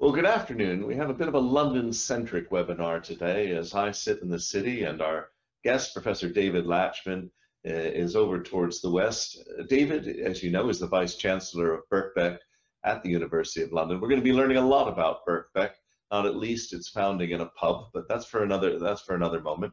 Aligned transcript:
Well, 0.00 0.12
good 0.12 0.26
afternoon. 0.26 0.86
We 0.86 0.94
have 0.94 1.10
a 1.10 1.14
bit 1.14 1.26
of 1.26 1.34
a 1.34 1.40
London-centric 1.40 2.50
webinar 2.50 3.02
today 3.02 3.50
as 3.50 3.74
I 3.74 3.90
sit 3.90 4.22
in 4.22 4.28
the 4.28 4.38
city 4.38 4.84
and 4.84 5.02
our 5.02 5.30
guest, 5.64 5.92
Professor 5.92 6.28
David 6.28 6.66
Latchman, 6.66 7.30
uh, 7.66 7.72
is 7.72 8.14
over 8.14 8.40
towards 8.40 8.80
the 8.80 8.92
west. 8.92 9.42
Uh, 9.58 9.64
David, 9.64 10.06
as 10.20 10.40
you 10.40 10.52
know, 10.52 10.68
is 10.68 10.78
the 10.78 10.86
Vice 10.86 11.16
Chancellor 11.16 11.74
of 11.74 11.80
Birkbeck 11.90 12.38
at 12.84 13.02
the 13.02 13.08
University 13.08 13.60
of 13.60 13.72
London. 13.72 14.00
We're 14.00 14.08
going 14.08 14.20
to 14.20 14.24
be 14.24 14.32
learning 14.32 14.58
a 14.58 14.64
lot 14.64 14.86
about 14.86 15.26
Birkbeck, 15.26 15.72
not 16.12 16.26
at 16.26 16.36
least 16.36 16.72
its 16.72 16.88
founding 16.88 17.32
in 17.32 17.40
a 17.40 17.46
pub, 17.46 17.86
but 17.92 18.06
that's 18.08 18.24
for 18.24 18.44
another 18.44 18.78
that's 18.78 19.02
for 19.02 19.16
another 19.16 19.40
moment. 19.40 19.72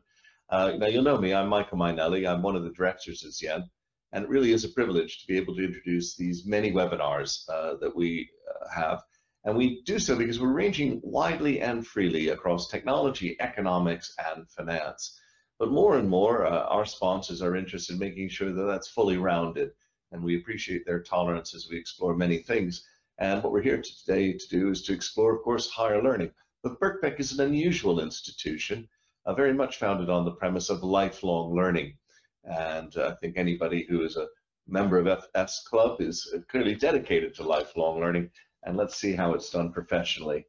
Uh, 0.49 0.71
now 0.79 0.87
you'll 0.87 1.03
know 1.03 1.19
me. 1.19 1.35
I'm 1.35 1.49
Michael 1.49 1.77
Mainelli. 1.77 2.27
I'm 2.27 2.41
one 2.41 2.55
of 2.55 2.63
the 2.63 2.73
directors 2.73 3.23
at 3.23 3.33
Z/Yen, 3.33 3.69
and 4.11 4.23
it 4.23 4.29
really 4.29 4.53
is 4.53 4.65
a 4.65 4.69
privilege 4.69 5.21
to 5.21 5.27
be 5.27 5.37
able 5.37 5.55
to 5.55 5.63
introduce 5.63 6.15
these 6.15 6.47
many 6.47 6.71
webinars 6.71 7.47
uh, 7.47 7.75
that 7.75 7.95
we 7.95 8.27
uh, 8.49 8.67
have 8.73 9.03
and 9.45 9.55
we 9.55 9.83
do 9.83 9.99
so 9.99 10.15
because 10.15 10.39
we're 10.39 10.51
ranging 10.51 10.99
widely 11.03 11.61
and 11.61 11.85
freely 11.85 12.29
across 12.29 12.67
technology, 12.67 13.37
economics, 13.39 14.15
and 14.33 14.49
finance. 14.49 15.19
But 15.59 15.71
more 15.71 15.97
and 15.97 16.09
more, 16.09 16.47
uh, 16.47 16.63
our 16.63 16.85
sponsors 16.85 17.43
are 17.43 17.55
interested 17.55 17.93
in 17.93 17.99
making 17.99 18.29
sure 18.29 18.51
that 18.51 18.63
that's 18.63 18.87
fully 18.87 19.17
rounded. 19.17 19.71
And 20.11 20.23
we 20.23 20.37
appreciate 20.37 20.83
their 20.85 21.01
tolerance 21.01 21.53
as 21.53 21.67
we 21.69 21.77
explore 21.77 22.15
many 22.15 22.39
things. 22.39 22.87
And 23.19 23.43
what 23.43 23.53
we're 23.53 23.61
here 23.61 23.81
today 23.81 24.33
to 24.33 24.47
do 24.49 24.71
is 24.71 24.81
to 24.83 24.93
explore, 24.93 25.35
of 25.35 25.43
course, 25.43 25.69
higher 25.69 26.01
learning. 26.01 26.31
But 26.63 26.79
Birkbeck 26.79 27.19
is 27.19 27.31
an 27.31 27.45
unusual 27.45 27.99
institution, 27.99 28.89
uh, 29.27 29.35
very 29.35 29.53
much 29.53 29.77
founded 29.77 30.09
on 30.09 30.25
the 30.25 30.31
premise 30.31 30.71
of 30.71 30.83
lifelong 30.83 31.55
learning. 31.55 31.97
And 32.43 32.97
uh, 32.97 33.09
I 33.09 33.15
think 33.15 33.37
anybody 33.37 33.85
who 33.87 34.03
is 34.03 34.17
a 34.17 34.27
member 34.67 34.97
of 34.97 35.07
FS 35.07 35.63
Club 35.67 36.01
is 36.01 36.33
clearly 36.49 36.73
dedicated 36.73 37.35
to 37.35 37.43
lifelong 37.43 37.99
learning 37.99 38.31
and 38.65 38.75
let's 38.75 38.97
see 38.97 39.13
how 39.13 39.33
it's 39.33 39.49
done 39.49 39.71
professionally. 39.71 40.45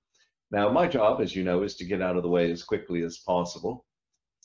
Now, 0.50 0.70
my 0.70 0.86
job, 0.88 1.20
as 1.20 1.34
you 1.36 1.44
know, 1.44 1.62
is 1.62 1.76
to 1.76 1.84
get 1.84 2.00
out 2.00 2.16
of 2.16 2.22
the 2.22 2.28
way 2.28 2.50
as 2.50 2.62
quickly 2.62 3.02
as 3.02 3.18
possible, 3.18 3.84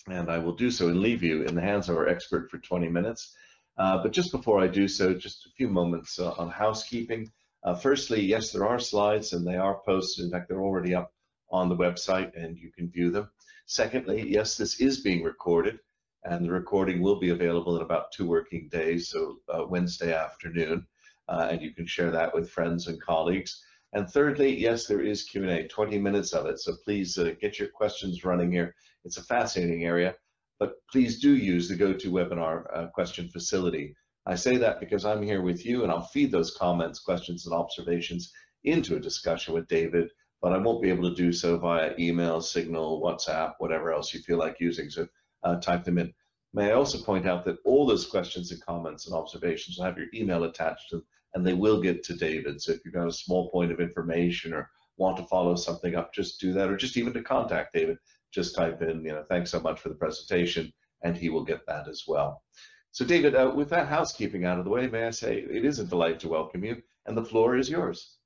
and 0.07 0.29
I 0.29 0.39
will 0.39 0.55
do 0.55 0.71
so 0.71 0.87
and 0.87 0.99
leave 0.99 1.23
you 1.23 1.43
in 1.43 1.55
the 1.55 1.61
hands 1.61 1.89
of 1.89 1.95
our 1.95 2.07
expert 2.07 2.49
for 2.49 2.57
20 2.57 2.89
minutes. 2.89 3.35
Uh, 3.77 4.01
but 4.01 4.11
just 4.11 4.31
before 4.31 4.59
I 4.59 4.67
do 4.67 4.87
so, 4.87 5.13
just 5.13 5.45
a 5.45 5.51
few 5.51 5.67
moments 5.67 6.19
uh, 6.19 6.31
on 6.33 6.49
housekeeping. 6.49 7.31
Uh, 7.63 7.75
firstly, 7.75 8.21
yes, 8.21 8.51
there 8.51 8.67
are 8.67 8.79
slides, 8.79 9.33
and 9.33 9.45
they 9.45 9.57
are 9.57 9.81
posted. 9.85 10.25
In 10.25 10.31
fact, 10.31 10.49
they're 10.49 10.63
already 10.63 10.95
up 10.95 11.13
on 11.51 11.69
the 11.69 11.77
website, 11.77 12.35
and 12.35 12.57
you 12.57 12.71
can 12.71 12.89
view 12.89 13.11
them. 13.11 13.29
Secondly, 13.67 14.27
yes, 14.27 14.57
this 14.57 14.81
is 14.81 15.01
being 15.01 15.23
recorded, 15.23 15.79
and 16.23 16.43
the 16.43 16.51
recording 16.51 17.01
will 17.01 17.19
be 17.19 17.29
available 17.29 17.75
in 17.77 17.83
about 17.83 18.11
two 18.11 18.27
working 18.27 18.67
days, 18.69 19.09
so 19.09 19.37
uh, 19.53 19.65
Wednesday 19.65 20.13
afternoon 20.13 20.87
uh, 21.31 21.47
and 21.49 21.61
you 21.61 21.71
can 21.71 21.87
share 21.87 22.11
that 22.11 22.33
with 22.33 22.49
friends 22.49 22.87
and 22.87 23.01
colleagues. 23.01 23.63
And 23.93 24.09
thirdly, 24.09 24.53
yes, 24.57 24.85
there 24.85 25.01
is 25.01 25.23
Q&A, 25.23 25.67
20 25.67 25.97
minutes 25.97 26.33
of 26.33 26.45
it. 26.45 26.59
So 26.59 26.73
please 26.83 27.17
uh, 27.17 27.33
get 27.39 27.57
your 27.57 27.69
questions 27.69 28.25
running 28.25 28.51
here. 28.51 28.75
It's 29.05 29.17
a 29.17 29.23
fascinating 29.23 29.85
area, 29.85 30.15
but 30.59 30.73
please 30.91 31.21
do 31.21 31.35
use 31.35 31.69
the 31.69 31.75
GoToWebinar 31.75 32.63
uh, 32.73 32.87
question 32.87 33.29
facility. 33.29 33.95
I 34.25 34.35
say 34.35 34.57
that 34.57 34.79
because 34.79 35.05
I'm 35.05 35.23
here 35.23 35.41
with 35.41 35.65
you 35.65 35.83
and 35.83 35.91
I'll 35.91 36.05
feed 36.07 36.31
those 36.31 36.55
comments, 36.55 36.99
questions, 36.99 37.45
and 37.45 37.55
observations 37.55 38.31
into 38.65 38.95
a 38.95 38.99
discussion 38.99 39.53
with 39.53 39.67
David, 39.67 40.09
but 40.41 40.53
I 40.53 40.57
won't 40.57 40.81
be 40.81 40.89
able 40.89 41.09
to 41.09 41.15
do 41.15 41.31
so 41.31 41.57
via 41.57 41.93
email, 41.97 42.41
Signal, 42.41 43.01
WhatsApp, 43.01 43.53
whatever 43.59 43.93
else 43.93 44.13
you 44.13 44.19
feel 44.19 44.37
like 44.37 44.57
using. 44.59 44.89
So 44.89 45.07
uh, 45.43 45.55
type 45.59 45.85
them 45.85 45.97
in. 45.97 46.13
May 46.53 46.71
I 46.71 46.73
also 46.73 47.01
point 47.01 47.25
out 47.25 47.45
that 47.45 47.57
all 47.63 47.87
those 47.87 48.05
questions 48.05 48.51
and 48.51 48.63
comments 48.65 49.07
and 49.07 49.15
observations 49.15 49.77
will 49.77 49.85
have 49.85 49.97
your 49.97 50.07
email 50.13 50.43
attached 50.43 50.89
to 50.89 50.97
them 50.97 51.05
and 51.33 51.45
they 51.45 51.53
will 51.53 51.81
get 51.81 52.03
to 52.03 52.13
David. 52.13 52.61
So 52.61 52.71
if 52.71 52.83
you've 52.83 52.93
got 52.93 53.07
a 53.07 53.13
small 53.13 53.49
point 53.49 53.71
of 53.71 53.79
information 53.79 54.53
or 54.53 54.69
want 54.97 55.17
to 55.17 55.23
follow 55.23 55.55
something 55.55 55.95
up, 55.95 56.13
just 56.13 56.39
do 56.39 56.53
that, 56.53 56.69
or 56.69 56.77
just 56.77 56.97
even 56.97 57.13
to 57.13 57.23
contact 57.23 57.73
David, 57.73 57.97
just 58.31 58.55
type 58.55 58.81
in, 58.81 59.03
you 59.03 59.11
know, 59.11 59.23
thanks 59.29 59.51
so 59.51 59.59
much 59.59 59.79
for 59.79 59.89
the 59.89 59.95
presentation, 59.95 60.71
and 61.03 61.17
he 61.17 61.29
will 61.29 61.43
get 61.43 61.65
that 61.67 61.87
as 61.87 62.03
well. 62.07 62.41
So 62.91 63.05
David, 63.05 63.35
uh, 63.35 63.51
with 63.55 63.69
that 63.69 63.87
housekeeping 63.87 64.45
out 64.45 64.59
of 64.59 64.65
the 64.65 64.71
way, 64.71 64.87
may 64.87 65.05
I 65.05 65.11
say 65.11 65.39
it 65.39 65.65
is 65.65 65.79
a 65.79 65.85
delight 65.85 66.19
to 66.21 66.29
welcome 66.29 66.63
you, 66.63 66.81
and 67.05 67.17
the 67.17 67.25
floor 67.25 67.55
is 67.55 67.69
yours. 67.69 68.17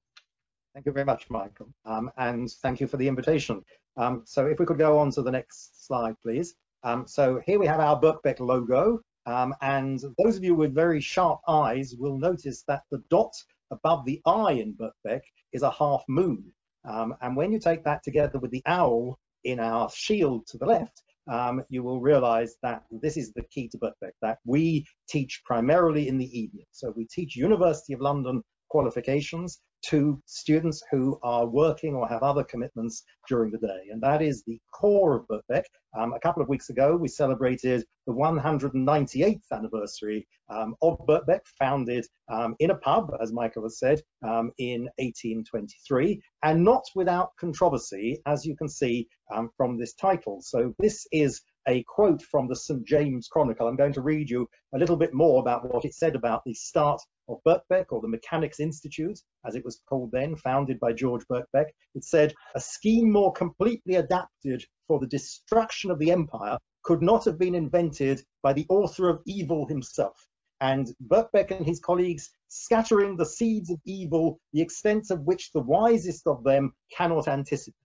Thank 0.73 0.85
you 0.85 0.91
very 0.91 1.05
much, 1.05 1.29
Michael, 1.29 1.69
um, 1.85 2.11
and 2.17 2.51
thank 2.61 2.81
you 2.81 2.87
for 2.87 2.97
the 2.97 3.07
invitation. 3.07 3.63
Um, 3.95 4.23
so 4.25 4.47
if 4.47 4.59
we 4.59 4.65
could 4.65 4.77
go 4.77 4.97
on 4.97 5.11
to 5.11 5.21
the 5.21 5.31
next 5.31 5.85
slide, 5.85 6.15
please. 6.21 6.55
Um, 6.83 7.07
so 7.07 7.41
here 7.45 7.59
we 7.59 7.65
have 7.67 7.79
our 7.79 7.99
Birkbeck 7.99 8.39
logo, 8.39 8.99
um, 9.25 9.53
and 9.61 9.99
those 10.17 10.37
of 10.37 10.43
you 10.43 10.55
with 10.55 10.73
very 10.73 11.01
sharp 11.01 11.39
eyes 11.47 11.95
will 11.97 12.17
notice 12.17 12.63
that 12.67 12.83
the 12.91 13.03
dot 13.09 13.33
above 13.71 14.05
the 14.05 14.21
eye 14.25 14.53
in 14.53 14.73
Birkbeck 14.75 15.21
is 15.51 15.63
a 15.63 15.71
half 15.71 16.03
moon. 16.07 16.43
Um, 16.87 17.15
and 17.21 17.35
when 17.35 17.51
you 17.51 17.59
take 17.59 17.83
that 17.83 18.03
together 18.03 18.37
with 18.37 18.51
the 18.51 18.61
owl 18.67 19.17
in 19.43 19.59
our 19.59 19.89
shield 19.89 20.45
to 20.47 20.57
the 20.57 20.65
left, 20.65 21.01
um, 21.27 21.63
you 21.69 21.81
will 21.81 21.99
realize 21.99 22.55
that 22.61 22.83
this 22.91 23.17
is 23.17 23.33
the 23.33 23.41
key 23.43 23.67
to 23.69 23.77
Birkbeck, 23.79 24.11
that 24.21 24.37
we 24.45 24.85
teach 25.09 25.41
primarily 25.43 26.07
in 26.07 26.17
the 26.19 26.39
evening. 26.39 26.65
So 26.71 26.93
we 26.95 27.05
teach 27.05 27.35
University 27.35 27.93
of 27.93 28.01
London 28.01 28.43
qualifications 28.69 29.59
to 29.89 30.21
students 30.25 30.83
who 30.91 31.19
are 31.23 31.45
working 31.45 31.95
or 31.95 32.07
have 32.07 32.23
other 32.23 32.43
commitments 32.43 33.03
during 33.27 33.51
the 33.51 33.57
day. 33.57 33.89
And 33.91 34.01
that 34.01 34.21
is 34.21 34.43
the 34.43 34.59
core 34.73 35.15
of 35.15 35.27
Birkbeck. 35.27 35.63
Um, 35.97 36.13
a 36.13 36.19
couple 36.19 36.41
of 36.41 36.49
weeks 36.49 36.69
ago, 36.69 36.95
we 36.95 37.07
celebrated 37.07 37.85
the 38.07 38.13
198th 38.13 39.41
anniversary 39.51 40.27
um, 40.49 40.75
of 40.81 40.99
Birkbeck, 41.07 41.41
founded 41.59 42.05
um, 42.29 42.55
in 42.59 42.71
a 42.71 42.75
pub, 42.75 43.11
as 43.21 43.31
Michael 43.31 43.63
has 43.63 43.79
said, 43.79 44.01
um, 44.23 44.51
in 44.57 44.83
1823, 44.97 46.21
and 46.43 46.63
not 46.63 46.83
without 46.95 47.29
controversy, 47.39 48.21
as 48.25 48.45
you 48.45 48.55
can 48.55 48.69
see 48.69 49.07
um, 49.33 49.49
from 49.57 49.77
this 49.77 49.93
title. 49.93 50.39
So 50.41 50.73
this 50.79 51.07
is 51.11 51.41
a 51.67 51.83
quote 51.83 52.21
from 52.21 52.47
the 52.47 52.55
St. 52.55 52.85
James 52.85 53.27
Chronicle. 53.27 53.67
I'm 53.67 53.75
going 53.75 53.93
to 53.93 54.01
read 54.01 54.29
you 54.29 54.47
a 54.73 54.77
little 54.77 54.97
bit 54.97 55.13
more 55.13 55.39
about 55.39 55.73
what 55.73 55.85
it 55.85 55.93
said 55.93 56.15
about 56.15 56.43
the 56.45 56.53
start 56.53 57.01
of 57.27 57.43
Birkbeck, 57.43 57.85
or 57.89 58.01
the 58.01 58.07
Mechanics 58.07 58.59
Institute, 58.59 59.19
as 59.45 59.55
it 59.55 59.65
was 59.65 59.81
called 59.87 60.11
then, 60.11 60.35
founded 60.35 60.79
by 60.79 60.93
George 60.93 61.25
Birkbeck. 61.27 61.67
It 61.93 62.03
said, 62.03 62.33
a 62.55 62.59
scheme 62.59 63.11
more 63.11 63.31
completely 63.33 63.95
adapted 63.95 64.65
for 64.87 64.99
the 64.99 65.07
destruction 65.07 65.91
of 65.91 65.99
the 65.99 66.11
empire 66.11 66.57
could 66.83 67.01
not 67.01 67.25
have 67.25 67.39
been 67.39 67.55
invented 67.55 68.23
by 68.43 68.53
the 68.53 68.65
author 68.69 69.09
of 69.09 69.21
evil 69.25 69.67
himself. 69.67 70.27
And 70.61 70.87
Birkbeck 71.07 71.51
and 71.51 71.65
his 71.65 71.79
colleagues 71.79 72.31
scattering 72.47 73.17
the 73.17 73.25
seeds 73.25 73.69
of 73.69 73.79
evil, 73.85 74.39
the 74.53 74.61
extent 74.61 75.11
of 75.11 75.21
which 75.21 75.51
the 75.51 75.61
wisest 75.61 76.27
of 76.27 76.43
them 76.43 76.73
cannot 76.95 77.27
anticipate. 77.27 77.75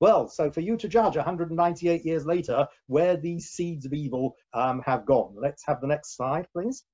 Well, 0.00 0.28
so 0.28 0.50
for 0.50 0.60
you 0.60 0.76
to 0.78 0.88
judge 0.88 1.16
198 1.16 2.04
years 2.04 2.26
later 2.26 2.66
where 2.86 3.16
these 3.16 3.50
seeds 3.50 3.86
of 3.86 3.94
evil 3.94 4.34
um, 4.52 4.82
have 4.84 5.06
gone. 5.06 5.34
Let's 5.38 5.64
have 5.66 5.80
the 5.80 5.86
next 5.86 6.16
slide, 6.16 6.46
please. 6.52 6.84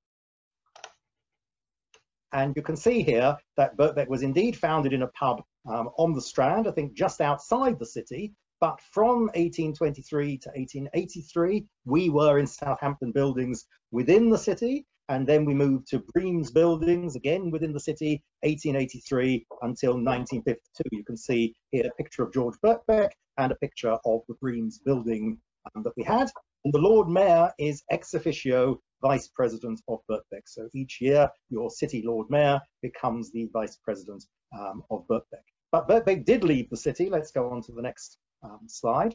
And 2.33 2.55
you 2.57 2.63
can 2.63 2.77
see 2.77 3.03
here 3.03 3.37
that 3.57 3.77
Birkbeck 3.77 4.09
was 4.09 4.23
indeed 4.23 4.57
founded 4.57 4.93
in 4.93 5.03
a 5.03 5.09
pub 5.09 5.43
um, 5.67 5.91
on 5.99 6.13
the 6.15 6.21
Strand, 6.21 6.67
I 6.67 6.73
think 6.73 6.95
just 6.95 7.21
outside 7.21 7.79
the 7.79 7.87
city. 7.87 8.33
But 8.61 8.81
from 8.93 9.23
1823 9.35 10.39
to 10.39 10.49
1883, 10.51 11.67
we 11.85 12.11
were 12.11 12.39
in 12.39 12.47
Southampton 12.47 13.13
buildings 13.13 13.67
within 13.91 14.31
the 14.31 14.39
city. 14.39 14.87
And 15.09 15.27
then 15.27 15.45
we 15.45 15.53
moved 15.53 15.89
to 15.89 16.03
Bream's 16.15 16.51
buildings, 16.51 17.17
again 17.17 17.51
within 17.51 17.73
the 17.73 17.81
city, 17.81 18.23
1883 18.43 19.47
until 19.63 19.95
1952. 19.95 20.85
You 20.93 21.05
can 21.05 21.17
see 21.17 21.55
here 21.71 21.87
a 21.87 22.03
picture 22.03 22.23
of 22.23 22.33
George 22.33 22.55
Birkbeck 22.65 23.11
and 23.37 23.51
a 23.51 23.57
picture 23.57 23.99
of 24.05 24.23
the 24.29 24.35
Bream's 24.41 24.79
building 24.79 25.39
um, 25.75 25.83
that 25.83 25.93
we 25.97 26.05
had. 26.05 26.31
And 26.65 26.73
the 26.73 26.79
Lord 26.79 27.09
Mayor 27.09 27.51
is 27.59 27.83
ex 27.91 28.15
officio 28.15 28.81
Vice 29.03 29.29
President 29.29 29.81
of 29.89 29.99
Birkbeck. 30.09 30.47
So 30.47 30.69
each 30.73 31.01
year, 31.01 31.29
your 31.51 31.71
City 31.71 32.03
Lord 32.07 32.31
Mayor 32.31 32.61
becomes 32.81 33.31
the 33.33 33.49
Vice 33.53 33.77
President 33.85 34.25
um, 34.59 34.83
of 34.91 35.07
Birkbeck. 35.09 35.45
But 35.73 35.89
Birkbeck 35.89 36.25
did 36.25 36.45
leave 36.45 36.71
the 36.71 36.77
city. 36.77 37.11
Let's 37.11 37.33
go 37.33 37.51
on 37.51 37.63
to 37.63 37.73
the 37.73 37.83
next 37.83 38.19
um, 38.43 38.61
slide. 38.67 39.15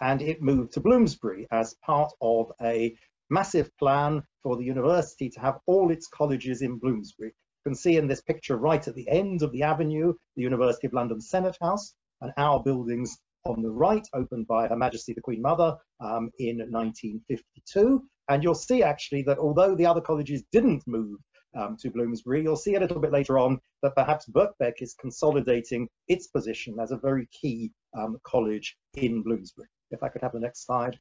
And 0.00 0.20
it 0.22 0.42
moved 0.42 0.72
to 0.72 0.80
Bloomsbury 0.80 1.46
as 1.50 1.74
part 1.84 2.10
of 2.20 2.52
a 2.60 2.96
massive 3.28 3.70
plan 3.78 4.22
for 4.42 4.56
the 4.56 4.64
university 4.64 5.30
to 5.30 5.40
have 5.40 5.58
all 5.66 5.90
its 5.90 6.08
colleges 6.08 6.62
in 6.62 6.78
Bloomsbury. 6.78 7.30
You 7.30 7.70
can 7.70 7.74
see 7.76 7.96
in 7.96 8.08
this 8.08 8.22
picture 8.22 8.56
right 8.56 8.86
at 8.88 8.94
the 8.94 9.08
end 9.08 9.42
of 9.42 9.52
the 9.52 9.62
avenue, 9.62 10.14
the 10.36 10.42
University 10.42 10.86
of 10.86 10.94
London 10.94 11.20
Senate 11.20 11.58
House, 11.60 11.94
and 12.22 12.32
our 12.36 12.62
buildings 12.62 13.18
on 13.44 13.62
the 13.62 13.70
right, 13.70 14.06
opened 14.14 14.46
by 14.46 14.68
Her 14.68 14.76
Majesty 14.76 15.12
the 15.12 15.20
Queen 15.20 15.42
Mother 15.42 15.76
um, 16.00 16.30
in 16.38 16.58
1952. 16.58 18.02
And 18.28 18.42
you'll 18.42 18.54
see 18.54 18.82
actually 18.82 19.22
that 19.22 19.38
although 19.38 19.74
the 19.74 19.86
other 19.86 20.00
colleges 20.00 20.44
didn't 20.52 20.84
move 20.86 21.18
um, 21.58 21.76
to 21.80 21.90
Bloomsbury, 21.90 22.42
you'll 22.42 22.56
see 22.56 22.74
a 22.74 22.80
little 22.80 23.00
bit 23.00 23.12
later 23.12 23.38
on 23.38 23.60
that 23.82 23.96
perhaps 23.96 24.28
Birkbeck 24.28 24.74
is 24.80 24.94
consolidating 24.94 25.88
its 26.08 26.28
position 26.28 26.78
as 26.80 26.92
a 26.92 26.96
very 26.96 27.28
key 27.32 27.72
um, 27.98 28.18
college 28.24 28.76
in 28.94 29.22
Bloomsbury. 29.22 29.68
If 29.90 30.02
I 30.02 30.08
could 30.08 30.22
have 30.22 30.32
the 30.32 30.40
next 30.40 30.64
slide, 30.64 30.98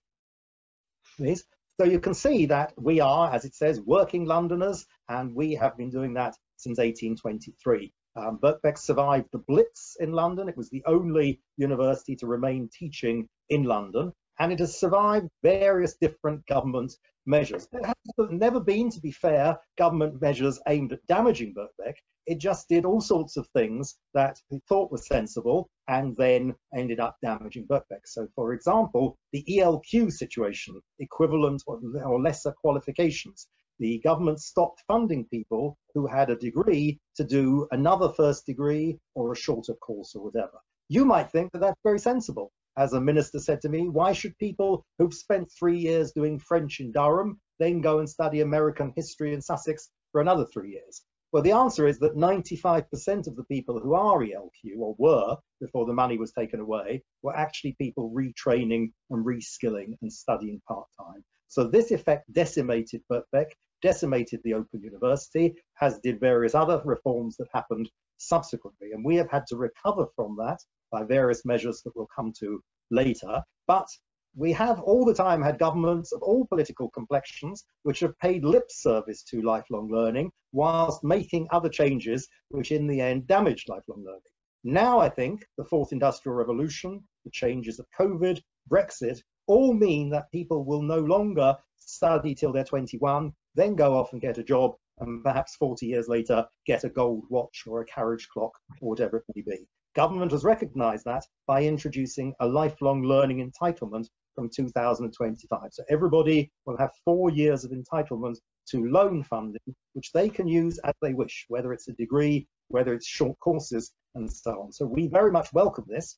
please. 1.18 1.44
So 1.80 1.86
you 1.86 2.00
can 2.00 2.14
see 2.14 2.48
that 2.48 2.74
we 2.78 3.00
are, 3.00 3.34
as 3.34 3.46
it 3.46 3.56
says, 3.56 3.80
working 3.80 4.26
Londoners, 4.26 4.86
and 5.08 5.34
we 5.34 5.54
have 5.54 5.78
been 5.78 5.90
doing 5.90 6.16
that 6.16 6.36
since 6.58 6.78
1823. 6.78 7.94
Um, 8.20 8.38
Birkbeck 8.38 8.78
survived 8.78 9.30
the 9.32 9.38
Blitz 9.38 9.96
in 10.00 10.12
London. 10.12 10.50
It 10.50 10.58
was 10.58 10.70
the 10.70 10.84
only 10.86 11.40
university 11.56 12.18
to 12.18 12.28
remain 12.28 12.70
teaching 12.78 13.30
in 13.50 13.64
London, 13.64 14.12
and 14.40 14.52
it 14.52 14.60
has 14.60 14.78
survived 14.78 15.30
various 15.42 15.96
different 16.02 16.46
government 16.46 16.92
measures. 17.26 17.68
There 17.72 17.86
has 17.86 17.96
never 18.30 18.60
been, 18.60 18.90
to 18.90 19.00
be 19.00 19.12
fair, 19.12 19.58
government 19.78 20.22
measures 20.22 20.60
aimed 20.68 20.92
at 20.92 21.06
damaging 21.08 21.54
Birkbeck. 21.54 21.96
It 22.26 22.40
just 22.40 22.68
did 22.68 22.84
all 22.84 23.00
sorts 23.00 23.38
of 23.38 23.48
things 23.48 23.98
that 24.14 24.38
it 24.50 24.62
thought 24.68 24.92
were 24.92 24.98
sensible 24.98 25.70
and 25.88 26.16
then 26.18 26.56
ended 26.76 27.00
up 27.00 27.18
damaging 27.24 27.68
Birkbeck. 27.68 28.06
So, 28.06 28.28
for 28.36 28.54
example, 28.54 29.18
the 29.32 29.46
ELQ 29.48 30.12
situation, 30.12 30.82
equivalent 31.00 31.64
or 31.68 32.22
lesser 32.22 32.52
qualifications 32.52 33.48
the 33.80 34.00
government 34.00 34.42
stopped 34.42 34.84
funding 34.88 35.26
people 35.26 35.78
who 35.94 36.06
had 36.06 36.30
a 36.30 36.36
degree 36.36 37.00
to 37.16 37.24
do 37.24 37.68
another 37.72 38.10
first 38.10 38.46
degree 38.46 39.00
or 39.16 39.32
a 39.32 39.38
shorter 39.38 39.74
course 39.76 40.16
or 40.16 40.24
whatever. 40.24 40.60
You 40.90 41.06
might 41.06 41.32
think 41.32 41.52
that 41.54 41.60
that's 41.60 41.80
very 41.84 42.00
sensible. 42.00 42.52
As 42.78 42.94
a 42.94 43.02
minister 43.02 43.40
said 43.40 43.62
to 43.62 43.70
me, 43.70 43.90
why 43.90 44.14
should 44.14 44.38
people 44.38 44.86
who've 44.98 45.14
spent 45.14 45.52
three 45.52 45.80
years 45.80 46.12
doing 46.12 46.40
French 46.40 46.80
in 46.80 46.92
Durham 46.92 47.40
then 47.60 47.82
go 47.82 48.00
and 48.00 48.10
study 48.10 48.42
American 48.42 48.94
history 48.96 49.34
in 49.34 49.42
Sussex 49.42 49.90
for 50.12 50.22
another 50.22 50.46
three 50.46 50.72
years? 50.72 51.02
Well, 51.32 51.44
the 51.44 51.52
answer 51.52 51.88
is 51.88 52.00
that 52.00 52.16
95% 52.16 53.28
of 53.28 53.36
the 53.36 53.44
people 53.44 53.80
who 53.80 53.94
are 53.94 54.20
ELQ, 54.20 54.78
or 54.80 54.96
were 54.98 55.38
before 55.62 55.86
the 55.86 55.94
money 55.94 56.18
was 56.18 56.32
taken 56.32 56.60
away, 56.60 57.04
were 57.22 57.36
actually 57.36 57.76
people 57.80 58.12
retraining 58.12 58.92
and 59.12 59.26
reskilling 59.26 59.96
and 60.02 60.12
studying 60.12 60.60
part 60.68 60.88
time. 61.00 61.24
So 61.48 61.66
this 61.66 61.92
effect 61.92 62.32
decimated 62.34 63.04
Birkbeck 63.12 63.52
decimated 63.82 64.42
the 64.44 64.54
Open 64.54 64.82
University, 64.82 65.56
as 65.82 66.00
did 66.00 66.20
various 66.20 66.56
other 66.56 66.82
reforms 66.86 67.38
that 67.38 67.48
happened 67.54 67.90
subsequently. 68.18 68.92
And 68.92 69.04
we 69.04 69.16
have 69.16 69.30
had 69.30 69.46
to 69.48 69.58
recover 69.58 70.08
from 70.16 70.36
that 70.38 70.60
by 70.92 71.04
various 71.04 71.46
measures 71.46 71.82
that 71.84 71.96
we'll 71.96 72.10
come 72.16 72.34
to 72.40 72.62
later. 72.92 73.42
But 73.68 73.88
we 74.36 74.52
have 74.54 74.80
all 74.82 75.06
the 75.06 75.14
time 75.14 75.42
had 75.42 75.58
governments 75.58 76.12
of 76.12 76.22
all 76.22 76.46
political 76.46 76.90
complexions 76.90 77.66
which 77.84 78.00
have 78.02 78.18
paid 78.20 78.44
lip 78.44 78.66
service 78.70 79.24
to 79.24 79.42
lifelong 79.42 79.90
learning 79.90 80.32
whilst 80.52 81.04
making 81.04 81.48
other 81.52 81.70
changes 81.70 82.28
which 82.50 82.72
in 82.72 82.88
the 82.88 83.02
end 83.02 83.28
damaged 83.28 83.70
lifelong 83.70 84.04
learning. 84.06 84.22
Now 84.64 85.00
I 85.00 85.10
think 85.10 85.46
the 85.58 85.66
fourth 85.66 85.92
industrial 85.92 86.36
revolution, 86.36 87.04
the 87.26 87.32
changes 87.32 87.80
of 87.80 87.88
COVID, 88.00 88.42
Brexit, 88.70 89.22
all 89.48 89.74
mean 89.74 90.10
that 90.12 90.32
people 90.32 90.64
will 90.64 90.84
no 90.84 91.00
longer 91.00 91.58
study 91.78 92.36
till 92.36 92.52
they're 92.52 92.64
21, 92.64 93.34
then 93.60 93.76
go 93.76 93.98
off 93.98 94.14
and 94.14 94.22
get 94.22 94.38
a 94.38 94.44
job, 94.44 94.76
and 95.00 95.24
perhaps 95.24 95.56
40 95.56 95.86
years 95.86 96.08
later 96.08 96.46
get 96.66 96.84
a 96.84 96.90
gold 96.90 97.26
watch 97.30 97.64
or 97.68 97.82
a 97.82 97.86
carriage 97.86 98.28
clock 98.30 98.52
or 98.82 98.90
whatever 98.90 99.18
it 99.18 99.24
may 99.36 99.42
be. 99.42 99.68
Government 99.96 100.32
has 100.32 100.44
recognized 100.44 101.06
that 101.06 101.26
by 101.48 101.64
introducing 101.64 102.34
a 102.40 102.48
lifelong 102.48 103.04
learning 103.04 103.50
entitlement 103.50 104.08
from 104.36 104.50
2025. 104.50 105.60
So 105.72 105.84
everybody 105.90 106.52
will 106.66 106.78
have 106.78 106.92
four 107.04 107.32
years 107.32 107.66
of 107.66 107.72
entitlement 107.72 108.38
to 108.70 108.86
loan 108.90 109.24
funding, 109.24 109.76
which 109.94 110.12
they 110.14 110.30
can 110.30 110.48
use 110.48 110.80
as 110.86 110.94
they 111.02 111.14
wish, 111.14 111.46
whether 111.50 111.74
it's 111.74 111.88
a 111.88 111.94
degree, 111.94 112.48
whether 112.68 112.94
it's 112.94 113.08
short 113.08 113.38
courses, 113.40 113.92
and 114.16 114.32
so 114.32 114.52
on. 114.62 114.72
So 114.72 114.86
we 114.86 115.08
very 115.08 115.32
much 115.32 115.52
welcome 115.54 115.86
this. 115.88 116.18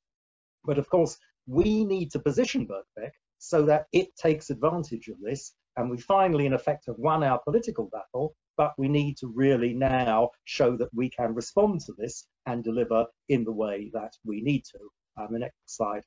But 0.65 0.77
of 0.77 0.89
course, 0.89 1.17
we 1.47 1.85
need 1.85 2.11
to 2.11 2.19
position 2.19 2.67
Birkbeck 2.67 3.11
so 3.39 3.65
that 3.65 3.85
it 3.91 4.15
takes 4.15 4.49
advantage 4.49 5.07
of 5.07 5.19
this 5.19 5.53
and 5.77 5.89
we 5.89 5.97
finally, 5.97 6.45
in 6.45 6.53
effect, 6.53 6.85
have 6.87 6.97
won 6.97 7.23
our 7.23 7.39
political 7.39 7.89
battle, 7.91 8.35
but 8.57 8.73
we 8.77 8.87
need 8.87 9.17
to 9.17 9.27
really 9.27 9.73
now 9.73 10.29
show 10.45 10.75
that 10.77 10.93
we 10.93 11.09
can 11.09 11.33
respond 11.33 11.81
to 11.81 11.93
this 11.97 12.27
and 12.45 12.63
deliver 12.63 13.05
in 13.29 13.43
the 13.43 13.51
way 13.51 13.89
that 13.93 14.11
we 14.25 14.41
need 14.41 14.63
to. 14.65 14.79
Um, 15.17 15.29
the 15.31 15.39
next 15.39 15.55
slide, 15.65 16.03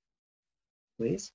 please. 0.99 1.33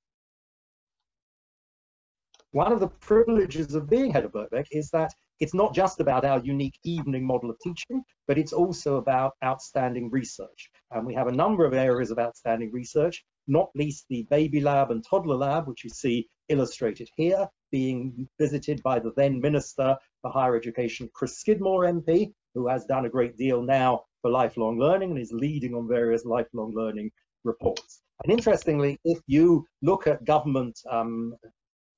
One 2.51 2.71
of 2.71 2.79
the 2.79 2.87
privileges 2.87 3.75
of 3.75 3.89
being 3.89 4.11
head 4.11 4.25
of 4.25 4.31
Birkbeck 4.31 4.67
is 4.71 4.89
that 4.89 5.13
it's 5.39 5.53
not 5.53 5.73
just 5.73 5.99
about 5.99 6.25
our 6.25 6.39
unique 6.39 6.77
evening 6.83 7.25
model 7.25 7.49
of 7.49 7.59
teaching, 7.59 8.03
but 8.27 8.37
it's 8.37 8.53
also 8.53 8.97
about 8.97 9.33
outstanding 9.43 10.09
research. 10.09 10.69
And 10.91 11.05
we 11.05 11.13
have 11.13 11.27
a 11.27 11.31
number 11.31 11.65
of 11.65 11.73
areas 11.73 12.11
of 12.11 12.19
outstanding 12.19 12.71
research, 12.71 13.23
not 13.47 13.69
least 13.75 14.05
the 14.09 14.25
baby 14.29 14.61
lab 14.61 14.91
and 14.91 15.03
toddler 15.07 15.35
lab, 15.35 15.67
which 15.67 15.83
you 15.83 15.89
see 15.89 16.27
illustrated 16.49 17.07
here, 17.15 17.47
being 17.71 18.27
visited 18.39 18.81
by 18.83 18.99
the 18.99 19.11
then 19.15 19.39
Minister 19.39 19.97
for 20.21 20.31
Higher 20.31 20.55
Education, 20.55 21.09
Chris 21.13 21.37
Skidmore 21.37 21.85
MP, 21.85 22.33
who 22.53 22.67
has 22.67 22.85
done 22.85 23.05
a 23.05 23.09
great 23.09 23.37
deal 23.37 23.61
now 23.61 24.03
for 24.21 24.31
lifelong 24.31 24.79
learning 24.79 25.11
and 25.11 25.19
is 25.19 25.31
leading 25.31 25.73
on 25.73 25.87
various 25.87 26.25
lifelong 26.25 26.73
learning 26.75 27.11
reports. 27.43 28.01
And 28.23 28.33
interestingly, 28.33 28.99
if 29.05 29.19
you 29.27 29.65
look 29.81 30.07
at 30.07 30.25
government 30.25 30.79
um, 30.89 31.35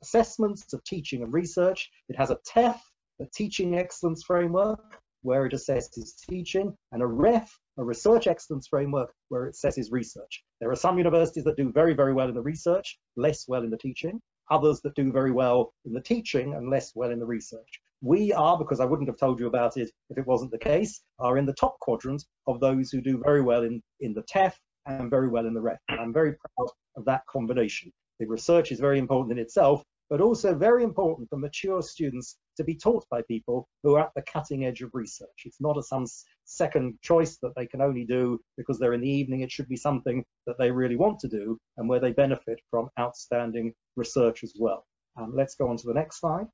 assessments 0.04 0.74
of 0.74 0.84
teaching 0.84 1.24
and 1.24 1.34
research, 1.34 1.90
it 2.10 2.16
has 2.16 2.30
a 2.30 2.38
TEF, 2.48 2.80
a 3.20 3.26
Teaching 3.34 3.78
Excellence 3.78 4.24
Framework, 4.24 5.00
where 5.24 5.46
it 5.46 5.54
assesses 5.54 6.16
teaching, 6.30 6.76
and 6.92 7.02
a 7.02 7.06
REF, 7.06 7.52
a 7.78 7.84
Research 7.84 8.28
Excellence 8.28 8.68
Framework, 8.68 9.14
where 9.30 9.46
it 9.46 9.56
assesses 9.56 9.92
research. 9.92 10.44
There 10.60 10.72
are 10.72 10.76
some 10.76 10.98
universities 10.98 11.44
that 11.44 11.58
do 11.58 11.72
very, 11.72 11.94
very 11.94 12.14
well 12.14 12.28
in 12.28 12.36
the 12.36 12.42
research, 12.42 13.00
less 13.16 13.48
well 13.48 13.64
in 13.64 13.70
the 13.70 13.78
teaching 13.78 14.20
others 14.52 14.82
that 14.82 14.94
do 14.96 15.12
very 15.12 15.32
well 15.32 15.74
in 15.86 15.94
the 15.94 16.02
teaching 16.02 16.54
and 16.54 16.70
less 16.70 16.92
well 16.94 17.10
in 17.10 17.20
the 17.20 17.26
research. 17.26 17.82
We 18.02 18.34
are, 18.34 18.58
because 18.58 18.80
I 18.80 18.86
wouldn't 18.86 19.10
have 19.10 19.18
told 19.18 19.40
you 19.40 19.48
about 19.48 19.78
it 19.78 19.90
if 20.10 20.18
it 20.18 20.28
wasn't 20.28 20.52
the 20.52 20.58
case, 20.58 21.02
are 21.20 21.38
in 21.38 21.46
the 21.46 21.54
top 21.54 21.80
quadrant 21.80 22.24
of 22.48 22.60
those 22.60 22.92
who 22.92 23.02
do 23.02 23.22
very 23.24 23.42
well 23.42 23.64
in, 23.64 23.82
in 24.00 24.14
the 24.14 24.24
TEF 24.24 24.54
and 24.86 25.10
very 25.10 25.30
well 25.30 25.46
in 25.46 25.54
the 25.54 25.62
REF. 25.62 25.80
I'm 25.90 26.14
very 26.14 26.34
proud 26.34 26.70
of 26.96 27.06
that 27.06 27.22
combination. 27.28 27.92
The 28.20 28.28
research 28.28 28.72
is 28.72 28.80
very 28.80 29.00
important 29.00 29.38
in 29.38 29.44
itself, 29.44 29.84
but 30.10 30.22
also 30.22 30.54
very 30.54 30.84
important 30.84 31.30
for 31.30 31.38
mature 31.38 31.82
students 31.82 32.38
to 32.58 32.64
be 32.64 32.76
taught 32.76 33.06
by 33.10 33.22
people 33.24 33.68
who 33.84 33.96
are 33.96 34.02
at 34.02 34.12
the 34.16 34.22
cutting 34.24 34.66
edge 34.66 34.82
of 34.82 34.92
research. 34.94 35.44
It's 35.46 35.62
not 35.62 35.78
a 35.78 35.84
some 35.84 36.06
second 36.46 37.00
choice 37.02 37.38
that 37.38 37.54
they 37.56 37.66
can 37.66 37.82
only 37.82 38.06
do 38.06 38.40
because 38.58 38.80
they're 38.80 38.94
in 38.94 39.02
the 39.02 39.10
evening. 39.10 39.42
It 39.42 39.52
should 39.52 39.68
be 39.68 39.78
something 39.78 40.24
that 40.48 40.58
they 40.58 40.72
really 40.72 40.98
want 40.98 41.20
to 41.20 41.28
do 41.28 41.58
and 41.78 41.88
where 41.88 42.00
they 42.00 42.12
benefit 42.12 42.60
from 42.70 42.90
outstanding 43.00 43.74
research 43.96 44.44
as 44.44 44.54
well. 44.60 44.86
Um, 45.18 45.34
let's 45.36 45.56
go 45.56 45.68
on 45.68 45.78
to 45.78 45.88
the 45.88 45.94
next 45.94 46.20
slide. 46.20 46.48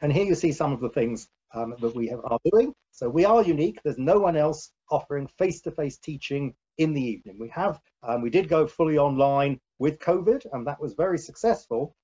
And 0.00 0.12
here 0.12 0.24
you 0.24 0.34
see 0.34 0.52
some 0.52 0.72
of 0.72 0.80
the 0.80 0.90
things 0.90 1.28
um, 1.54 1.74
that 1.80 1.94
we 1.94 2.08
have, 2.08 2.20
are 2.24 2.38
doing. 2.52 2.72
So 2.92 3.08
we 3.08 3.24
are 3.24 3.42
unique. 3.42 3.80
There's 3.82 3.98
no 3.98 4.18
one 4.18 4.36
else 4.36 4.70
offering 4.90 5.28
face-to-face 5.38 5.98
-face 5.98 6.00
teaching 6.00 6.54
in 6.76 6.92
the 6.94 7.02
evening. 7.02 7.38
We 7.38 7.48
have, 7.48 7.80
um, 8.02 8.22
we 8.22 8.30
did 8.30 8.48
go 8.48 8.66
fully 8.66 8.98
online 8.98 9.60
with 9.78 9.98
COVID, 9.98 10.46
and 10.52 10.66
that 10.66 10.80
was 10.80 10.94
very 10.94 11.18
successful. 11.18 11.94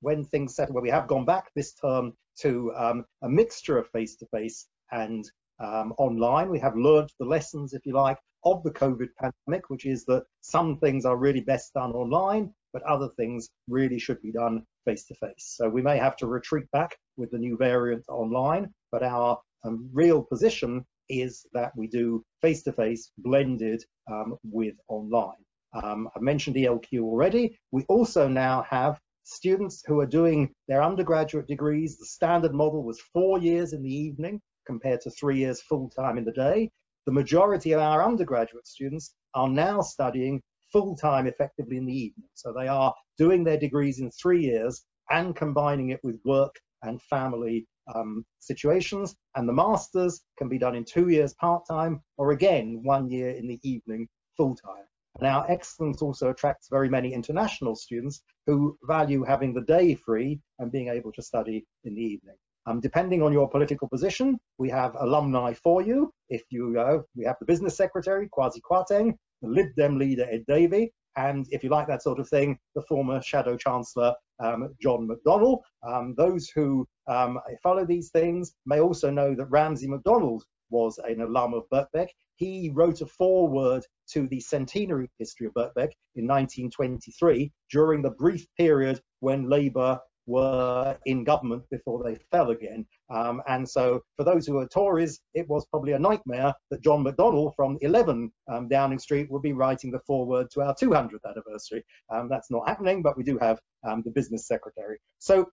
When 0.00 0.24
things 0.24 0.54
settle, 0.54 0.74
well, 0.74 0.82
we 0.82 0.90
have 0.90 1.08
gone 1.08 1.24
back 1.24 1.50
this 1.54 1.74
term 1.74 2.12
to 2.40 2.72
um, 2.76 3.04
a 3.22 3.28
mixture 3.28 3.78
of 3.78 3.88
face-to-face 3.90 4.66
-face 4.66 5.02
and 5.02 5.24
um, 5.60 5.92
online. 5.98 6.50
We 6.50 6.60
have 6.60 6.76
learned 6.76 7.10
the 7.18 7.26
lessons, 7.26 7.72
if 7.72 7.84
you 7.86 7.94
like, 7.94 8.18
of 8.44 8.62
the 8.62 8.70
COVID 8.70 9.08
pandemic, 9.20 9.68
which 9.70 9.86
is 9.86 10.04
that 10.04 10.24
some 10.40 10.78
things 10.78 11.04
are 11.04 11.16
really 11.16 11.40
best 11.40 11.74
done 11.74 11.92
online, 11.92 12.54
but 12.72 12.82
other 12.82 13.08
things 13.16 13.48
really 13.68 13.98
should 13.98 14.20
be 14.22 14.32
done 14.32 14.64
face-to-face. 14.84 15.46
-face. 15.46 15.56
So 15.56 15.68
we 15.68 15.82
may 15.82 15.98
have 15.98 16.16
to 16.16 16.26
retreat 16.26 16.70
back 16.70 16.90
with 17.16 17.30
the 17.30 17.38
new 17.46 17.56
variant 17.56 18.04
online, 18.08 18.64
but 18.92 19.02
our 19.02 19.30
um, 19.64 19.90
real 19.92 20.22
position 20.22 20.84
is 21.08 21.46
that 21.52 21.72
we 21.76 21.86
do 21.88 22.24
face-to-face 22.42 23.02
-face 23.08 23.22
blended 23.26 23.80
um, 24.12 24.28
with 24.58 24.76
online. 24.88 25.42
Um, 25.72 26.08
I 26.16 26.20
mentioned 26.20 26.56
ELQ 26.56 27.00
already. 27.00 27.58
We 27.70 27.84
also 27.88 28.28
now 28.28 28.62
have 28.62 29.00
students 29.28 29.82
who 29.86 30.00
are 30.00 30.06
doing 30.06 30.52
their 30.68 30.82
undergraduate 30.82 31.46
degrees. 31.46 31.98
The 31.98 32.06
standard 32.06 32.54
model 32.54 32.82
was 32.82 33.00
four 33.12 33.38
years 33.38 33.72
in 33.72 33.82
the 33.82 33.94
evening 33.94 34.40
compared 34.66 35.00
to 35.02 35.10
three 35.10 35.38
years 35.38 35.60
full-time 35.62 36.18
in 36.18 36.24
the 36.24 36.32
day. 36.32 36.70
The 37.06 37.12
majority 37.12 37.72
of 37.72 37.80
our 37.80 38.04
undergraduate 38.04 38.66
students 38.66 39.14
are 39.34 39.48
now 39.48 39.80
studying 39.80 40.42
full-time 40.72 41.26
effectively 41.26 41.76
in 41.76 41.86
the 41.86 41.92
evening. 41.92 42.28
So 42.34 42.52
they 42.52 42.68
are 42.68 42.94
doing 43.16 43.44
their 43.44 43.58
degrees 43.58 44.00
in 44.00 44.10
three 44.10 44.42
years 44.42 44.84
and 45.10 45.34
combining 45.34 45.90
it 45.90 46.00
with 46.02 46.20
work 46.24 46.54
and 46.82 47.00
family 47.02 47.66
um, 47.94 48.24
situations. 48.40 49.14
And 49.34 49.48
the 49.48 49.54
masters 49.54 50.20
can 50.36 50.48
be 50.48 50.58
done 50.58 50.74
in 50.74 50.84
two 50.84 51.08
years 51.08 51.34
part-time 51.34 52.02
or 52.16 52.32
again, 52.32 52.80
one 52.82 53.08
year 53.08 53.30
in 53.30 53.46
the 53.48 53.60
evening 53.62 54.08
full-time. 54.36 54.84
And 55.18 55.26
our 55.26 55.50
excellence 55.50 56.00
also 56.00 56.30
attracts 56.30 56.68
very 56.70 56.88
many 56.88 57.12
international 57.12 57.74
students 57.74 58.22
who 58.46 58.78
value 58.84 59.24
having 59.24 59.52
the 59.52 59.62
day 59.62 59.94
free 59.94 60.40
and 60.58 60.70
being 60.70 60.88
able 60.88 61.12
to 61.12 61.22
study 61.22 61.66
in 61.84 61.94
the 61.94 62.02
evening. 62.02 62.36
Um, 62.66 62.80
depending 62.80 63.22
on 63.22 63.32
your 63.32 63.48
political 63.48 63.88
position, 63.88 64.38
we 64.58 64.68
have 64.70 64.94
alumni 65.00 65.54
for 65.54 65.82
you. 65.82 66.12
If 66.28 66.42
you, 66.50 66.78
uh, 66.78 66.98
we 67.16 67.24
have 67.24 67.36
the 67.40 67.46
business 67.46 67.76
secretary, 67.76 68.28
Kwasi 68.28 68.60
Kwarteng, 68.60 69.14
the 69.42 69.48
Lib 69.48 69.68
Dem 69.76 69.98
leader, 69.98 70.26
Ed 70.30 70.44
Davey, 70.46 70.92
and 71.16 71.46
if 71.50 71.64
you 71.64 71.70
like 71.70 71.88
that 71.88 72.02
sort 72.02 72.20
of 72.20 72.28
thing, 72.28 72.58
the 72.76 72.82
former 72.82 73.20
Shadow 73.20 73.56
Chancellor, 73.56 74.14
um, 74.38 74.74
John 74.80 75.08
McDonnell. 75.08 75.58
Um, 75.82 76.14
those 76.16 76.48
who 76.48 76.86
um, 77.08 77.40
follow 77.60 77.84
these 77.84 78.10
things 78.10 78.54
may 78.66 78.80
also 78.80 79.10
know 79.10 79.34
that 79.34 79.46
Ramsay 79.46 79.88
MacDonald 79.88 80.44
was 80.70 80.98
an 80.98 81.20
alum 81.20 81.54
of 81.54 81.64
Birkbeck. 81.72 82.08
He 82.36 82.70
wrote 82.72 83.00
a 83.00 83.06
foreword 83.06 83.84
to 84.12 84.26
the 84.28 84.40
centenary 84.40 85.10
history 85.18 85.46
of 85.46 85.54
Birkbeck 85.54 85.92
in 86.14 86.26
1923 86.26 87.52
during 87.70 88.02
the 88.02 88.10
brief 88.10 88.46
period 88.56 89.00
when 89.20 89.48
Labour 89.48 90.00
were 90.28 90.96
in 91.06 91.24
government 91.24 91.64
before 91.70 92.04
they 92.04 92.14
fell 92.30 92.50
again. 92.50 92.86
Um, 93.10 93.42
and 93.48 93.68
so 93.68 94.02
for 94.16 94.24
those 94.24 94.46
who 94.46 94.58
are 94.58 94.68
Tories, 94.68 95.20
it 95.34 95.48
was 95.48 95.66
probably 95.66 95.92
a 95.92 95.98
nightmare 95.98 96.52
that 96.70 96.82
John 96.82 97.02
McDonnell 97.02 97.54
from 97.56 97.78
11 97.80 98.30
um, 98.52 98.68
Downing 98.68 98.98
Street 98.98 99.30
would 99.30 99.42
be 99.42 99.54
writing 99.54 99.90
the 99.90 100.00
foreword 100.06 100.50
to 100.52 100.60
our 100.60 100.74
200th 100.74 101.24
anniversary. 101.26 101.82
Um, 102.10 102.28
that's 102.28 102.50
not 102.50 102.68
happening, 102.68 103.02
but 103.02 103.16
we 103.16 103.24
do 103.24 103.38
have 103.38 103.58
um, 103.88 104.02
the 104.04 104.10
business 104.10 104.46
secretary. 104.46 104.98
So 105.18 105.46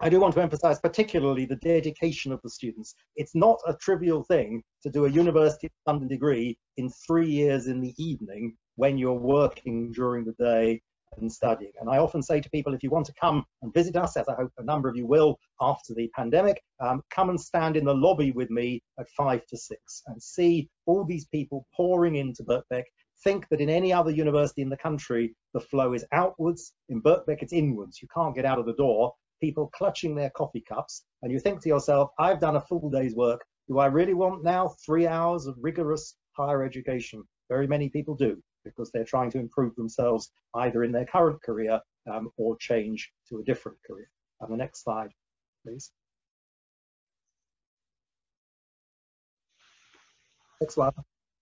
I 0.00 0.08
do 0.08 0.20
want 0.20 0.32
to 0.34 0.42
emphasize 0.42 0.78
particularly 0.78 1.44
the 1.44 1.56
dedication 1.56 2.30
of 2.30 2.40
the 2.42 2.50
students. 2.50 2.94
It's 3.16 3.34
not 3.34 3.58
a 3.66 3.74
trivial 3.74 4.22
thing 4.22 4.62
to 4.84 4.90
do 4.90 5.06
a 5.06 5.10
University 5.10 5.66
of 5.66 5.72
London 5.88 6.06
degree 6.06 6.56
in 6.76 6.88
three 6.88 7.28
years 7.28 7.66
in 7.66 7.80
the 7.80 7.92
evening 7.98 8.56
when 8.76 8.96
you're 8.96 9.12
working 9.12 9.90
during 9.90 10.24
the 10.24 10.34
day 10.34 10.80
and 11.16 11.32
studying. 11.32 11.72
And 11.80 11.90
I 11.90 11.98
often 11.98 12.22
say 12.22 12.40
to 12.40 12.50
people, 12.50 12.74
if 12.74 12.84
you 12.84 12.90
want 12.90 13.06
to 13.06 13.14
come 13.20 13.44
and 13.62 13.74
visit 13.74 13.96
us, 13.96 14.16
as 14.16 14.28
I 14.28 14.36
hope 14.36 14.52
a 14.58 14.62
number 14.62 14.88
of 14.88 14.96
you 14.96 15.04
will 15.04 15.36
after 15.60 15.94
the 15.94 16.08
pandemic, 16.14 16.62
um, 16.78 17.02
come 17.10 17.30
and 17.30 17.40
stand 17.40 17.76
in 17.76 17.84
the 17.84 17.94
lobby 17.94 18.30
with 18.30 18.50
me 18.50 18.80
at 19.00 19.08
five 19.16 19.44
to 19.46 19.56
six 19.56 20.02
and 20.06 20.22
see 20.22 20.68
all 20.86 21.04
these 21.04 21.26
people 21.26 21.66
pouring 21.74 22.14
into 22.14 22.44
Birkbeck. 22.44 22.84
Think 23.24 23.48
that 23.48 23.60
in 23.60 23.68
any 23.68 23.92
other 23.92 24.12
university 24.12 24.62
in 24.62 24.68
the 24.68 24.76
country, 24.76 25.34
the 25.54 25.60
flow 25.60 25.92
is 25.92 26.04
outwards. 26.12 26.72
In 26.88 27.02
Birkbeck, 27.02 27.42
it's 27.42 27.52
inwards. 27.52 28.00
You 28.00 28.06
can't 28.14 28.36
get 28.36 28.44
out 28.44 28.60
of 28.60 28.66
the 28.66 28.74
door. 28.74 29.12
People 29.40 29.70
clutching 29.74 30.14
their 30.14 30.30
coffee 30.30 30.64
cups. 30.66 31.04
And 31.22 31.32
you 31.32 31.38
think 31.38 31.62
to 31.62 31.68
yourself, 31.68 32.10
I've 32.18 32.40
done 32.40 32.56
a 32.56 32.60
full 32.60 32.90
day's 32.90 33.14
work. 33.14 33.44
Do 33.68 33.78
I 33.78 33.86
really 33.86 34.14
want 34.14 34.44
now 34.44 34.74
three 34.84 35.06
hours 35.06 35.46
of 35.46 35.56
rigorous 35.60 36.16
higher 36.32 36.64
education? 36.64 37.22
Very 37.48 37.66
many 37.66 37.88
people 37.88 38.14
do 38.14 38.42
because 38.64 38.90
they're 38.90 39.04
trying 39.04 39.30
to 39.30 39.38
improve 39.38 39.74
themselves 39.76 40.30
either 40.56 40.84
in 40.84 40.92
their 40.92 41.06
current 41.06 41.42
career 41.42 41.80
um, 42.10 42.30
or 42.36 42.56
change 42.56 43.10
to 43.28 43.38
a 43.38 43.44
different 43.44 43.78
career. 43.86 44.10
And 44.40 44.52
the 44.52 44.56
next 44.56 44.84
slide, 44.84 45.10
please. 45.64 45.90
Next 50.60 50.76
one. 50.76 50.92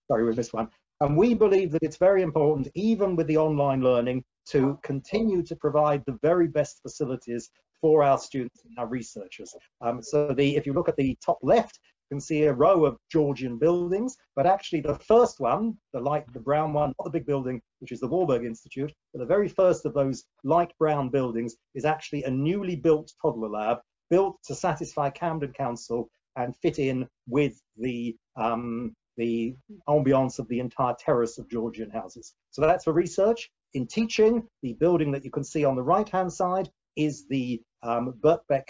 Sorry, 0.07 0.23
we 0.23 0.35
missed 0.35 0.53
one. 0.53 0.69
And 0.99 1.15
we 1.15 1.33
believe 1.33 1.71
that 1.71 1.83
it's 1.83 1.97
very 1.97 2.21
important, 2.23 2.69
even 2.73 3.15
with 3.15 3.27
the 3.27 3.37
online 3.37 3.81
learning, 3.81 4.23
to 4.49 4.79
continue 4.83 5.43
to 5.43 5.55
provide 5.55 6.03
the 6.05 6.17
very 6.21 6.47
best 6.47 6.81
facilities 6.81 7.49
for 7.81 8.03
our 8.03 8.17
students 8.17 8.63
and 8.65 8.77
our 8.77 8.87
researchers. 8.87 9.53
Um, 9.81 10.01
so 10.01 10.33
the, 10.33 10.55
if 10.55 10.65
you 10.65 10.73
look 10.73 10.89
at 10.89 10.95
the 10.95 11.17
top 11.25 11.39
left, 11.41 11.79
you 12.09 12.15
can 12.15 12.21
see 12.21 12.43
a 12.43 12.53
row 12.53 12.85
of 12.85 12.97
Georgian 13.11 13.57
buildings, 13.57 14.15
but 14.35 14.45
actually 14.45 14.81
the 14.81 14.95
first 14.95 15.39
one, 15.39 15.77
the 15.93 15.99
light, 15.99 16.25
the 16.33 16.39
brown 16.39 16.73
one, 16.73 16.93
not 16.99 17.05
the 17.05 17.19
big 17.19 17.25
building, 17.25 17.61
which 17.79 17.91
is 17.91 17.99
the 17.99 18.07
Warburg 18.07 18.45
Institute, 18.45 18.93
but 19.13 19.19
the 19.19 19.25
very 19.25 19.49
first 19.49 19.85
of 19.85 19.93
those 19.93 20.23
light 20.43 20.71
brown 20.79 21.09
buildings 21.09 21.55
is 21.75 21.85
actually 21.85 22.23
a 22.23 22.31
newly 22.31 22.75
built 22.75 23.11
toddler 23.21 23.49
lab 23.49 23.79
built 24.09 24.37
to 24.45 24.55
satisfy 24.55 25.09
Camden 25.09 25.51
Council 25.51 26.09
and 26.37 26.55
fit 26.57 26.79
in 26.79 27.07
with 27.27 27.59
the 27.77 28.15
um, 28.35 28.95
the 29.17 29.55
ambiance 29.89 30.37
of 30.37 30.47
the 30.47 30.59
entire 30.59 30.93
terrace 30.99 31.39
of 31.39 31.49
Georgian 31.49 31.89
houses. 31.89 32.35
So 32.51 32.61
that's 32.61 32.83
for 32.83 32.93
research. 32.93 33.49
In 33.73 33.87
teaching, 33.87 34.47
the 34.61 34.73
building 34.73 35.11
that 35.11 35.25
you 35.25 35.31
can 35.31 35.43
see 35.43 35.65
on 35.65 35.75
the 35.75 35.81
right-hand 35.81 36.31
side 36.31 36.69
is 36.95 37.25
the 37.27 37.59
um, 37.83 38.13
Birkbeck 38.21 38.63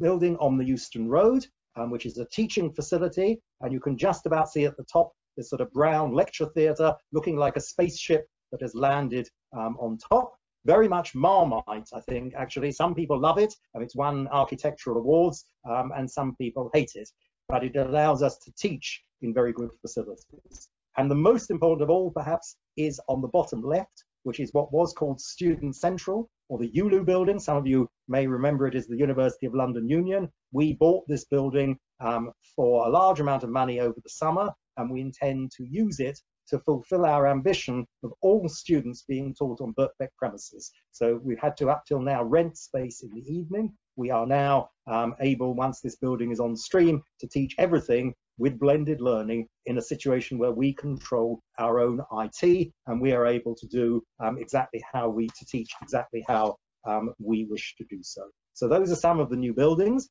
building 0.00 0.36
on 0.36 0.58
the 0.58 0.64
Euston 0.64 1.08
Road 1.08 1.46
um, 1.76 1.90
which 1.90 2.06
is 2.06 2.18
a 2.18 2.26
teaching 2.26 2.72
facility. 2.72 3.40
And 3.60 3.72
you 3.72 3.80
can 3.80 3.96
just 3.96 4.26
about 4.26 4.50
see 4.50 4.64
at 4.64 4.76
the 4.76 4.84
top 4.84 5.12
this 5.36 5.50
sort 5.50 5.60
of 5.60 5.72
brown 5.72 6.12
lecture 6.12 6.46
theatre 6.46 6.94
looking 7.12 7.36
like 7.36 7.56
a 7.56 7.60
spaceship 7.60 8.26
that 8.52 8.62
has 8.62 8.74
landed 8.74 9.28
um, 9.56 9.76
on 9.80 9.98
top. 9.98 10.32
Very 10.64 10.88
much 10.88 11.14
Marmite, 11.14 11.88
I 11.92 12.00
think, 12.08 12.34
actually. 12.34 12.72
Some 12.72 12.94
people 12.94 13.18
love 13.18 13.38
it, 13.38 13.52
and 13.74 13.82
it's 13.82 13.96
won 13.96 14.28
architectural 14.28 14.96
awards, 14.96 15.44
um, 15.68 15.92
and 15.94 16.10
some 16.10 16.34
people 16.36 16.70
hate 16.72 16.92
it. 16.94 17.10
But 17.48 17.64
it 17.64 17.76
allows 17.76 18.22
us 18.22 18.38
to 18.38 18.52
teach 18.56 19.02
in 19.20 19.34
very 19.34 19.52
good 19.52 19.70
facilities. 19.82 20.68
And 20.96 21.10
the 21.10 21.16
most 21.16 21.50
important 21.50 21.82
of 21.82 21.90
all, 21.90 22.10
perhaps, 22.10 22.56
is 22.76 22.98
on 23.08 23.20
the 23.20 23.28
bottom 23.28 23.62
left, 23.62 24.03
which 24.24 24.40
is 24.40 24.52
what 24.52 24.72
was 24.72 24.92
called 24.92 25.20
Student 25.20 25.76
Central, 25.76 26.28
or 26.48 26.58
the 26.58 26.70
ULU 26.74 27.04
building. 27.04 27.38
Some 27.38 27.56
of 27.56 27.66
you 27.66 27.88
may 28.08 28.26
remember 28.26 28.66
it 28.66 28.74
as 28.74 28.86
the 28.86 28.96
University 28.96 29.46
of 29.46 29.54
London 29.54 29.88
Union. 29.88 30.28
We 30.52 30.74
bought 30.74 31.04
this 31.08 31.24
building 31.24 31.78
um, 32.00 32.32
for 32.56 32.86
a 32.86 32.90
large 32.90 33.20
amount 33.20 33.44
of 33.44 33.50
money 33.50 33.80
over 33.80 33.98
the 34.02 34.10
summer, 34.10 34.50
and 34.76 34.90
we 34.90 35.00
intend 35.00 35.52
to 35.52 35.64
use 35.64 36.00
it 36.00 36.18
to 36.48 36.58
fulfill 36.60 37.06
our 37.06 37.26
ambition 37.26 37.86
of 38.02 38.12
all 38.20 38.48
students 38.48 39.04
being 39.08 39.34
taught 39.34 39.60
on 39.60 39.74
Birkbeck 39.74 40.10
premises. 40.18 40.70
So 40.92 41.20
we've 41.22 41.38
had 41.38 41.56
to, 41.58 41.70
up 41.70 41.84
till 41.86 42.00
now, 42.00 42.22
rent 42.22 42.58
space 42.58 43.02
in 43.02 43.10
the 43.14 43.26
evening. 43.32 43.72
We 43.96 44.10
are 44.10 44.26
now 44.26 44.70
um, 44.86 45.14
able, 45.20 45.54
once 45.54 45.80
this 45.80 45.96
building 45.96 46.32
is 46.32 46.40
on 46.40 46.56
stream, 46.56 47.02
to 47.20 47.26
teach 47.26 47.54
everything 47.58 48.14
with 48.38 48.58
blended 48.58 49.00
learning 49.00 49.46
in 49.66 49.78
a 49.78 49.82
situation 49.82 50.38
where 50.38 50.50
we 50.50 50.72
control 50.72 51.40
our 51.58 51.80
own 51.80 52.00
IT 52.12 52.72
and 52.86 53.00
we 53.00 53.12
are 53.12 53.26
able 53.26 53.54
to 53.54 53.66
do 53.66 54.02
um, 54.20 54.38
exactly 54.38 54.82
how 54.92 55.08
we 55.08 55.28
to 55.28 55.44
teach 55.46 55.70
exactly 55.82 56.24
how 56.26 56.56
um, 56.86 57.14
we 57.18 57.44
wish 57.44 57.74
to 57.78 57.84
do 57.88 57.98
so. 58.02 58.22
So 58.54 58.68
those 58.68 58.90
are 58.90 58.96
some 58.96 59.20
of 59.20 59.30
the 59.30 59.36
new 59.36 59.54
buildings. 59.54 60.08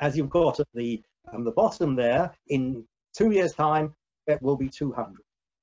As 0.00 0.16
you've 0.16 0.30
got 0.30 0.60
at 0.60 0.66
the 0.74 1.02
um, 1.32 1.44
the 1.44 1.52
bottom 1.52 1.96
there, 1.96 2.32
in 2.48 2.84
two 3.16 3.30
years' 3.30 3.54
time, 3.54 3.94
it 4.26 4.40
will 4.42 4.56
be 4.56 4.68
200. 4.68 5.14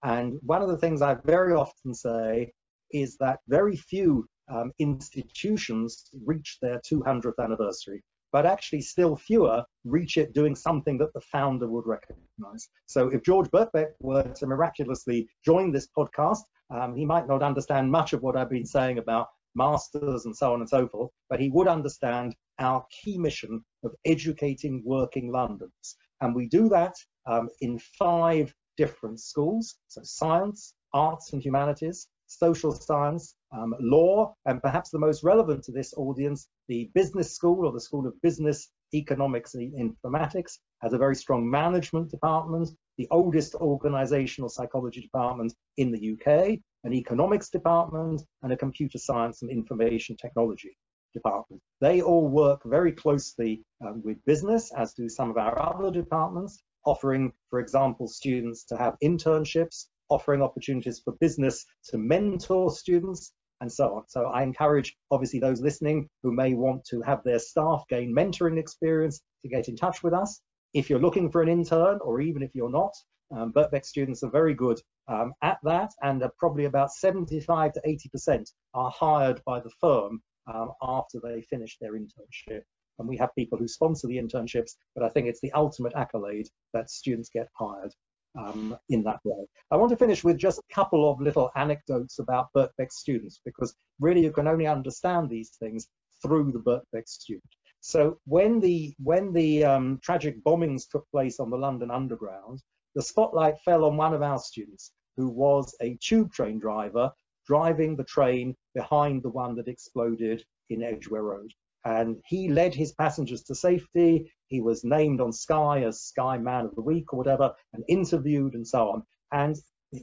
And 0.04 0.40
one 0.42 0.62
of 0.62 0.68
the 0.68 0.78
things 0.78 1.02
I 1.02 1.16
very 1.24 1.54
often 1.54 1.94
say 1.94 2.52
is 2.92 3.16
that 3.18 3.40
very 3.48 3.78
few 3.78 4.28
um, 4.50 4.72
institutions 4.80 6.10
reach 6.26 6.58
their 6.62 6.82
200th 6.82 7.42
anniversary 7.42 8.04
but 8.34 8.46
actually 8.46 8.82
still 8.82 9.16
fewer 9.16 9.64
reach 9.86 10.18
it 10.18 10.34
doing 10.34 10.56
something 10.56 10.98
that 10.98 11.14
the 11.14 11.22
founder 11.22 11.70
would 11.70 11.86
recognize. 11.86 12.68
So 12.88 13.08
if 13.10 13.24
George 13.24 13.48
Birkbeck 13.52 13.92
were 14.02 14.24
to 14.24 14.48
miraculously 14.48 15.30
join 15.46 15.72
this 15.72 15.88
podcast, 15.98 16.42
um, 16.74 16.96
he 16.96 17.06
might 17.06 17.28
not 17.28 17.44
understand 17.44 17.92
much 17.92 18.12
of 18.12 18.24
what 18.24 18.36
I've 18.36 18.50
been 18.50 18.66
saying 18.66 18.98
about 18.98 19.28
masters 19.56 20.26
and 20.26 20.36
so 20.36 20.52
on 20.52 20.62
and 20.62 20.70
so 20.70 20.88
forth, 20.88 21.12
but 21.30 21.40
he 21.40 21.50
would 21.50 21.68
understand 21.68 22.36
our 22.60 22.84
key 22.92 23.18
mission 23.18 23.64
of 23.84 23.94
educating 24.06 24.82
working 24.84 25.32
Londoners. 25.32 25.96
And 26.22 26.36
we 26.36 26.48
do 26.48 26.68
that 26.70 26.96
um, 27.28 27.50
in 27.62 27.80
five 28.00 28.54
different 28.78 29.20
schools, 29.20 29.76
so 29.88 30.02
science, 30.04 30.74
arts 30.94 31.34
and 31.34 31.42
humanities, 31.44 32.08
social 32.28 32.72
science, 32.72 33.36
um, 33.52 33.76
law, 33.80 34.34
and 34.46 34.62
perhaps 34.62 34.90
the 34.90 35.00
most 35.00 35.24
relevant 35.24 35.64
to 35.64 35.72
this 35.72 35.94
audience, 35.98 36.48
the 36.68 36.90
business 36.94 37.34
school 37.34 37.66
or 37.66 37.72
the 37.72 37.82
School 37.82 38.08
of 38.08 38.20
Business, 38.22 38.70
Economics 38.94 39.56
and 39.56 39.74
Informatics 39.74 40.60
has 40.82 40.94
a 40.94 40.98
very 40.98 41.16
strong 41.16 41.50
management 41.50 42.12
department, 42.12 42.70
the 42.98 43.08
oldest 43.10 43.56
organizational 43.56 44.50
psychology 44.50 45.02
department 45.02 45.54
in 45.78 45.92
the 45.92 46.14
UK, 46.14 46.60
an 46.84 46.94
economics 46.94 47.50
department, 47.50 48.22
and 48.44 48.54
a 48.54 48.58
computer 48.58 48.98
science 48.98 49.42
and 49.42 49.50
information 49.50 50.16
technology 50.16 50.78
department. 51.14 51.62
They 51.82 52.02
all 52.02 52.28
work 52.28 52.62
very 52.66 52.92
closely 52.92 53.64
um, 53.86 54.02
with 54.04 54.24
business, 54.26 54.72
as 54.76 54.94
do 54.94 55.10
some 55.10 55.30
of 55.30 55.38
our 55.38 55.60
other 55.60 55.92
departments, 55.92 56.62
offering, 56.86 57.32
for 57.50 57.60
example, 57.60 58.08
students 58.08 58.66
to 58.66 58.78
have 58.78 58.96
internships, 59.04 59.86
offering 60.10 60.42
opportunities 60.42 61.02
for 61.04 61.14
business 61.20 61.66
to 61.86 61.98
mentor 61.98 62.72
students, 62.72 63.34
and 63.64 63.72
so 63.72 63.96
on. 63.96 64.04
So 64.10 64.26
I 64.26 64.44
encourage, 64.44 64.96
obviously, 65.10 65.40
those 65.40 65.62
listening 65.62 66.10
who 66.22 66.32
may 66.34 66.54
want 66.54 66.84
to 66.86 67.02
have 67.02 67.24
their 67.24 67.40
staff 67.40 67.86
gain 67.90 68.14
mentoring 68.14 68.60
experience 68.60 69.22
to 69.42 69.50
get 69.50 69.70
in 69.70 69.76
touch 69.76 70.04
with 70.04 70.14
us. 70.14 70.42
If 70.74 70.90
you're 70.90 71.00
looking 71.00 71.32
for 71.32 71.42
an 71.42 71.50
intern, 71.50 72.00
or 72.02 72.20
even 72.20 72.44
if 72.44 72.52
you're 72.54 72.70
not, 72.70 72.94
um, 73.32 73.54
Birkbeck 73.54 73.86
students 73.86 74.22
are 74.22 74.30
very 74.30 74.54
good 74.54 74.82
um, 75.08 75.34
at 75.42 75.60
that, 75.64 75.92
and 76.02 76.22
probably 76.38 76.66
about 76.66 76.92
75 76.92 77.74
to 77.74 77.82
80% 77.82 78.52
are 78.74 78.92
hired 78.92 79.42
by 79.46 79.60
the 79.60 79.72
firm 79.80 80.22
um, 80.54 80.72
after 80.82 81.20
they 81.24 81.42
finish 81.42 81.78
their 81.80 81.94
internship. 81.94 82.62
And 83.00 83.08
we 83.08 83.18
have 83.18 83.34
people 83.34 83.58
who 83.58 83.68
sponsor 83.68 84.08
the 84.08 84.18
internships, 84.18 84.76
but 84.94 85.04
I 85.04 85.10
think 85.10 85.28
it's 85.28 85.42
the 85.42 85.54
ultimate 85.54 85.94
accolade 85.96 86.48
that 86.74 86.92
students 86.92 87.30
get 87.30 87.48
hired 87.58 87.94
um, 88.38 88.78
in 88.90 89.04
that 89.04 89.20
way. 89.24 89.46
I 89.72 89.78
want 89.78 89.92
to 89.92 89.98
finish 89.98 90.24
with 90.24 90.38
just 90.38 90.60
a 90.60 90.74
couple 90.74 91.10
of 91.10 91.22
little 91.22 91.52
anecdotes 91.56 92.20
about 92.20 92.48
Birkbeck 92.56 92.92
students, 92.92 93.40
because 93.46 93.76
really 94.00 94.22
you 94.22 94.32
can 94.32 94.48
only 94.48 94.68
understand 94.68 95.30
these 95.30 95.52
things 95.60 95.88
through 96.22 96.52
the 96.52 96.60
Birkbeck 96.60 97.08
student. 97.08 97.44
So 97.82 98.18
when 98.26 98.60
the 98.60 98.94
when 99.04 99.34
the 99.34 99.66
um, 99.66 100.00
tragic 100.02 100.42
bombings 100.44 100.88
took 100.90 101.06
place 101.12 101.40
on 101.40 101.50
the 101.50 101.58
London 101.58 101.92
Underground, 101.92 102.62
the 102.96 103.02
spotlight 103.02 103.60
fell 103.66 103.84
on 103.86 103.98
one 103.98 104.14
of 104.14 104.22
our 104.22 104.40
students, 104.40 104.94
who 105.18 105.28
was 105.30 105.76
a 105.82 105.98
tube 106.02 106.32
train 106.32 106.60
driver 106.60 107.12
driving 107.46 107.96
the 107.96 108.06
train 108.06 108.56
behind 108.74 109.22
the 109.22 109.30
one 109.30 109.56
that 109.56 109.68
exploded 109.68 110.46
in 110.70 110.82
Edgware 110.82 111.24
Road. 111.24 111.52
And 111.86 112.22
he 112.26 112.50
led 112.50 112.74
his 112.74 112.94
passengers 112.94 113.44
to 113.44 113.56
safety. 113.56 114.32
He 114.48 114.62
was 114.62 114.84
named 114.84 115.20
on 115.20 115.34
Sky 115.34 115.84
as 115.84 116.02
Sky 116.02 116.38
Man 116.38 116.66
of 116.66 116.76
the 116.76 116.82
Week 116.82 117.12
or 117.12 117.18
whatever, 117.18 117.54
and 117.74 117.84
interviewed 117.88 118.54
and 118.54 118.68
so 118.68 118.90
on. 118.90 119.04
And 119.32 119.56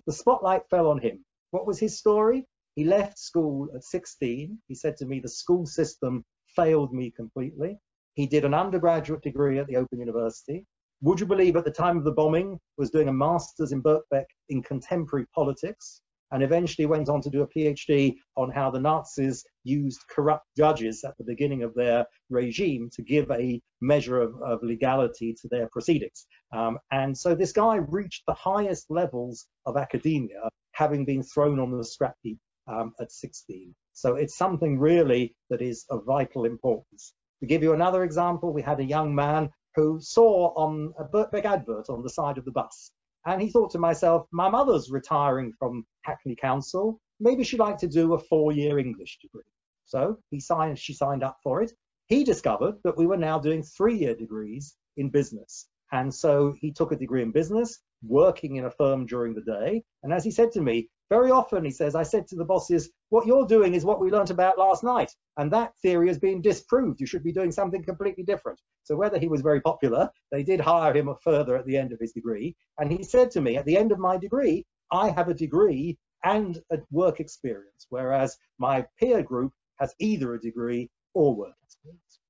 the 0.06 0.12
spotlight 0.12 0.68
fell 0.68 0.88
on 0.88 0.98
him. 0.98 1.24
What 1.50 1.66
was 1.66 1.78
his 1.78 1.98
story? 1.98 2.46
He 2.74 2.84
left 2.84 3.18
school 3.18 3.68
at 3.74 3.82
16. 3.82 4.58
He 4.68 4.74
said 4.74 4.96
to 4.98 5.06
me, 5.06 5.20
the 5.20 5.28
school 5.28 5.66
system 5.66 6.24
failed 6.54 6.92
me 6.92 7.10
completely. 7.10 7.78
He 8.14 8.26
did 8.26 8.44
an 8.44 8.54
undergraduate 8.54 9.22
degree 9.22 9.58
at 9.58 9.66
the 9.66 9.76
Open 9.76 9.98
University. 9.98 10.66
Would 11.02 11.20
you 11.20 11.26
believe 11.26 11.56
at 11.56 11.64
the 11.64 11.70
time 11.70 11.96
of 11.96 12.04
the 12.04 12.12
bombing 12.12 12.60
was 12.76 12.90
doing 12.90 13.08
a 13.08 13.12
master's 13.12 13.72
in 13.72 13.82
Birkbeck 13.82 14.26
in 14.50 14.62
contemporary 14.62 15.26
politics 15.34 16.02
and 16.32 16.42
eventually 16.42 16.86
went 16.86 17.08
on 17.08 17.20
to 17.22 17.30
do 17.30 17.42
a 17.42 17.48
PhD 17.48 18.16
on 18.36 18.50
how 18.50 18.70
the 18.70 18.80
Nazis 18.80 19.44
used 19.64 20.00
corrupt 20.08 20.46
judges 20.56 21.04
at 21.04 21.16
the 21.18 21.24
beginning 21.24 21.62
of 21.62 21.74
their 21.74 22.06
regime 22.28 22.88
to 22.94 23.02
give 23.02 23.30
a 23.30 23.60
measure 23.80 24.20
of, 24.20 24.34
of 24.42 24.62
legality 24.62 25.34
to 25.40 25.48
their 25.48 25.68
proceedings. 25.68 26.26
Um, 26.52 26.78
and 26.90 27.16
so 27.16 27.34
this 27.34 27.52
guy 27.52 27.76
reached 27.76 28.24
the 28.26 28.34
highest 28.34 28.86
levels 28.90 29.46
of 29.66 29.76
academia, 29.76 30.48
having 30.72 31.04
been 31.04 31.22
thrown 31.22 31.58
on 31.58 31.76
the 31.76 31.84
scrap 31.84 32.14
heap 32.22 32.38
um, 32.66 32.92
at 33.00 33.12
16. 33.12 33.74
So 33.92 34.14
it's 34.14 34.36
something 34.36 34.78
really 34.78 35.34
that 35.50 35.60
is 35.60 35.84
of 35.90 36.04
vital 36.04 36.44
importance. 36.44 37.14
To 37.40 37.46
give 37.46 37.62
you 37.62 37.72
another 37.72 38.04
example, 38.04 38.52
we 38.52 38.62
had 38.62 38.80
a 38.80 38.84
young 38.84 39.14
man 39.14 39.50
who 39.74 39.98
saw 40.00 40.52
on 40.54 40.92
a 40.98 41.04
Birkbeck 41.04 41.44
advert 41.44 41.88
on 41.88 42.02
the 42.02 42.10
side 42.10 42.38
of 42.38 42.44
the 42.44 42.50
bus. 42.50 42.90
And 43.26 43.40
he 43.40 43.48
thought 43.48 43.70
to 43.72 43.78
myself, 43.78 44.26
my 44.32 44.48
mother's 44.48 44.90
retiring 44.90 45.52
from 45.58 45.84
Hackney 46.02 46.36
Council. 46.36 47.00
Maybe 47.20 47.44
she'd 47.44 47.60
like 47.60 47.78
to 47.78 47.88
do 47.88 48.14
a 48.14 48.18
four-year 48.18 48.78
English 48.78 49.18
degree. 49.20 49.42
So 49.84 50.18
he 50.30 50.40
signed, 50.40 50.78
she 50.78 50.94
signed 50.94 51.22
up 51.22 51.38
for 51.42 51.62
it. 51.62 51.72
He 52.06 52.24
discovered 52.24 52.76
that 52.84 52.96
we 52.96 53.06
were 53.06 53.16
now 53.16 53.38
doing 53.38 53.62
three-year 53.62 54.14
degrees 54.14 54.76
in 54.96 55.10
business. 55.10 55.68
And 55.92 56.12
so 56.14 56.54
he 56.58 56.72
took 56.72 56.92
a 56.92 56.96
degree 56.96 57.22
in 57.22 57.32
business, 57.32 57.80
working 58.02 58.56
in 58.56 58.64
a 58.64 58.70
firm 58.70 59.06
during 59.06 59.34
the 59.34 59.42
day. 59.42 59.84
And 60.02 60.12
as 60.12 60.24
he 60.24 60.30
said 60.30 60.52
to 60.52 60.60
me, 60.60 60.88
very 61.10 61.32
often, 61.32 61.64
he 61.64 61.72
says, 61.72 61.96
I 61.96 62.04
said 62.04 62.28
to 62.28 62.36
the 62.36 62.44
bosses, 62.44 62.88
what 63.08 63.26
you're 63.26 63.46
doing 63.46 63.74
is 63.74 63.84
what 63.84 64.00
we 64.00 64.12
learnt 64.12 64.30
about 64.30 64.58
last 64.58 64.84
night. 64.84 65.12
And 65.36 65.50
that 65.50 65.72
theory 65.82 66.06
has 66.06 66.20
been 66.20 66.40
disproved. 66.40 67.00
You 67.00 67.06
should 67.06 67.24
be 67.24 67.32
doing 67.32 67.50
something 67.50 67.82
completely 67.82 68.22
different. 68.22 68.60
So 68.84 68.94
whether 68.94 69.18
he 69.18 69.26
was 69.26 69.40
very 69.40 69.60
popular, 69.60 70.08
they 70.30 70.44
did 70.44 70.60
hire 70.60 70.96
him 70.96 71.12
further 71.22 71.56
at 71.56 71.66
the 71.66 71.76
end 71.76 71.92
of 71.92 71.98
his 71.98 72.12
degree. 72.12 72.54
And 72.78 72.92
he 72.92 73.02
said 73.02 73.32
to 73.32 73.40
me, 73.40 73.56
at 73.56 73.64
the 73.64 73.76
end 73.76 73.90
of 73.90 73.98
my 73.98 74.16
degree, 74.16 74.64
I 74.92 75.10
have 75.10 75.28
a 75.28 75.34
degree 75.34 75.98
and 76.22 76.62
a 76.70 76.78
work 76.92 77.18
experience, 77.18 77.86
whereas 77.88 78.36
my 78.58 78.86
peer 78.98 79.22
group 79.22 79.52
has 79.80 79.92
either 79.98 80.34
a 80.34 80.40
degree 80.40 80.90
or 81.14 81.34
work 81.34 81.54
experience. 81.64 82.20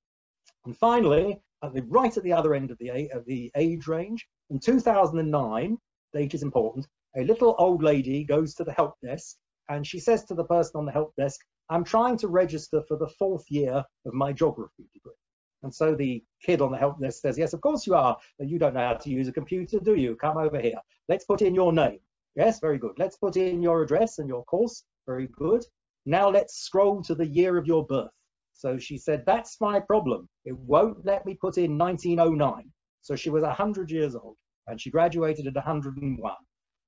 And 0.65 0.75
finally, 0.75 1.39
at 1.63 1.73
the, 1.73 1.83
right 1.83 2.15
at 2.15 2.23
the 2.23 2.33
other 2.33 2.55
end 2.55 2.71
of 2.71 2.79
the, 2.79 3.11
of 3.11 3.25
the 3.25 3.51
age 3.55 3.87
range, 3.87 4.27
in 4.49 4.59
2009, 4.59 5.77
date 6.13 6.33
is 6.33 6.41
important, 6.43 6.87
a 7.15 7.23
little 7.23 7.55
old 7.57 7.83
lady 7.83 8.23
goes 8.23 8.53
to 8.55 8.63
the 8.63 8.71
help 8.71 8.95
desk 9.03 9.35
and 9.69 9.85
she 9.85 9.99
says 9.99 10.23
to 10.25 10.33
the 10.33 10.45
person 10.45 10.73
on 10.75 10.85
the 10.85 10.91
help 10.91 11.13
desk, 11.15 11.39
I'm 11.69 11.83
trying 11.83 12.17
to 12.17 12.27
register 12.27 12.81
for 12.87 12.97
the 12.97 13.09
fourth 13.19 13.45
year 13.49 13.83
of 14.05 14.13
my 14.13 14.33
geography 14.33 14.87
degree. 14.93 15.13
And 15.63 15.73
so 15.73 15.95
the 15.95 16.23
kid 16.43 16.61
on 16.61 16.71
the 16.71 16.77
help 16.77 16.99
desk 16.99 17.21
says, 17.21 17.37
yes, 17.37 17.53
of 17.53 17.61
course 17.61 17.85
you 17.85 17.95
are. 17.95 18.17
You 18.39 18.59
don't 18.59 18.73
know 18.73 18.85
how 18.85 18.93
to 18.93 19.09
use 19.09 19.27
a 19.27 19.31
computer, 19.31 19.79
do 19.79 19.95
you? 19.95 20.15
Come 20.15 20.37
over 20.37 20.59
here. 20.59 20.79
Let's 21.07 21.25
put 21.25 21.41
in 21.41 21.53
your 21.55 21.71
name. 21.71 21.99
Yes, 22.35 22.59
very 22.59 22.77
good. 22.77 22.93
Let's 22.97 23.17
put 23.17 23.37
in 23.37 23.61
your 23.61 23.83
address 23.83 24.19
and 24.19 24.27
your 24.27 24.43
course. 24.45 24.83
Very 25.05 25.27
good. 25.27 25.63
Now 26.05 26.29
let's 26.29 26.55
scroll 26.55 27.03
to 27.03 27.15
the 27.15 27.27
year 27.27 27.57
of 27.57 27.67
your 27.67 27.85
birth. 27.85 28.09
So 28.53 28.77
she 28.77 28.97
said, 28.97 29.23
that's 29.25 29.61
my 29.61 29.79
problem. 29.79 30.27
It 30.45 30.57
won't 30.57 31.05
let 31.05 31.25
me 31.25 31.35
put 31.35 31.57
in 31.57 31.77
1909. 31.77 32.71
So 33.01 33.15
she 33.15 33.29
was 33.29 33.43
100 33.43 33.91
years 33.91 34.15
old 34.15 34.37
and 34.67 34.79
she 34.79 34.89
graduated 34.89 35.47
at 35.47 35.55
101. 35.55 36.33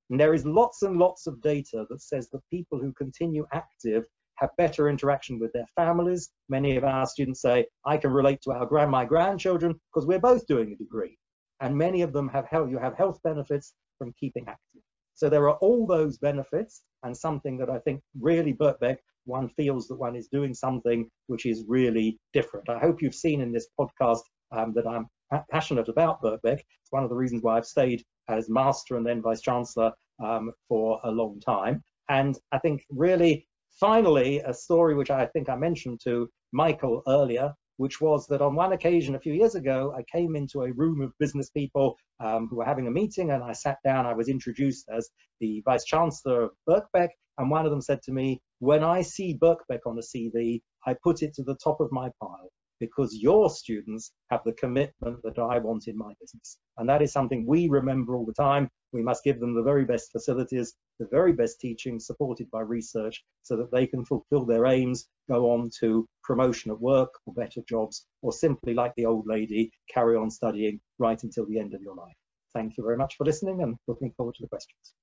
And 0.10 0.20
there 0.20 0.34
is 0.34 0.46
lots 0.46 0.82
and 0.82 0.98
lots 0.98 1.28
of 1.28 1.42
data 1.42 1.86
that 1.90 2.02
says 2.02 2.30
that 2.30 2.42
people 2.50 2.80
who 2.80 2.94
continue 2.94 3.46
active 3.54 4.06
have 4.36 4.50
better 4.58 4.90
interaction 4.90 5.40
with 5.40 5.54
their 5.54 5.68
families. 5.76 6.32
Many 6.50 6.76
of 6.76 6.84
our 6.84 7.06
students 7.06 7.42
say, 7.42 7.66
I 7.86 7.98
can 7.98 8.12
relate 8.12 8.42
to 8.44 8.52
our 8.52 8.66
grand 8.66 8.92
my 8.92 9.06
grandchildren 9.06 9.80
because 9.92 10.06
we're 10.08 10.20
both 10.20 10.46
doing 10.48 10.72
a 10.72 10.76
degree. 10.76 11.18
And 11.62 11.78
many 11.78 12.02
of 12.02 12.14
them 12.14 12.28
have 12.30 12.46
health, 12.48 12.70
you 12.70 12.78
have 12.78 12.98
health 12.98 13.20
benefits 13.24 13.74
from 13.98 14.14
keeping 14.20 14.46
active. 14.48 14.82
So 15.16 15.30
there 15.30 15.48
are 15.48 15.58
all 15.58 15.86
those 15.86 16.18
benefits 16.18 16.82
and 17.04 17.16
something 17.16 17.58
that 17.58 17.70
I 17.70 17.80
think 17.80 18.02
really 18.20 18.54
Birkbeck, 18.54 18.98
one 19.26 19.48
feels 19.50 19.88
that 19.88 20.00
one 20.00 20.16
is 20.16 20.28
doing 20.28 20.54
something 20.54 21.10
which 21.28 21.46
is 21.46 21.64
really 21.68 22.20
different. 22.34 22.70
I 22.70 22.80
hope 22.80 23.02
you've 23.02 23.16
seen 23.16 23.40
in 23.40 23.52
this 23.52 23.68
podcast 23.80 24.22
um, 24.52 24.74
that 24.74 24.88
I'm 24.88 25.08
passionate 25.52 25.88
about 25.88 26.22
Birkbeck. 26.22 26.60
It's 26.60 26.92
one 26.92 27.04
of 27.04 27.10
the 27.10 27.16
reasons 27.16 27.44
why 27.44 27.58
I've 27.58 27.66
stayed 27.66 28.04
as 28.28 28.50
master 28.50 28.98
and 28.98 29.06
then 29.06 29.22
vice 29.22 29.42
chancellor 29.42 29.92
um, 30.24 30.52
for 30.68 31.00
a 31.04 31.12
long 31.12 31.40
time. 31.40 31.84
And 32.10 32.38
I 32.52 32.60
think 32.60 32.84
really, 32.90 33.48
finally, 33.80 34.40
a 34.40 34.54
story 34.54 34.96
which 34.96 35.10
I 35.10 35.26
think 35.28 35.50
I 35.50 35.56
mentioned 35.56 36.02
to 36.04 36.30
Michael 36.52 37.02
earlier, 37.08 37.54
which 37.78 38.02
was 38.02 38.28
that 38.28 38.42
on 38.42 38.56
one 38.56 38.74
occasion 38.74 39.16
a 39.16 39.20
few 39.20 39.34
years 39.34 39.56
ago, 39.56 39.94
I 39.98 40.04
came 40.12 40.36
into 40.36 40.62
a 40.62 40.72
room 40.74 41.02
of 41.02 41.18
business 41.20 41.50
people 41.50 41.98
um, 42.20 42.48
who 42.50 42.58
were 42.58 42.66
having 42.66 42.88
a 42.88 42.92
meeting 42.92 43.32
and 43.32 43.44
I 43.44 43.54
sat 43.54 43.78
down, 43.84 44.06
I 44.06 44.14
was 44.14 44.30
introduced 44.30 44.88
as 44.90 45.10
the 45.40 45.62
Vice 45.66 45.86
Chancellor 45.86 46.44
of 46.44 46.52
Birkbeck, 46.70 47.10
and 47.38 47.50
one 47.50 47.66
of 47.66 47.72
them 47.72 47.82
said 47.82 48.02
to 48.04 48.12
me, 48.12 48.42
when 48.60 48.84
I 48.84 49.02
see 49.02 49.38
Birkbeck 49.38 49.80
on 49.88 49.96
the 49.96 50.04
CV, 50.04 50.62
I 50.86 50.96
put 51.04 51.24
it 51.24 51.34
to 51.36 51.44
the 51.44 51.58
top 51.64 51.80
of 51.80 51.92
my 51.92 52.10
pile 52.22 52.52
because 52.84 53.16
your 53.16 53.50
students 53.50 54.12
have 54.30 54.42
the 54.44 54.52
commitment 54.52 55.18
that 55.24 55.40
I 55.40 55.58
want 55.58 55.88
in 55.88 55.98
my 55.98 56.12
business. 56.20 56.58
And 56.78 56.90
that 56.90 57.02
is 57.02 57.14
something 57.14 57.46
we 57.48 57.70
remember 57.70 58.14
all 58.14 58.26
the 58.26 58.34
time. 58.34 58.70
We 58.92 59.02
must 59.02 59.24
give 59.24 59.40
them 59.40 59.56
the 59.56 59.64
very 59.64 59.86
best 59.86 60.12
facilities, 60.12 60.74
the 61.00 61.08
very 61.10 61.32
best 61.32 61.62
teaching 61.62 61.98
supported 61.98 62.52
by 62.52 62.60
research 62.60 63.24
so 63.42 63.56
that 63.56 63.72
they 63.72 63.88
can 63.88 64.04
fulfill 64.04 64.44
their 64.44 64.66
aims, 64.66 65.08
go 65.30 65.50
on 65.52 65.72
to 65.80 66.06
promotion 66.26 66.72
at 66.72 66.82
work 66.82 67.12
or 67.26 67.34
better 67.34 67.62
jobs, 67.70 68.06
or 68.22 68.34
simply 68.34 68.74
like 68.74 68.94
the 68.96 69.06
old 69.06 69.26
lady, 69.28 69.72
carry 69.90 70.18
on 70.18 70.30
studying 70.30 70.82
right 71.00 71.24
until 71.24 71.46
the 71.48 71.60
end 71.60 71.74
of 71.74 71.82
your 71.82 71.96
life. 71.96 72.18
Thank 72.54 72.78
you 72.78 72.84
very 72.84 72.98
much 72.98 73.16
for 73.16 73.24
listening 73.24 73.64
and 73.64 73.78
looking 73.88 74.12
forward 74.18 74.36
to 74.36 74.42
the 74.42 74.50
questions. 74.50 74.94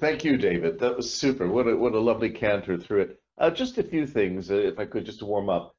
Thank 0.00 0.22
you, 0.22 0.36
David. 0.36 0.78
That 0.80 0.98
was 0.98 1.12
super. 1.12 1.48
What 1.48 1.66
a, 1.66 1.74
what 1.76 1.94
a 1.94 1.98
lovely 1.98 2.30
canter 2.30 2.76
through 2.76 3.02
it. 3.02 3.20
Uh, 3.38 3.50
just 3.50 3.78
a 3.78 3.82
few 3.82 4.06
things, 4.06 4.50
uh, 4.50 4.54
if 4.54 4.78
I 4.78 4.84
could, 4.84 5.06
just 5.06 5.20
to 5.20 5.24
warm 5.24 5.48
up 5.48 5.73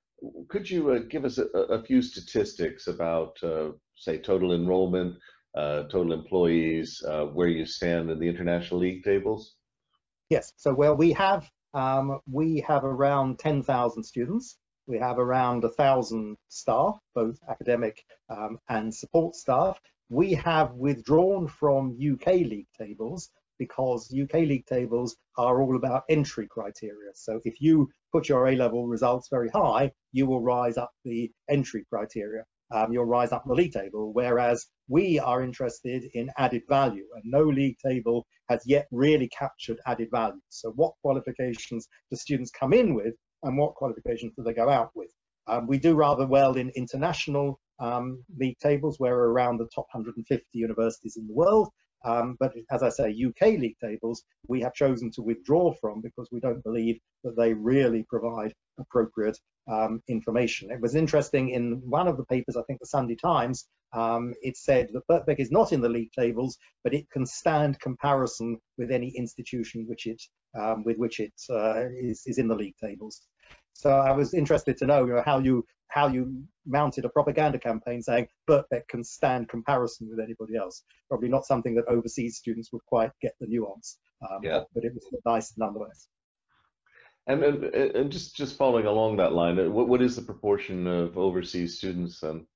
could 0.49 0.69
you 0.69 0.91
uh, 0.91 0.99
give 1.10 1.25
us 1.25 1.38
a, 1.38 1.45
a, 1.45 1.84
few 1.84 2.01
statistics 2.01 2.88
about, 2.88 3.38
uh, 3.43 3.71
say, 3.95 4.17
total 4.17 4.54
enrollment, 4.54 5.15
uh, 5.56 5.84
total 5.84 6.13
employees, 6.13 7.04
uh, 7.08 7.25
where 7.25 7.47
you 7.47 7.65
stand 7.65 8.10
in 8.10 8.19
the 8.19 8.28
international 8.28 8.80
league 8.80 9.04
tables? 9.04 9.56
Yes. 10.30 10.54
So, 10.58 10.73
well, 10.73 10.95
we 10.95 11.12
have 11.13 11.49
um, 11.73 12.19
we 12.32 12.63
have 12.67 12.86
around 12.86 13.39
10,000 13.39 14.04
students. 14.04 14.58
We 14.88 14.97
have 14.99 15.19
around 15.19 15.63
a 15.63 15.69
thousand 15.69 16.38
staff, 16.47 16.97
both 17.13 17.38
academic 17.49 18.04
um, 18.30 18.60
and 18.69 18.93
support 18.93 19.36
staff. 19.36 19.80
We 20.10 20.34
have 20.36 20.73
withdrawn 20.73 21.47
from 21.47 21.97
UK 21.99 22.28
league 22.28 22.67
tables 22.78 23.30
because 23.58 24.13
UK 24.13 24.34
league 24.34 24.65
tables 24.65 25.15
are 25.38 25.62
all 25.62 25.76
about 25.76 26.04
entry 26.10 26.48
criteria. 26.48 27.12
So 27.13 27.39
if 27.44 27.62
you 27.62 27.89
put 28.12 28.30
your 28.30 28.48
A-level 28.48 28.88
results 28.88 29.28
very 29.30 29.50
high, 29.50 29.91
you 30.12 30.26
will 30.26 30.41
rise 30.41 30.78
up 30.78 30.91
the 31.04 31.32
entry 31.50 31.86
criteria. 31.89 32.44
Um, 32.72 32.91
you'll 32.91 33.06
rise 33.06 33.32
up 33.32 33.44
the 33.46 33.54
league 33.54 33.74
table, 33.74 34.12
whereas 34.13 34.65
we 34.88 35.20
are 35.20 35.44
interested 35.44 36.04
in 36.13 36.32
added 36.38 36.63
value 36.68 37.06
and 37.15 37.24
no 37.26 37.44
league 37.44 37.78
table 37.86 38.26
has 38.50 38.62
yet 38.65 38.88
really 38.91 39.30
captured 39.30 39.78
added 39.86 40.10
value. 40.12 40.41
So 40.50 40.72
what 40.72 40.94
qualifications 41.02 41.88
do 42.10 42.18
students 42.18 42.52
come 42.52 42.74
in 42.74 42.96
with 42.96 43.13
and 43.44 43.58
what 43.58 43.76
qualifications 43.76 44.34
do 44.36 44.44
they 44.44 44.54
go 44.54 44.70
out 44.70 44.91
with? 44.96 45.12
Um, 45.48 45.68
we 45.68 45.78
do 45.78 45.94
rather 45.94 46.26
well 46.26 46.56
in 46.56 46.70
international 46.76 47.60
um, 47.80 48.24
league 48.38 48.58
tables 48.60 49.00
where 49.00 49.15
we're 49.15 49.30
around 49.30 49.58
the 49.58 49.68
top 49.74 49.86
150 49.91 50.46
universities 50.54 51.18
in 51.18 51.28
the 51.28 51.34
world 51.34 51.70
um, 52.04 52.38
but 52.40 52.54
as 52.72 52.84
I 52.84 52.90
say, 52.90 53.10
UK 53.10 53.58
league 53.60 53.78
tables, 53.82 54.24
we 54.48 54.62
have 54.62 54.74
chosen 54.74 55.12
to 55.12 55.22
withdraw 55.22 55.74
from 55.74 56.02
because 56.02 56.30
we 56.32 56.40
don't 56.40 56.64
believe 56.64 57.00
that 57.24 57.36
they 57.38 57.54
really 57.54 58.06
provide 58.10 58.54
appropriate 58.80 59.38
um, 59.72 60.02
information. 60.08 60.72
It 60.72 60.82
was 60.82 60.96
interesting 60.96 61.50
in 61.50 61.82
one 61.90 62.08
of 62.08 62.18
the 62.18 62.26
papers, 62.26 62.56
I 62.56 62.64
think 62.64 62.80
the 62.80 62.86
Sunday 62.86 63.16
Times, 63.16 63.68
um, 63.94 64.34
it 64.42 64.58
said 64.58 64.90
that 64.94 65.08
Birkbeck 65.10 65.40
is 65.40 65.52
not 65.52 65.72
in 65.72 65.82
the 65.82 65.90
league 65.90 66.12
tables, 66.12 66.58
but 66.84 66.94
it 66.94 67.10
can 67.10 67.26
stand 67.26 67.80
comparison 67.80 68.60
with 68.78 68.92
any 68.92 69.10
institution 69.16 69.86
which 69.88 70.06
it, 70.06 70.22
um, 70.60 70.84
with 70.84 70.98
which 70.98 71.20
it 71.20 71.34
uh, 71.50 71.86
is, 72.00 72.24
is 72.26 72.38
in 72.38 72.48
the 72.48 72.56
league 72.56 72.76
tables. 72.84 73.22
So 73.76 73.92
I 73.92 74.14
was 74.14 74.34
interested 74.34 74.78
to 74.78 74.88
know, 74.88 75.06
you 75.06 75.14
know, 75.14 75.24
how 75.24 75.40
you 75.40 75.66
how 75.90 76.08
you 76.08 76.44
mounted 76.66 77.06
a 77.06 77.10
propaganda 77.10 77.60
campaign 77.60 78.02
saying 78.02 78.28
Birkbeck 78.50 78.88
can 78.88 79.04
stand 79.04 79.50
comparison 79.50 80.10
with 80.10 80.20
anybody 80.20 80.56
else. 80.56 80.84
Probably 81.10 81.28
not 81.28 81.46
something 81.46 81.76
that 81.76 81.86
overseas 81.88 82.38
students 82.38 82.72
would 82.72 82.84
quite 82.86 83.12
get 83.22 83.34
the 83.40 83.48
nuance, 83.48 83.98
um, 84.22 84.40
yeah. 84.44 84.62
but 84.74 84.84
it 84.86 84.94
was 84.94 85.06
nice 85.26 85.54
nonetheless. 85.58 86.08
And, 87.28 87.44
and, 87.44 87.64
and 87.66 88.12
just 88.12 88.36
just 88.36 88.58
following 88.58 88.86
along 88.86 89.18
that 89.18 89.34
line, 89.34 89.60
uh, 89.60 89.70
what, 89.70 89.90
what 89.90 90.02
is 90.02 90.16
the 90.16 90.22
proportion 90.22 90.88
of 90.88 91.18
overseas 91.18 91.78
students? 91.78 92.24
Um... 92.24 92.48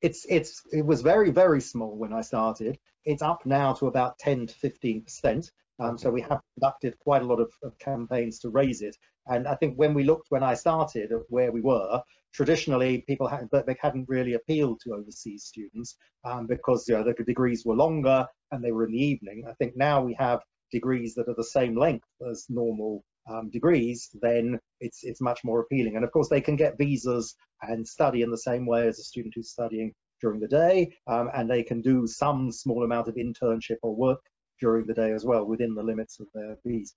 It's 0.00 0.24
it's 0.28 0.62
it 0.72 0.84
was 0.84 1.02
very 1.02 1.30
very 1.30 1.60
small 1.60 1.94
when 1.96 2.14
I 2.14 2.22
started. 2.22 2.78
It's 3.04 3.22
up 3.22 3.44
now 3.44 3.74
to 3.74 3.86
about 3.86 4.18
10 4.18 4.46
to 4.46 4.54
15 4.54 5.02
percent. 5.02 5.50
Um, 5.78 5.98
so 5.98 6.10
we 6.10 6.20
have 6.22 6.40
conducted 6.54 6.98
quite 7.00 7.22
a 7.22 7.26
lot 7.26 7.40
of, 7.40 7.52
of, 7.64 7.76
campaigns 7.80 8.38
to 8.40 8.48
raise 8.48 8.80
it. 8.80 8.96
And 9.26 9.48
I 9.48 9.54
think 9.54 9.76
when 9.76 9.94
we 9.94 10.04
looked 10.04 10.30
when 10.30 10.42
I 10.42 10.54
started 10.54 11.12
at 11.12 11.20
where 11.28 11.52
we 11.52 11.60
were, 11.60 12.02
traditionally 12.32 13.04
people 13.06 13.28
had, 13.28 13.48
but 13.50 13.66
they 13.66 13.76
hadn't 13.80 14.08
really 14.08 14.34
appealed 14.34 14.80
to 14.80 14.94
overseas 14.94 15.44
students 15.44 15.96
um, 16.24 16.46
because 16.46 16.86
you 16.88 16.94
know 16.94 17.04
the 17.04 17.24
degrees 17.24 17.64
were 17.64 17.76
longer 17.76 18.26
and 18.50 18.62
they 18.62 18.72
were 18.72 18.84
in 18.84 18.92
the 18.92 19.04
evening. 19.04 19.44
I 19.48 19.54
think 19.54 19.76
now 19.76 20.02
we 20.02 20.14
have 20.18 20.40
degrees 20.72 21.14
that 21.14 21.28
are 21.28 21.36
the 21.36 21.44
same 21.44 21.76
length 21.76 22.08
as 22.28 22.46
normal 22.48 23.04
um, 23.30 23.50
degrees, 23.50 24.10
then 24.20 24.58
it's 24.80 25.02
it's 25.02 25.20
much 25.20 25.40
more 25.44 25.60
appealing. 25.60 25.96
And 25.96 26.04
of 26.04 26.12
course, 26.12 26.28
they 26.28 26.40
can 26.40 26.56
get 26.56 26.78
visas 26.78 27.34
and 27.62 27.86
study 27.86 28.22
in 28.22 28.30
the 28.30 28.38
same 28.38 28.66
way 28.66 28.86
as 28.86 28.98
a 28.98 29.04
student 29.04 29.34
who's 29.34 29.50
studying 29.50 29.94
during 30.20 30.40
the 30.40 30.48
day, 30.48 30.94
um, 31.06 31.30
and 31.34 31.50
they 31.50 31.62
can 31.62 31.80
do 31.80 32.06
some 32.06 32.52
small 32.52 32.84
amount 32.84 33.08
of 33.08 33.14
internship 33.14 33.76
or 33.82 33.94
work 33.94 34.20
during 34.60 34.86
the 34.86 34.94
day 34.94 35.12
as 35.12 35.24
well 35.24 35.44
within 35.44 35.74
the 35.74 35.82
limits 35.82 36.20
of 36.20 36.26
their 36.34 36.56
visa. 36.64 36.94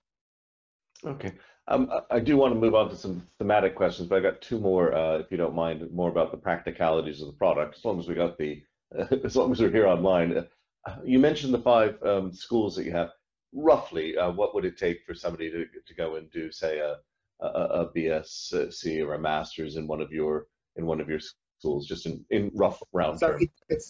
Okay. 1.04 1.32
Um, 1.68 1.90
I 2.10 2.18
do 2.18 2.36
want 2.36 2.54
to 2.54 2.60
move 2.60 2.74
on 2.74 2.88
to 2.88 2.96
some 2.96 3.26
thematic 3.38 3.74
questions, 3.74 4.08
but 4.08 4.16
I've 4.16 4.22
got 4.22 4.40
two 4.40 4.58
more, 4.58 4.94
uh, 4.94 5.18
if 5.18 5.30
you 5.30 5.36
don't 5.36 5.54
mind, 5.54 5.86
more 5.92 6.08
about 6.08 6.30
the 6.30 6.38
practicalities 6.38 7.20
of 7.20 7.26
the 7.26 7.34
product. 7.34 7.76
As 7.76 7.84
long 7.84 7.98
as 7.98 8.08
we 8.08 8.14
got 8.14 8.38
the, 8.38 8.62
uh, 8.98 9.06
as 9.24 9.36
long 9.36 9.52
as 9.52 9.60
we're 9.60 9.70
here 9.70 9.86
online. 9.86 10.44
Uh, 10.86 10.96
you 11.04 11.18
mentioned 11.18 11.52
the 11.52 11.58
five 11.58 12.02
um, 12.02 12.32
schools 12.32 12.74
that 12.76 12.84
you 12.84 12.92
have. 12.92 13.10
Roughly, 13.52 14.16
uh, 14.16 14.30
what 14.30 14.54
would 14.54 14.66
it 14.66 14.76
take 14.76 14.98
for 15.06 15.14
somebody 15.14 15.50
to 15.50 15.64
to 15.86 15.94
go 15.94 16.16
and 16.16 16.30
do, 16.30 16.52
say, 16.52 16.80
a, 16.80 16.96
a, 17.40 17.46
a 17.46 17.92
BSc 17.92 19.06
or 19.06 19.14
a 19.14 19.18
master's 19.18 19.76
in 19.76 19.86
one 19.86 20.02
of 20.02 20.12
your 20.12 20.46
in 20.76 20.84
one 20.84 21.00
of 21.00 21.08
your 21.08 21.20
schools, 21.58 21.86
just 21.86 22.04
in, 22.04 22.24
in 22.28 22.50
rough 22.54 22.82
round 22.92 23.18
so 23.18 23.30
terms? 23.30 23.46
It, 23.70 23.82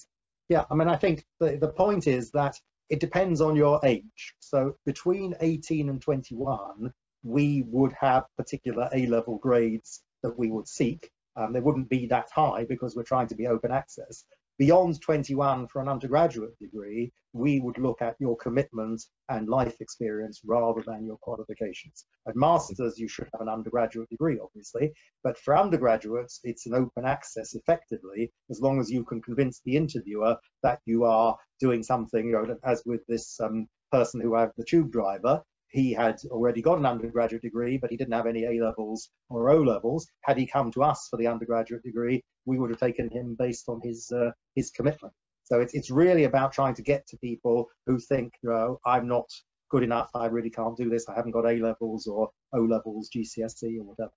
yeah. 0.48 0.64
I 0.70 0.74
mean, 0.74 0.86
I 0.86 0.94
think 0.94 1.26
the 1.40 1.56
the 1.56 1.68
point 1.68 2.06
is 2.06 2.30
that 2.32 2.54
it 2.88 3.00
depends 3.00 3.40
on 3.40 3.56
your 3.56 3.80
age. 3.84 4.34
So 4.40 4.76
between 4.86 5.34
18 5.40 5.88
and 5.88 6.00
21, 6.00 6.92
we 7.22 7.64
would 7.66 7.92
have 8.00 8.24
particular 8.36 8.88
A-level 8.92 9.38
grades 9.38 10.02
that 10.22 10.38
we 10.38 10.50
would 10.50 10.68
seek. 10.68 11.10
Um, 11.36 11.52
they 11.52 11.60
wouldn't 11.60 11.88
be 11.88 12.06
that 12.06 12.28
high 12.34 12.64
because 12.64 12.96
we're 12.96 13.02
trying 13.02 13.28
to 13.28 13.34
be 13.34 13.46
open 13.46 13.70
access. 13.70 14.24
Beyond 14.58 15.00
21 15.00 15.68
for 15.68 15.80
an 15.80 15.88
undergraduate 15.88 16.58
degree, 16.58 17.12
we 17.32 17.60
would 17.60 17.78
look 17.78 18.02
at 18.02 18.16
your 18.18 18.36
commitment 18.36 19.00
and 19.28 19.48
life 19.48 19.80
experience 19.80 20.40
rather 20.44 20.82
than 20.84 21.06
your 21.06 21.18
qualifications. 21.18 22.06
At 22.26 22.34
masters, 22.34 22.98
you 22.98 23.06
should 23.06 23.28
have 23.32 23.40
an 23.40 23.48
undergraduate 23.48 24.08
degree, 24.08 24.40
obviously, 24.42 24.92
but 25.22 25.38
for 25.38 25.56
undergraduates, 25.56 26.40
it's 26.42 26.66
an 26.66 26.74
open 26.74 27.04
access 27.04 27.54
effectively, 27.54 28.32
as 28.50 28.60
long 28.60 28.80
as 28.80 28.90
you 28.90 29.04
can 29.04 29.22
convince 29.22 29.60
the 29.64 29.76
interviewer 29.76 30.36
that 30.64 30.80
you 30.86 31.04
are 31.04 31.38
doing 31.60 31.84
something, 31.84 32.26
you 32.26 32.32
know, 32.32 32.58
as 32.64 32.82
with 32.84 33.06
this 33.06 33.38
um, 33.38 33.68
person 33.92 34.20
who 34.20 34.34
had 34.34 34.50
the 34.56 34.64
tube 34.64 34.90
driver, 34.90 35.40
he 35.70 35.92
had 35.92 36.16
already 36.30 36.62
got 36.62 36.78
an 36.78 36.86
undergraduate 36.86 37.42
degree, 37.42 37.76
but 37.76 37.90
he 37.90 37.96
didn't 37.96 38.14
have 38.14 38.26
any 38.26 38.44
A 38.44 38.64
levels 38.64 39.10
or 39.28 39.50
O 39.50 39.60
levels. 39.62 40.06
Had 40.22 40.38
he 40.38 40.46
come 40.46 40.70
to 40.72 40.82
us 40.82 41.08
for 41.10 41.16
the 41.16 41.26
undergraduate 41.26 41.82
degree, 41.82 42.22
we 42.46 42.58
would 42.58 42.70
have 42.70 42.80
taken 42.80 43.10
him 43.10 43.36
based 43.38 43.68
on 43.68 43.80
his 43.82 44.10
uh, 44.10 44.30
his 44.54 44.70
commitment. 44.70 45.12
So 45.44 45.60
it's 45.60 45.74
it's 45.74 45.90
really 45.90 46.24
about 46.24 46.52
trying 46.52 46.74
to 46.74 46.82
get 46.82 47.06
to 47.08 47.18
people 47.18 47.68
who 47.86 47.98
think, 47.98 48.32
you 48.42 48.50
know, 48.50 48.80
I'm 48.86 49.08
not 49.08 49.28
good 49.70 49.82
enough. 49.82 50.10
I 50.14 50.26
really 50.26 50.50
can't 50.50 50.76
do 50.76 50.88
this. 50.88 51.08
I 51.08 51.14
haven't 51.14 51.32
got 51.32 51.46
A 51.46 51.56
levels 51.58 52.06
or 52.06 52.30
O 52.54 52.60
levels, 52.60 53.10
GCSE 53.14 53.78
or 53.78 53.84
whatever. 53.84 54.12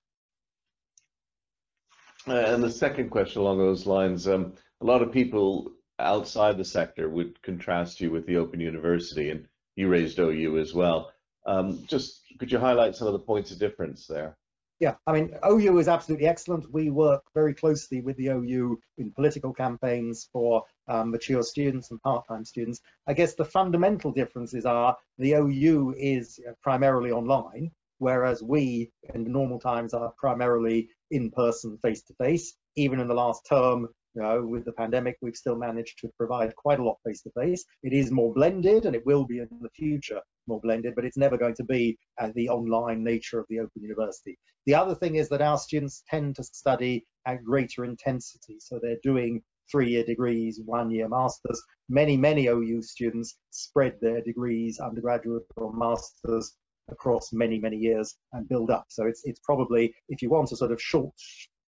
Uh, 2.27 2.53
and 2.53 2.63
the 2.63 2.71
second 2.71 3.09
question 3.09 3.41
along 3.41 3.57
those 3.57 3.85
lines, 3.87 4.27
um, 4.27 4.53
a 4.79 4.85
lot 4.85 5.01
of 5.01 5.11
people 5.11 5.71
outside 5.99 6.57
the 6.57 6.65
sector 6.65 7.09
would 7.09 7.41
contrast 7.41 7.99
you 7.99 8.11
with 8.11 8.25
the 8.25 8.37
Open 8.37 8.59
University, 8.59 9.31
and 9.31 9.47
you 9.75 9.87
raised 9.87 10.19
OU 10.19 10.59
as 10.59 10.73
well. 10.73 11.11
Um, 11.45 11.83
just 11.87 12.21
could 12.39 12.51
you 12.51 12.59
highlight 12.59 12.95
some 12.95 13.07
of 13.07 13.13
the 13.13 13.19
points 13.19 13.51
of 13.51 13.59
difference 13.59 14.07
there? 14.07 14.37
Yeah, 14.81 14.95
I 15.05 15.11
mean, 15.11 15.37
OU 15.47 15.77
is 15.77 15.87
absolutely 15.87 16.25
excellent. 16.25 16.73
We 16.73 16.89
work 16.89 17.23
very 17.35 17.53
closely 17.53 18.01
with 18.01 18.17
the 18.17 18.29
OU 18.29 18.79
in 18.97 19.11
political 19.11 19.53
campaigns 19.53 20.27
for 20.33 20.63
um, 20.87 21.11
mature 21.11 21.43
students 21.43 21.91
and 21.91 22.01
part-time 22.01 22.45
students. 22.45 22.81
I 23.05 23.13
guess 23.13 23.35
the 23.35 23.45
fundamental 23.45 24.11
differences 24.11 24.65
are 24.65 24.97
the 25.19 25.33
OU 25.33 25.93
is 25.99 26.39
primarily 26.63 27.11
online, 27.11 27.69
whereas 27.99 28.41
we 28.41 28.91
in 29.13 29.31
normal 29.31 29.59
times 29.59 29.93
are 29.93 30.13
primarily 30.17 30.89
in 31.11 31.29
person, 31.29 31.77
face 31.77 32.01
to 32.05 32.15
face. 32.15 32.55
Even 32.75 32.99
in 32.99 33.07
the 33.07 33.13
last 33.13 33.45
term, 33.47 33.87
you 34.13 34.21
know, 34.21 34.45
with 34.45 34.65
the 34.65 34.73
pandemic, 34.73 35.17
we've 35.21 35.35
still 35.35 35.55
managed 35.55 35.99
to 35.99 36.09
provide 36.17 36.55
quite 36.55 36.79
a 36.79 36.83
lot 36.83 36.97
face 37.05 37.21
to 37.21 37.31
face. 37.31 37.63
It 37.83 37.93
is 37.93 38.11
more 38.11 38.33
blended 38.33 38.85
and 38.85 38.95
it 38.95 39.05
will 39.05 39.25
be 39.25 39.39
in 39.39 39.47
the 39.61 39.69
future 39.69 40.21
more 40.47 40.59
blended, 40.61 40.95
but 40.95 41.05
it's 41.05 41.17
never 41.17 41.37
going 41.37 41.55
to 41.55 41.63
be 41.63 41.97
the 42.35 42.49
online 42.49 43.03
nature 43.03 43.39
of 43.39 43.45
the 43.49 43.59
Open 43.59 43.81
University. 43.81 44.37
The 44.65 44.75
other 44.75 44.95
thing 44.95 45.15
is 45.15 45.29
that 45.29 45.41
our 45.41 45.57
students 45.57 46.03
tend 46.09 46.35
to 46.35 46.43
study 46.43 47.05
at 47.25 47.43
greater 47.43 47.85
intensity. 47.85 48.57
So 48.59 48.79
they're 48.81 48.97
doing 49.03 49.41
three-year 49.71 50.03
degrees, 50.03 50.59
one-year 50.65 51.07
masters. 51.07 51.61
Many, 51.87 52.17
many 52.17 52.47
OU 52.47 52.81
students 52.81 53.37
spread 53.51 53.97
their 54.01 54.21
degrees, 54.21 54.79
undergraduate 54.79 55.43
or 55.55 55.73
masters, 55.73 56.55
across 56.89 57.31
many, 57.31 57.59
many 57.59 57.77
years 57.77 58.15
and 58.33 58.47
build 58.47 58.69
up. 58.69 58.85
So 58.89 59.05
it's 59.05 59.21
it's 59.25 59.39
probably, 59.43 59.93
if 60.09 60.21
you 60.21 60.29
want 60.29 60.51
a 60.51 60.55
sort 60.55 60.71
of 60.71 60.81
short, 60.81 61.13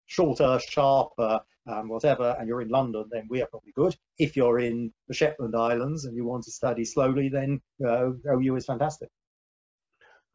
shorter, 0.07 0.59
sharper, 0.67 1.41
um, 1.67 1.89
whatever, 1.89 2.35
and 2.39 2.47
you're 2.47 2.61
in 2.61 2.69
London, 2.69 3.05
then 3.11 3.27
we 3.29 3.41
are 3.41 3.47
probably 3.47 3.73
good. 3.75 3.95
If 4.17 4.35
you're 4.35 4.59
in 4.59 4.91
the 5.07 5.13
Shetland 5.13 5.55
Islands 5.55 6.05
and 6.05 6.15
you 6.15 6.25
want 6.25 6.45
to 6.45 6.51
study 6.51 6.85
slowly, 6.85 7.29
then 7.29 7.61
uh, 7.85 8.11
OU 8.31 8.55
is 8.55 8.65
fantastic. 8.65 9.09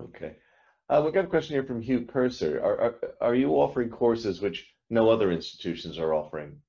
Okay. 0.01 0.37
Uh, 0.89 1.01
we've 1.03 1.15
got 1.15 1.25
a 1.25 1.29
question 1.29 1.55
here 1.55 1.65
from 1.65 1.81
Hugh 1.81 2.03
Purser. 2.03 2.61
Are, 2.63 2.81
are, 2.81 2.95
are 3.21 3.35
you 3.35 3.51
offering 3.51 3.89
courses 3.89 4.41
which 4.41 4.67
no 4.91 5.09
other 5.09 5.33
institutions 5.33 5.99
are 5.99 6.13
offering? 6.13 6.61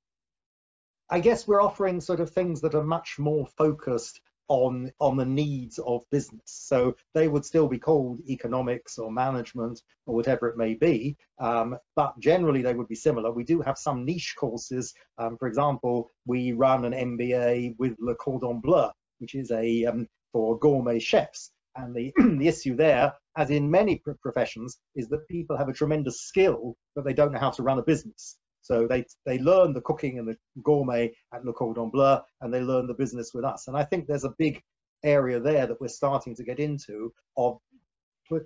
I 1.10 1.20
guess 1.20 1.46
we're 1.46 1.62
offering 1.62 2.00
sort 2.00 2.22
of 2.22 2.30
things 2.30 2.62
that 2.62 2.74
are 2.74 2.84
much 2.84 3.20
more 3.20 3.46
focused 3.58 4.22
on 4.47 4.91
on 4.99 5.17
the 5.17 5.25
needs 5.25 5.79
of 5.79 6.03
business. 6.12 6.41
So 6.45 6.95
they 7.13 7.27
would 7.27 7.45
still 7.45 7.67
be 7.67 7.79
called 7.79 8.19
economics 8.27 8.97
or 8.97 9.12
management 9.12 9.82
or 10.06 10.15
whatever 10.15 10.49
it 10.49 10.58
may 10.58 10.73
be, 10.73 11.17
um, 11.39 11.77
but 11.95 12.19
generally 12.19 12.62
they 12.62 12.73
would 12.73 12.88
be 12.88 12.95
similar. 12.95 13.32
We 13.32 13.43
do 13.43 13.62
have 13.62 13.77
some 13.77 14.06
niche 14.06 14.36
courses. 14.38 14.93
Um, 15.17 15.38
for 15.38 15.47
example, 15.47 16.10
we 16.25 16.51
run 16.53 16.86
an 16.86 16.93
MBA 16.93 17.75
with 17.79 17.95
Le 17.99 18.15
Cordon 18.15 18.60
Bleu, 18.60 18.89
which 19.19 19.36
is 19.36 19.51
a 19.51 19.86
um, 19.86 20.08
for 20.34 20.58
gourmet 20.60 20.99
chefs. 20.99 21.51
And 21.75 21.95
the, 21.95 22.12
the 22.17 22.47
issue 22.47 22.75
there, 22.75 23.13
as 23.38 23.49
in 23.49 23.71
many 23.71 24.01
professions, 24.21 24.77
is 24.95 25.08
that 25.10 25.27
people 25.27 25.58
have 25.58 25.69
a 25.69 25.73
tremendous 25.73 26.21
skill, 26.21 26.75
but 26.95 27.06
they 27.06 27.13
don't 27.13 27.32
know 27.32 27.39
how 27.39 27.51
to 27.51 27.63
run 27.63 27.79
a 27.79 27.84
business. 27.84 28.38
So 28.63 28.88
they 28.88 29.06
they 29.26 29.39
learn 29.39 29.73
the 29.73 29.82
cooking 29.82 30.17
and 30.19 30.28
the 30.28 30.38
gourmet 30.63 31.13
at 31.34 31.45
Le 31.45 31.54
Cordon 31.54 31.89
Bleu, 31.89 32.19
and 32.41 32.54
they 32.54 32.62
learn 32.62 32.88
the 32.88 32.93
business 32.93 33.32
with 33.34 33.45
us. 33.45 33.67
And 33.67 33.78
I 33.78 33.84
think 33.84 34.08
there's 34.08 34.23
a 34.23 34.34
big 34.38 34.62
area 35.04 35.39
there 35.39 35.67
that 35.67 35.80
we're 35.80 35.89
starting 35.89 36.36
to 36.36 36.43
get 36.43 36.60
into 36.60 37.13
of 37.38 37.60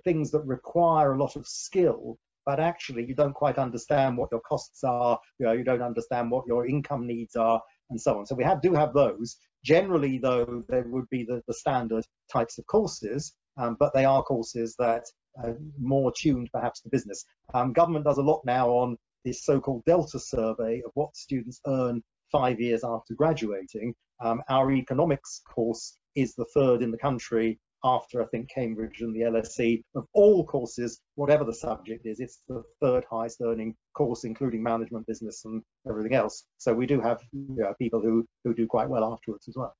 things 0.04 0.30
that 0.32 0.40
require 0.40 1.12
a 1.12 1.18
lot 1.18 1.36
of 1.36 1.46
skill, 1.46 2.18
but 2.44 2.60
actually 2.60 3.06
you 3.06 3.14
don't 3.14 3.32
quite 3.32 3.58
understand 3.58 4.18
what 4.18 4.28
your 4.30 4.40
costs 4.40 4.82
are. 4.84 5.18
You 5.38 5.46
know, 5.46 5.52
you 5.52 5.64
don't 5.64 5.82
understand 5.82 6.30
what 6.30 6.46
your 6.46 6.66
income 6.66 7.06
needs 7.06 7.36
are, 7.36 7.62
and 7.90 8.00
so 8.00 8.18
on. 8.18 8.26
So 8.26 8.34
we 8.34 8.44
have 8.44 8.60
do 8.60 8.74
have 8.74 8.92
those. 8.92 9.36
Generally, 9.64 10.18
though, 10.18 10.64
there 10.68 10.84
would 10.88 11.08
be 11.10 11.24
the, 11.24 11.42
the 11.46 11.54
standard 11.54 12.04
types 12.32 12.58
of 12.58 12.66
courses, 12.66 13.34
um, 13.56 13.76
but 13.78 13.92
they 13.94 14.04
are 14.04 14.22
courses 14.22 14.74
that 14.78 15.04
are 15.36 15.56
more 15.80 16.12
tuned 16.16 16.48
perhaps 16.52 16.80
to 16.80 16.88
business. 16.88 17.24
Um, 17.54 17.72
government 17.72 18.04
does 18.04 18.18
a 18.18 18.22
lot 18.22 18.42
now 18.44 18.68
on 18.70 18.98
this 19.28 19.44
so-called 19.44 19.84
Delta 19.84 20.18
survey 20.18 20.82
of 20.84 20.90
what 20.94 21.16
students 21.16 21.60
earn 21.66 22.02
five 22.32 22.60
years 22.60 22.82
after 22.84 23.14
graduating. 23.14 23.94
Um, 24.20 24.42
our 24.48 24.72
economics 24.72 25.42
course 25.46 25.96
is 26.14 26.34
the 26.34 26.46
third 26.54 26.82
in 26.82 26.90
the 26.90 26.98
country 26.98 27.58
after 27.84 28.20
I 28.20 28.26
think 28.26 28.50
Cambridge 28.50 29.02
and 29.02 29.14
the 29.14 29.20
LSE 29.20 29.82
of 29.94 30.06
all 30.12 30.44
courses, 30.44 31.00
whatever 31.14 31.44
the 31.44 31.54
subject 31.54 32.06
is, 32.06 32.18
it's 32.18 32.42
the 32.48 32.62
third 32.80 33.04
highest 33.08 33.40
earning 33.40 33.76
course, 33.94 34.24
including 34.24 34.62
management, 34.62 35.06
business, 35.06 35.44
and 35.44 35.62
everything 35.88 36.14
else. 36.14 36.44
So 36.56 36.74
we 36.74 36.86
do 36.86 37.00
have 37.00 37.20
you 37.32 37.62
know, 37.62 37.74
people 37.78 38.00
who 38.00 38.26
who 38.44 38.52
do 38.52 38.66
quite 38.66 38.88
well 38.88 39.12
afterwards 39.12 39.46
as 39.46 39.56
well. 39.56 39.76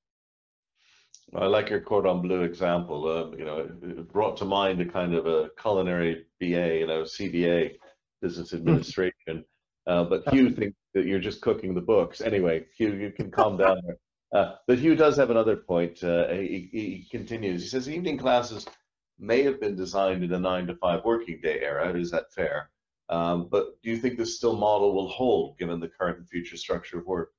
I 1.35 1.45
like 1.45 1.69
your 1.69 1.81
cordon 1.81 2.21
bleu 2.21 2.43
example. 2.43 3.07
Uh, 3.07 3.37
you 3.37 3.45
know, 3.45 3.69
it 3.83 4.13
brought 4.13 4.37
to 4.37 4.45
mind 4.45 4.79
a 4.79 4.85
kind 4.85 5.13
of 5.13 5.27
a 5.27 5.49
culinary 5.61 6.25
BA, 6.39 6.79
you 6.79 6.87
know, 6.87 7.03
CBA 7.03 7.75
business 8.21 8.53
administration. 8.53 9.45
Uh, 9.87 10.03
but 10.03 10.27
Hugh 10.33 10.51
thinks 10.51 10.77
that 10.93 11.05
you're 11.05 11.19
just 11.19 11.41
cooking 11.41 11.73
the 11.73 11.81
books. 11.81 12.21
Anyway, 12.21 12.65
Hugh, 12.77 12.93
you 12.93 13.11
can 13.11 13.31
calm 13.31 13.57
down 13.57 13.81
there. 13.85 13.97
Uh, 14.31 14.55
but 14.67 14.77
Hugh 14.77 14.95
does 14.95 15.17
have 15.17 15.31
another 15.31 15.55
point. 15.55 16.03
Uh, 16.03 16.27
he, 16.29 16.69
he, 16.71 17.07
continues. 17.09 17.63
He 17.63 17.69
says 17.69 17.89
evening 17.89 18.17
classes 18.17 18.67
may 19.17 19.41
have 19.43 19.59
been 19.59 19.75
designed 19.75 20.23
in 20.23 20.31
a 20.33 20.39
nine 20.39 20.67
to 20.67 20.75
five 20.75 21.03
working 21.03 21.39
day 21.41 21.59
era. 21.61 21.97
Is 21.97 22.11
that 22.11 22.31
fair? 22.33 22.69
Um, 23.09 23.49
but 23.51 23.81
do 23.81 23.89
you 23.89 23.97
think 23.97 24.17
this 24.17 24.37
still 24.37 24.55
model 24.55 24.93
will 24.93 25.09
hold 25.09 25.57
given 25.57 25.79
the 25.79 25.89
current 25.89 26.19
and 26.19 26.29
future 26.29 26.57
structure 26.57 26.99
of 26.99 27.07
work? 27.07 27.31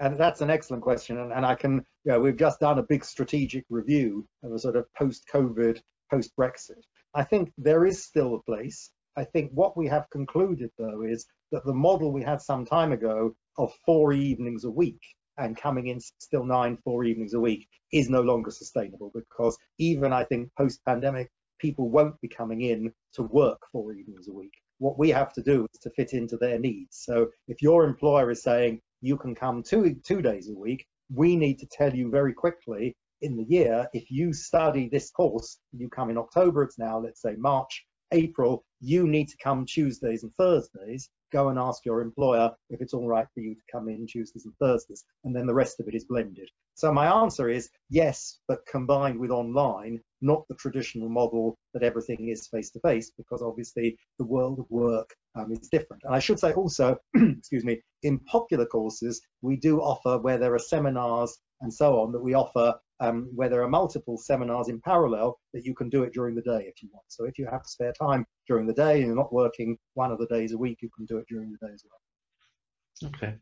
And 0.00 0.18
that's 0.18 0.42
an 0.42 0.50
excellent 0.50 0.82
question. 0.82 1.18
And, 1.18 1.32
and 1.32 1.46
I 1.46 1.54
can, 1.54 1.84
you 2.04 2.12
know, 2.12 2.20
we've 2.20 2.36
just 2.36 2.60
done 2.60 2.78
a 2.78 2.82
big 2.82 3.04
strategic 3.04 3.64
review 3.70 4.26
of 4.42 4.52
a 4.52 4.58
sort 4.58 4.76
of 4.76 4.84
post-COVID, 4.98 5.80
post-Brexit. 6.10 6.82
I 7.14 7.24
think 7.24 7.52
there 7.56 7.86
is 7.86 8.04
still 8.04 8.34
a 8.34 8.42
place. 8.42 8.90
I 9.16 9.24
think 9.24 9.50
what 9.52 9.76
we 9.76 9.86
have 9.88 10.08
concluded, 10.10 10.70
though, 10.78 11.02
is 11.02 11.26
that 11.50 11.64
the 11.64 11.74
model 11.74 12.12
we 12.12 12.22
had 12.22 12.40
some 12.40 12.64
time 12.64 12.92
ago 12.92 13.34
of 13.58 13.72
four 13.84 14.12
evenings 14.12 14.64
a 14.64 14.70
week 14.70 15.00
and 15.36 15.56
coming 15.56 15.88
in 15.88 16.00
still 16.00 16.44
nine, 16.44 16.78
four 16.84 17.04
evenings 17.04 17.34
a 17.34 17.40
week 17.40 17.68
is 17.92 18.08
no 18.08 18.22
longer 18.22 18.50
sustainable 18.50 19.10
because 19.14 19.56
even 19.78 20.12
I 20.12 20.24
think 20.24 20.50
post-pandemic, 20.56 21.30
people 21.58 21.90
won't 21.90 22.20
be 22.20 22.28
coming 22.28 22.62
in 22.62 22.92
to 23.14 23.22
work 23.22 23.60
four 23.70 23.92
evenings 23.92 24.28
a 24.28 24.32
week 24.32 24.52
what 24.82 24.98
we 24.98 25.10
have 25.10 25.32
to 25.32 25.42
do 25.42 25.64
is 25.72 25.80
to 25.80 25.90
fit 25.90 26.12
into 26.12 26.36
their 26.36 26.58
needs. 26.58 27.04
So 27.04 27.28
if 27.46 27.62
your 27.62 27.84
employer 27.84 28.32
is 28.32 28.42
saying 28.42 28.80
you 29.00 29.16
can 29.16 29.32
come 29.32 29.62
two, 29.62 29.94
two 30.04 30.20
days 30.20 30.50
a 30.50 30.54
week, 30.54 30.84
we 31.14 31.36
need 31.36 31.60
to 31.60 31.68
tell 31.70 31.94
you 31.94 32.10
very 32.10 32.34
quickly 32.34 32.96
in 33.20 33.36
the 33.36 33.44
year, 33.44 33.86
if 33.92 34.10
you 34.10 34.32
study 34.32 34.88
this 34.88 35.12
course, 35.12 35.58
you 35.72 35.88
come 35.88 36.10
in 36.10 36.18
October, 36.18 36.64
it's 36.64 36.80
now, 36.80 36.98
let's 36.98 37.22
say 37.22 37.36
March, 37.38 37.84
April, 38.12 38.64
you 38.80 39.06
need 39.06 39.28
to 39.28 39.36
come 39.42 39.64
Tuesdays 39.64 40.22
and 40.22 40.32
Thursdays. 40.36 41.08
Go 41.32 41.48
and 41.48 41.58
ask 41.58 41.84
your 41.84 42.02
employer 42.02 42.50
if 42.68 42.80
it's 42.80 42.92
all 42.94 43.08
right 43.08 43.26
for 43.32 43.40
you 43.40 43.54
to 43.54 43.60
come 43.70 43.88
in 43.88 44.06
Tuesdays 44.06 44.44
and 44.44 44.54
Thursdays, 44.60 45.04
and 45.24 45.34
then 45.34 45.46
the 45.46 45.54
rest 45.54 45.80
of 45.80 45.88
it 45.88 45.94
is 45.94 46.04
blended. 46.04 46.48
So 46.74 46.92
my 46.92 47.06
answer 47.22 47.48
is 47.48 47.70
yes, 47.90 48.38
but 48.48 48.66
combined 48.66 49.18
with 49.18 49.30
online, 49.30 50.00
not 50.20 50.46
the 50.48 50.54
traditional 50.56 51.08
model 51.08 51.56
that 51.74 51.82
everything 51.82 52.28
is 52.28 52.48
face 52.48 52.70
to 52.70 52.80
face, 52.80 53.10
because 53.16 53.42
obviously 53.42 53.96
the 54.18 54.26
world 54.26 54.58
of 54.58 54.70
work 54.70 55.14
um, 55.34 55.52
is 55.52 55.68
different. 55.68 56.02
And 56.04 56.14
I 56.14 56.18
should 56.18 56.38
say 56.38 56.52
also, 56.52 56.96
excuse 57.14 57.64
me, 57.64 57.80
in 58.02 58.18
popular 58.20 58.66
courses, 58.66 59.22
we 59.40 59.56
do 59.56 59.80
offer 59.80 60.18
where 60.18 60.38
there 60.38 60.54
are 60.54 60.58
seminars 60.58 61.38
and 61.60 61.72
so 61.72 62.00
on 62.00 62.12
that 62.12 62.22
we 62.22 62.34
offer 62.34 62.74
um, 63.02 63.28
where 63.34 63.48
there 63.48 63.62
are 63.62 63.68
multiple 63.68 64.16
seminars 64.16 64.68
in 64.68 64.80
parallel 64.80 65.38
that 65.52 65.64
you 65.64 65.74
can 65.74 65.88
do 65.88 66.04
it 66.04 66.12
during 66.12 66.34
the 66.34 66.42
day 66.42 66.64
if 66.66 66.82
you 66.82 66.88
want. 66.92 67.04
So 67.08 67.24
if 67.24 67.36
you 67.36 67.46
have 67.50 67.62
spare 67.64 67.92
time 67.92 68.24
during 68.46 68.66
the 68.66 68.72
day 68.72 68.98
and 68.98 69.06
you're 69.06 69.16
not 69.16 69.32
working 69.32 69.76
one 69.94 70.12
of 70.12 70.18
the 70.18 70.26
days 70.26 70.52
a 70.52 70.58
week, 70.58 70.78
you 70.82 70.90
can 70.96 71.04
do 71.06 71.18
it 71.18 71.26
during 71.28 71.50
the 71.50 71.66
day 71.66 71.72
as 71.74 71.84
well. 71.84 73.10
Okay. 73.10 73.34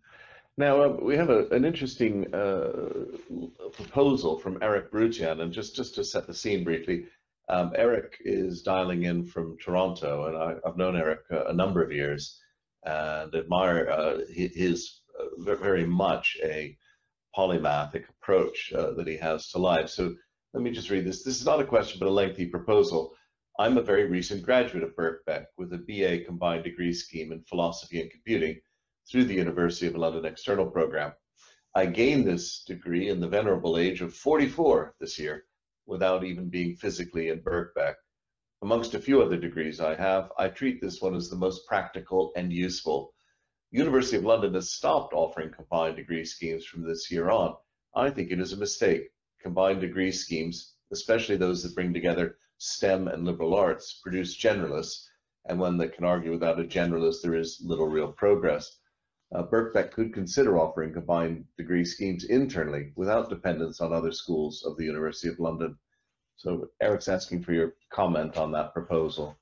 Now, 0.57 0.83
uh, 0.83 0.97
we 1.03 1.17
have 1.17 1.31
a, 1.31 1.47
an 1.49 1.65
interesting 1.65 2.35
uh, 2.35 2.89
proposal 3.73 4.39
from 4.39 4.59
Eric 4.63 4.91
Brutian, 4.91 5.43
and 5.43 5.53
just, 5.53 5.77
just 5.77 5.95
to 5.97 6.05
set 6.05 6.27
the 6.27 6.35
scene 6.35 6.65
briefly, 6.65 7.07
um, 7.49 7.73
Eric 7.77 8.17
is 8.21 8.63
dialing 8.63 9.05
in 9.05 9.27
from 9.27 9.59
Toronto, 9.59 10.27
and 10.27 10.37
I, 10.37 10.55
have 10.67 10.77
known 10.77 10.97
Eric 10.97 11.21
uh, 11.31 11.47
a 11.47 11.53
number 11.53 11.83
of 11.83 11.93
years 11.93 12.41
and 12.85 13.35
admire 13.35 13.91
uh, 13.91 14.19
his 14.29 15.03
uh, 15.19 15.55
very 15.55 15.85
much 15.85 16.39
a 16.43 16.77
polymathic 17.37 18.05
approach 18.09 18.73
uh, 18.73 18.93
that 18.93 19.07
he 19.07 19.17
has 19.17 19.51
to 19.51 19.59
life. 19.59 19.89
So 19.89 20.15
let 20.53 20.63
me 20.63 20.71
just 20.71 20.91
read 20.91 21.05
this. 21.05 21.23
This 21.23 21.39
is 21.39 21.47
not 21.47 21.61
a 21.61 21.67
question, 21.67 21.99
but 22.01 22.09
a 22.09 22.11
lengthy 22.11 22.47
proposal. 22.47 23.15
I'm 23.59 23.77
a 23.77 23.83
very 23.83 24.07
recent 24.07 24.43
graduate 24.43 24.83
of 24.83 24.97
Birkbeck 24.97 25.47
with 25.57 25.73
a 25.73 25.79
BA 25.79 26.25
combined 26.25 26.65
degree 26.65 26.93
scheme 26.93 27.33
in 27.33 27.43
philosophy 27.43 28.01
and 28.01 28.11
computing 28.11 28.61
through 29.11 29.25
the 29.25 29.35
University 29.35 29.87
of 29.87 29.97
London 29.97 30.25
External 30.25 30.67
Program. 30.67 31.13
I 31.75 31.87
gained 31.87 32.27
this 32.27 32.65
degree 32.65 33.09
in 33.09 33.21
the 33.21 33.29
venerable 33.29 33.79
age 33.79 34.01
of 34.03 34.15
44 34.15 34.95
this 34.99 35.19
year 35.19 35.45
without 35.87 36.25
even 36.25 36.49
being 36.49 36.75
physically 36.77 37.29
in 37.29 37.43
Birkbeck. 37.43 37.95
Amongst 38.63 38.95
a 38.95 39.01
few 39.01 39.23
other 39.23 39.37
degrees 39.37 39.81
I 39.81 39.95
have, 39.95 40.33
I 40.37 40.49
treat 40.49 40.81
this 40.81 41.01
one 41.01 41.15
as 41.15 41.31
the 41.31 41.37
most 41.37 41.67
practical 41.67 42.33
and 42.37 42.53
useful. 42.53 43.15
University 43.73 44.17
of 44.17 44.25
London 44.25 44.55
has 44.55 44.73
stopped 44.73 45.15
offering 45.15 45.53
combined 45.53 45.95
degree 45.95 46.25
schemes 46.25 46.65
from 46.65 46.83
this 46.83 47.09
year 47.09 47.31
on. 47.31 47.55
I 47.95 48.11
think 48.11 48.33
it 48.33 48.41
is 48.41 48.53
a 48.53 48.57
mistake. 48.57 49.11
Combined 49.41 49.81
degree 49.81 50.11
schemes, 50.11 50.75
especially 50.91 51.37
those 51.37 51.63
that 51.63 51.77
bring 51.77 51.95
together 51.95 52.37
STEM 52.59 53.07
and 53.07 53.25
liberal 53.25 53.55
arts, 53.55 54.01
produce 54.03 54.37
generalists, 54.37 55.07
and 55.45 55.61
one 55.61 55.79
that 55.79 55.93
can 55.93 56.05
argue 56.05 56.33
without 56.33 56.59
a 56.59 56.65
generalist 56.65 57.23
there 57.23 57.37
is 57.37 57.63
little 57.65 57.87
real 57.87 58.11
progress. 58.11 58.81
Uh, 59.33 59.45
Birkbeck 59.45 59.93
could 59.93 60.13
consider 60.13 60.59
offering 60.59 60.93
combined 60.93 61.45
degree 61.57 61.85
schemes 61.85 62.25
internally 62.25 62.93
without 62.97 63.29
dependence 63.29 63.81
on 63.81 63.93
other 63.93 64.11
schools 64.11 64.65
of 64.65 64.77
the 64.77 64.85
University 64.85 65.29
of 65.29 65.39
London. 65.39 65.79
So 66.35 66.71
Eric's 66.81 67.07
asking 67.07 67.45
for 67.45 67.53
your 67.53 67.77
comment 67.91 68.37
on 68.37 68.51
that 68.51 68.75
proposal 68.75 69.39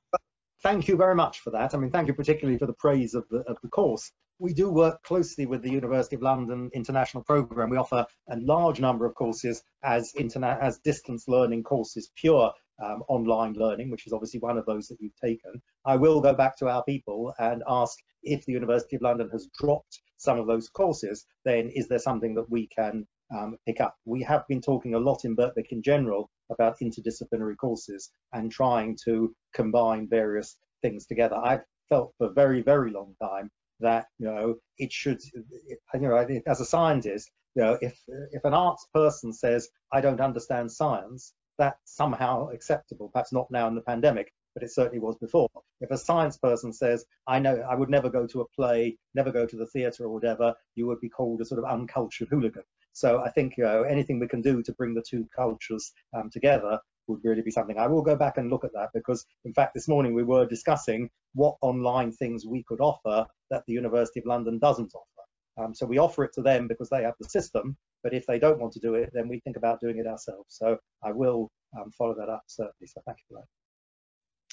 thank 0.61 0.87
you 0.87 0.95
very 0.95 1.15
much 1.15 1.39
for 1.39 1.51
that. 1.51 1.73
I 1.73 1.77
mean, 1.77 1.91
thank 1.91 2.07
you 2.07 2.13
particularly 2.13 2.57
for 2.57 2.65
the 2.65 2.73
praise 2.73 3.13
of 3.13 3.25
the, 3.29 3.39
of 3.47 3.57
the 3.61 3.69
course. 3.69 4.11
We 4.39 4.53
do 4.53 4.71
work 4.71 5.03
closely 5.03 5.45
with 5.45 5.61
the 5.61 5.71
University 5.71 6.15
of 6.15 6.21
London 6.21 6.69
International 6.73 7.23
Programme. 7.23 7.69
We 7.69 7.77
offer 7.77 8.05
a 8.29 8.37
large 8.37 8.79
number 8.79 9.05
of 9.05 9.15
courses 9.15 9.63
as, 9.83 10.13
as 10.15 10.79
distance 10.79 11.27
learning 11.27 11.63
courses, 11.63 12.09
pure 12.15 12.53
um, 12.81 13.03
online 13.09 13.53
learning, 13.53 13.91
which 13.91 14.07
is 14.07 14.13
obviously 14.13 14.39
one 14.39 14.57
of 14.57 14.65
those 14.65 14.87
that 14.87 14.97
you've 15.01 15.19
taken. 15.21 15.61
I 15.85 15.97
will 15.97 16.21
go 16.21 16.33
back 16.33 16.57
to 16.57 16.69
our 16.69 16.83
people 16.83 17.33
and 17.37 17.63
ask 17.67 17.97
if 18.23 18.45
the 18.45 18.53
University 18.53 18.95
of 18.95 19.01
London 19.01 19.29
has 19.31 19.49
dropped 19.59 19.99
some 20.17 20.39
of 20.39 20.47
those 20.47 20.69
courses, 20.69 21.25
then 21.43 21.69
is 21.69 21.87
there 21.87 21.99
something 21.99 22.35
that 22.35 22.49
we 22.49 22.67
can 22.67 23.05
um, 23.35 23.57
pick 23.65 23.81
up? 23.81 23.95
We 24.05 24.23
have 24.23 24.47
been 24.47 24.61
talking 24.61 24.93
a 24.93 24.99
lot 24.99 25.25
in 25.25 25.35
Birkbeck 25.35 25.71
in 25.71 25.81
general 25.81 26.29
about 26.51 26.77
interdisciplinary 26.81 27.57
courses 27.57 28.11
and 28.33 28.51
trying 28.51 28.97
to 29.05 29.33
combine 29.53 30.07
various 30.09 30.57
things 30.81 31.05
together. 31.05 31.35
I've 31.35 31.63
felt 31.89 32.13
for 32.17 32.27
a 32.27 32.33
very, 32.33 32.61
very 32.61 32.91
long 32.91 33.15
time 33.21 33.49
that 33.79 34.07
you 34.17 34.25
know 34.27 34.55
it 34.77 34.91
should 34.91 35.19
you 35.33 35.77
know 36.01 36.27
as 36.47 36.59
a 36.59 36.65
scientist 36.65 37.31
you 37.55 37.63
know 37.63 37.77
if 37.81 37.97
if 38.31 38.43
an 38.43 38.53
arts 38.53 38.85
person 38.93 39.31
says 39.31 39.69
i 39.93 40.01
don't 40.01 40.19
understand 40.21 40.71
science 40.71 41.33
that's 41.57 41.77
somehow 41.83 42.47
acceptable. 42.49 43.09
Perhaps 43.11 43.33
not 43.33 43.51
now 43.51 43.67
in 43.67 43.75
the 43.75 43.81
pandemic 43.81 44.31
but 44.55 44.63
it 44.63 44.71
certainly 44.71 44.99
was 44.99 45.17
before. 45.17 45.49
If 45.81 45.91
a 45.91 45.97
science 45.97 46.37
person 46.37 46.73
says 46.73 47.05
i 47.27 47.39
know 47.39 47.55
i 47.69 47.75
would 47.75 47.89
never 47.89 48.09
go 48.09 48.27
to 48.27 48.41
a 48.41 48.49
play 48.49 48.97
never 49.15 49.31
go 49.31 49.45
to 49.45 49.55
the 49.55 49.67
theater 49.67 50.05
or 50.05 50.09
whatever 50.09 50.53
you 50.75 50.87
would 50.87 50.99
be 50.99 51.09
called 51.09 51.41
a 51.41 51.45
sort 51.45 51.59
of 51.59 51.69
uncultured 51.69 52.27
hooligan 52.29 52.63
so 52.93 53.21
I 53.21 53.29
think 53.29 53.57
you 53.57 53.63
know 53.63 53.83
anything 53.83 54.19
we 54.19 54.27
can 54.27 54.41
do 54.41 54.61
to 54.63 54.73
bring 54.73 54.93
the 54.93 55.03
two 55.07 55.27
cultures 55.35 55.91
um, 56.13 56.29
together 56.29 56.79
would 57.09 57.23
really 57.23 57.41
be 57.41 57.51
something. 57.51 57.77
I 57.77 57.87
will 57.87 58.01
go 58.01 58.15
back 58.15 58.37
and 58.37 58.49
look 58.49 58.63
at 58.63 58.73
that 58.73 58.89
because, 58.93 59.25
in 59.43 59.53
fact, 59.53 59.73
this 59.73 59.87
morning 59.87 60.13
we 60.13 60.23
were 60.23 60.45
discussing 60.45 61.09
what 61.33 61.55
online 61.61 62.11
things 62.11 62.45
we 62.45 62.63
could 62.63 62.79
offer 62.79 63.25
that 63.49 63.63
the 63.65 63.73
University 63.73 64.19
of 64.19 64.27
London 64.27 64.59
doesn't 64.59 64.93
offer. 64.93 65.65
Um, 65.65 65.73
so 65.73 65.85
we 65.85 65.97
offer 65.97 66.23
it 66.23 66.33
to 66.35 66.41
them 66.41 66.67
because 66.67 66.89
they 66.89 67.03
have 67.03 67.15
the 67.19 67.27
system, 67.27 67.75
but 68.03 68.13
if 68.13 68.25
they 68.27 68.39
don't 68.39 68.59
want 68.59 68.71
to 68.73 68.79
do 68.79 68.93
it, 68.93 69.09
then 69.13 69.27
we 69.27 69.41
think 69.41 69.57
about 69.57 69.81
doing 69.81 69.97
it 69.97 70.07
ourselves. 70.07 70.45
So 70.49 70.77
I 71.03 71.11
will 71.11 71.49
um, 71.77 71.91
follow 71.91 72.15
that 72.15 72.29
up 72.29 72.43
certainly. 72.47 72.87
So 72.87 73.01
thank 73.05 73.17
you 73.17 73.35
for 73.35 73.41
that. 73.41 73.47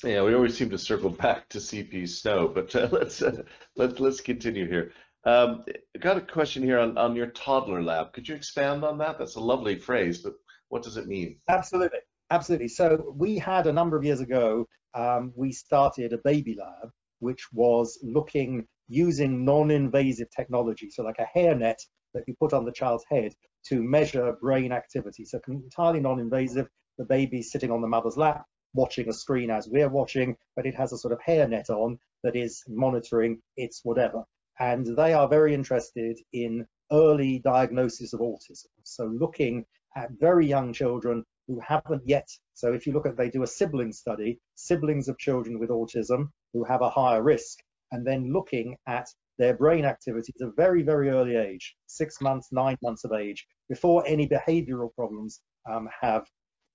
Yeah, 0.05 0.23
we 0.25 0.35
always 0.35 0.57
seem 0.57 0.69
to 0.71 0.79
circle 0.79 1.09
back 1.09 1.49
to 1.51 1.59
CP 1.59 2.09
Snow, 2.09 2.49
but 2.49 2.75
uh, 2.75 2.89
let's 2.93 3.23
uh, 3.23 3.43
let's 3.77 3.99
let's 3.99 4.21
continue 4.21 4.69
here. 4.69 4.93
Um, 5.27 5.65
got 6.01 6.17
a 6.17 6.21
question 6.21 6.63
here 6.63 6.79
on, 6.79 6.97
on 6.97 7.17
your 7.17 7.27
toddler 7.27 7.83
lab. 7.83 8.13
Could 8.13 8.29
you 8.29 8.37
expand 8.37 8.85
on 8.85 8.99
that? 8.99 9.19
That's 9.19 9.35
a 9.35 9.41
lovely 9.41 9.77
phrase, 9.77 10.19
but 10.19 10.35
what 10.69 10.85
does 10.85 10.97
it 10.97 11.09
mean? 11.09 11.41
Absolutely, 11.49 11.99
absolutely. 12.31 12.69
So 12.69 13.13
we 13.17 13.37
had 13.37 13.67
a 13.67 13.73
number 13.73 13.97
of 13.97 14.05
years 14.05 14.21
ago, 14.21 14.67
um, 14.95 15.33
we 15.35 15.51
started 15.51 16.13
a 16.13 16.19
baby 16.19 16.57
lab, 16.57 16.91
which 17.19 17.49
was 17.53 17.99
looking 18.05 18.67
using 18.87 19.45
non-invasive 19.45 20.29
technology, 20.31 20.91
so 20.91 21.03
like 21.03 21.19
a 21.19 21.39
hairnet 21.39 21.79
that 22.15 22.23
you 22.29 22.35
put 22.39 22.53
on 22.53 22.65
the 22.65 22.71
child's 22.71 23.05
head 23.11 23.33
to 23.67 23.83
measure 23.83 24.37
brain 24.41 24.71
activity. 24.71 25.25
So 25.25 25.41
entirely 25.49 25.99
non-invasive. 25.99 26.69
The 26.99 27.05
baby's 27.05 27.51
sitting 27.51 27.73
on 27.73 27.81
the 27.81 27.89
mother's 27.89 28.17
lap, 28.17 28.45
watching 28.75 29.09
a 29.09 29.13
screen 29.13 29.51
as 29.51 29.69
we're 29.69 29.89
watching, 29.89 30.37
but 30.55 30.67
it 30.67 30.77
has 30.77 30.93
a 30.93 30.99
sort 30.99 31.13
of 31.13 31.19
hairnet 31.27 31.69
on 31.69 31.99
that 32.23 32.37
is 32.37 32.63
monitoring 32.69 33.41
its 33.57 33.81
whatever 33.83 34.23
and 34.59 34.87
they 34.97 35.13
are 35.13 35.29
very 35.29 35.55
interested 35.55 36.19
in 36.33 36.67
early 36.93 37.41
diagnosis 37.41 38.13
of 38.13 38.21
autism. 38.21 38.67
So 38.85 39.05
looking 39.07 39.65
at 39.97 40.11
very 40.19 40.47
young 40.47 40.73
children 40.73 41.25
who 41.47 41.61
haven't 41.61 42.03
yet, 42.07 42.29
so 42.55 42.73
if 42.73 42.87
you 42.87 42.93
look 42.93 43.07
at, 43.07 43.17
they 43.17 43.31
do 43.31 43.43
a 43.43 43.47
sibling 43.47 43.93
study, 43.93 44.39
siblings 44.55 45.09
of 45.09 45.19
children 45.19 45.59
with 45.59 45.71
autism 45.71 46.31
who 46.53 46.65
have 46.65 46.83
a 46.83 46.91
higher 46.91 47.23
risk, 47.23 47.59
and 47.93 48.07
then 48.07 48.33
looking 48.33 48.77
at 48.87 49.09
their 49.39 49.55
brain 49.55 49.85
activity 49.85 50.33
at 50.41 50.49
a 50.49 50.53
very, 50.53 50.83
very 50.83 51.11
early 51.11 51.37
age, 51.37 51.77
six 51.87 52.21
months, 52.21 52.49
nine 52.53 52.77
months 52.83 53.05
of 53.05 53.13
age, 53.13 53.47
before 53.69 54.07
any 54.07 54.29
behavioral 54.29 54.95
problems 54.95 55.41
um, 55.71 55.89
have 56.01 56.27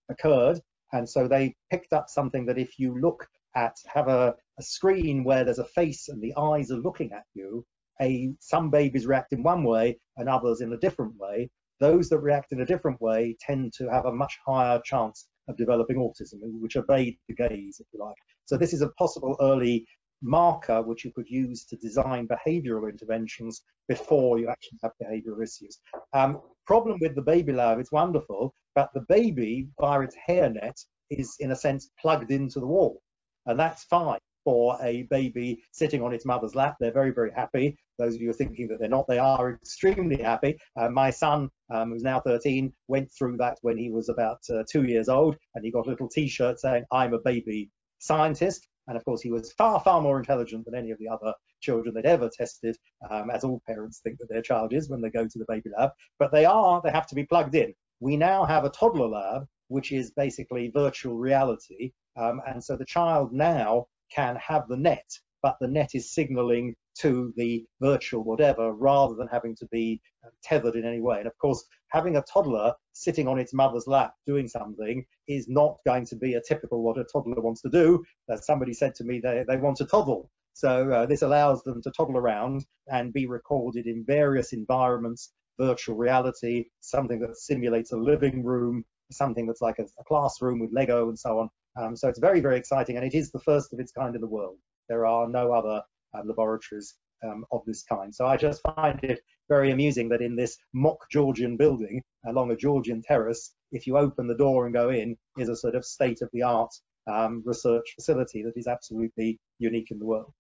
occurred. 0.10 0.60
And 0.94 1.10
so 1.10 1.28
they 1.28 1.56
picked 1.72 1.94
up 1.94 2.10
something 2.10 2.46
that 2.46 2.58
if 2.58 2.78
you 2.78 3.00
look 3.00 3.28
at, 3.56 3.76
have 3.94 4.08
a, 4.08 4.36
a 4.60 4.64
screen 4.64 5.24
where 5.24 5.44
there's 5.44 5.60
a 5.60 5.66
face 5.66 6.10
and 6.10 6.22
the 6.22 6.34
eyes 6.38 6.72
are 6.72 6.78
looking 6.78 7.12
at 7.14 7.24
you, 7.34 7.66
a 8.02 8.32
some 8.40 8.70
babies 8.70 9.06
react 9.06 9.34
in 9.34 9.44
one 9.44 9.64
way 9.64 9.98
and 10.18 10.28
others 10.28 10.62
in 10.62 10.74
a 10.74 10.78
different 10.78 11.14
way. 11.18 11.50
Those 11.80 12.10
that 12.10 12.20
react 12.20 12.52
in 12.52 12.62
a 12.62 12.66
different 12.66 13.02
way 13.02 13.36
tend 13.40 13.74
to 13.74 13.90
have 13.90 14.06
a 14.06 14.14
much 14.14 14.38
higher 14.46 14.80
chance 14.84 15.28
of 15.48 15.58
developing 15.58 15.98
autism, 15.98 16.40
which 16.60 16.78
obeyed 16.78 17.18
the 17.28 17.36
gaze, 17.36 17.80
if 17.80 17.88
you 17.94 18.00
like. 18.00 18.16
So 18.46 18.58
this 18.58 18.74
is 18.74 18.82
a 18.82 18.90
possible 19.00 19.36
early 19.42 19.86
marker 20.22 20.84
which 20.84 21.04
you 21.04 21.12
could 21.12 21.28
use 21.28 21.66
to 21.66 21.76
design 21.78 22.28
behavioral 22.28 22.90
interventions 22.90 23.64
before 23.88 24.38
you 24.38 24.50
actually 24.50 24.78
have 24.84 24.92
behavioral 25.02 25.42
issues. 25.42 25.80
Um, 26.14 26.42
problem 26.68 27.00
with 27.02 27.16
the 27.16 27.24
baby 27.24 27.54
lab, 27.54 27.80
it's 27.80 27.92
wonderful, 27.92 28.54
but 28.76 28.90
the 28.94 29.06
baby, 29.10 29.68
via 29.80 30.02
its 30.02 30.16
hairnet, 30.30 30.80
is 31.10 31.36
in 31.40 31.52
a 31.52 31.56
sense 31.56 31.90
plugged 32.00 32.32
into 32.32 32.60
the 32.60 32.68
wall. 32.68 33.02
And 33.48 33.60
that's 33.60 33.84
fine 33.86 34.20
for 34.44 34.78
a 34.82 35.04
baby 35.04 35.62
sitting 35.72 36.02
on 36.02 36.14
its 36.14 36.26
mother's 36.26 36.56
lap. 36.56 36.78
They're 36.80 36.92
very, 36.92 37.12
very 37.12 37.32
happy. 37.36 37.78
Those 37.98 38.16
of 38.16 38.22
you 38.22 38.30
are 38.32 38.34
thinking 38.34 38.68
that 38.70 38.80
they're 38.80 38.90
not, 38.90 39.08
they 39.08 39.20
are 39.20 39.54
extremely 39.54 40.22
happy. 40.22 40.58
Uh, 40.80 40.90
my 40.90 41.10
son, 41.10 41.50
um, 41.74 41.92
who's 41.92 42.04
now 42.04 42.20
13, 42.20 42.74
went 42.88 43.12
through 43.12 43.38
that 43.38 43.58
when 43.62 43.78
he 43.78 43.92
was 43.92 44.10
about 44.10 44.40
uh, 44.50 44.64
two 44.70 44.84
years 44.84 45.10
old, 45.10 45.38
and 45.56 45.64
he 45.64 45.72
got 45.72 45.86
a 45.86 45.90
little 45.90 46.10
T-shirt 46.10 46.60
saying, 46.60 46.84
"I'm 46.92 47.14
a 47.14 47.20
baby 47.20 47.70
scientist." 48.00 48.68
And 48.88 48.98
of 48.98 49.06
course, 49.06 49.22
he 49.22 49.32
was 49.32 49.54
far, 49.54 49.80
far 49.80 50.02
more 50.02 50.18
intelligent 50.18 50.66
than 50.66 50.76
any 50.76 50.92
of 50.92 50.98
the 50.98 51.08
other 51.08 51.34
children 51.62 51.94
they'd 51.94 52.06
ever 52.06 52.30
tested, 52.36 52.76
um, 53.10 53.30
as 53.30 53.44
all 53.44 53.62
parents 53.68 54.00
think 54.00 54.18
that 54.18 54.30
their 54.30 54.42
child 54.42 54.74
is 54.74 54.90
when 54.90 55.02
they 55.02 55.10
go 55.10 55.28
to 55.28 55.40
the 55.40 55.46
baby 55.48 55.70
lab. 55.78 55.92
But 56.18 56.32
they 56.32 56.46
are, 56.46 56.82
they 56.84 56.92
have 56.92 57.08
to 57.08 57.16
be 57.16 57.26
plugged 57.26 57.56
in. 57.56 57.74
We 58.00 58.18
now 58.18 58.46
have 58.46 58.66
a 58.66 58.70
toddler 58.70 59.08
lab, 59.08 59.46
which 59.68 59.92
is 59.92 60.12
basically 60.12 60.72
virtual 60.74 61.18
reality. 61.18 61.92
Um, 62.18 62.42
and 62.48 62.64
so 62.64 62.76
the 62.76 62.86
child 62.86 63.32
now 63.32 63.86
can 64.14 64.36
have 64.36 64.68
the 64.68 64.78
net, 64.78 65.10
but 65.42 65.58
the 65.60 65.68
net 65.68 65.92
is 65.94 66.14
signaling 66.14 66.76
to 67.00 67.34
the 67.38 67.66
virtual 67.80 68.24
whatever 68.24 68.74
rather 68.74 69.16
than 69.16 69.28
having 69.28 69.56
to 69.56 69.66
be 69.72 70.02
uh, 70.26 70.30
tethered 70.44 70.76
in 70.76 70.86
any 70.86 71.00
way. 71.00 71.20
And 71.20 71.28
of 71.28 71.38
course, 71.38 71.64
having 71.90 72.18
a 72.18 72.24
toddler 72.24 72.74
sitting 72.94 73.28
on 73.28 73.40
its 73.40 73.54
mother's 73.54 73.88
lap 73.88 74.14
doing 74.26 74.48
something 74.48 75.06
is 75.28 75.48
not 75.48 75.78
going 75.86 76.06
to 76.08 76.16
be 76.16 76.34
a 76.34 76.42
typical 76.42 76.84
what 76.84 76.98
a 76.98 77.06
toddler 77.06 77.42
wants 77.42 77.62
to 77.62 77.70
do. 77.70 78.04
As 78.30 78.46
somebody 78.46 78.74
said 78.74 78.94
to 78.96 79.04
me, 79.04 79.20
they, 79.20 79.44
they 79.48 79.58
want 79.58 79.78
to 79.78 79.86
toddle. 79.86 80.30
So 80.54 80.92
uh, 80.92 81.06
this 81.06 81.22
allows 81.22 81.64
them 81.64 81.82
to 81.82 81.92
toddle 81.92 82.18
around 82.18 82.66
and 82.88 83.14
be 83.14 83.26
recorded 83.26 83.88
in 83.88 84.04
various 84.06 84.52
environments, 84.54 85.32
virtual 85.60 85.96
reality, 85.96 86.66
something 86.82 87.20
that 87.22 87.38
simulates 87.38 87.94
a 87.94 87.98
living 87.98 88.44
room, 88.44 88.84
something 89.12 89.48
that's 89.48 89.62
like 89.62 89.80
a, 89.80 89.84
a 90.00 90.04
classroom 90.04 90.60
with 90.60 90.72
Lego 90.74 91.08
and 91.08 91.18
so 91.18 91.40
on. 91.40 91.50
Um, 91.80 91.96
so 91.96 92.10
it's 92.10 92.20
very, 92.20 92.42
very 92.42 92.58
exciting, 92.58 92.98
and 92.98 93.06
it 93.06 93.16
is 93.16 93.32
the 93.32 93.40
first 93.40 93.74
of 93.74 93.80
its 93.80 93.92
kind 93.92 94.16
in 94.16 94.22
the 94.22 94.28
world. 94.28 94.58
There 94.90 95.06
are 95.06 95.28
no 95.28 95.54
other 95.54 95.82
um, 96.14 96.28
laboratories 96.28 96.96
um, 97.24 97.46
of 97.52 97.62
this 97.66 97.84
kind. 97.84 98.14
So 98.14 98.26
I 98.26 98.38
just 98.38 98.62
find 98.76 99.00
it 99.04 99.22
very 99.48 99.72
amusing 99.72 100.10
that 100.10 100.22
in 100.22 100.36
this 100.36 100.58
mock 100.74 101.10
Georgian 101.12 101.58
building 101.58 102.04
along 102.28 102.52
a 102.52 102.56
Georgian 102.56 103.02
terrace, 103.02 103.54
if 103.72 103.88
you 103.88 103.98
open 103.98 104.28
the 104.28 104.36
door 104.36 104.66
and 104.66 104.74
go 104.74 104.90
in, 104.90 105.18
is 105.38 105.50
a 105.50 105.56
sort 105.56 105.76
of 105.76 105.86
state-of-the-art 105.86 106.72
um, 107.08 107.44
research 107.46 107.94
facility 107.96 108.44
that 108.44 108.58
is 108.58 108.68
absolutely 108.68 109.40
unique 109.60 109.92
in 109.92 110.00
the 110.00 110.06
world. 110.06 110.34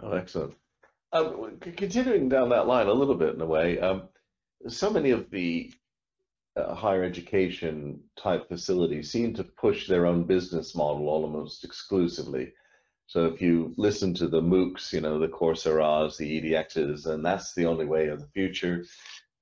Oh, 0.00 0.12
excellent. 0.12 0.54
Um, 1.12 1.58
continuing 1.76 2.28
down 2.28 2.50
that 2.50 2.66
line 2.66 2.88
a 2.88 2.92
little 2.92 3.14
bit 3.14 3.34
in 3.34 3.40
a 3.40 3.46
way, 3.46 3.78
um, 3.78 4.08
so 4.68 4.90
many 4.90 5.10
of 5.10 5.30
the 5.30 5.72
uh, 6.56 6.74
higher 6.74 7.04
education 7.04 8.00
type 8.16 8.48
facilities 8.48 9.10
seem 9.10 9.34
to 9.34 9.44
push 9.44 9.86
their 9.86 10.06
own 10.06 10.24
business 10.24 10.74
model 10.74 11.08
almost 11.08 11.64
exclusively. 11.64 12.52
So 13.06 13.26
if 13.26 13.40
you 13.40 13.74
listen 13.76 14.14
to 14.14 14.26
the 14.26 14.40
MOOCs, 14.40 14.92
you 14.92 15.00
know, 15.00 15.18
the 15.18 15.28
Coursera's, 15.28 16.16
the 16.16 16.40
EDXs, 16.40 17.06
and 17.06 17.24
that's 17.24 17.54
the 17.54 17.66
only 17.66 17.86
way 17.86 18.08
of 18.08 18.20
the 18.20 18.28
future. 18.28 18.84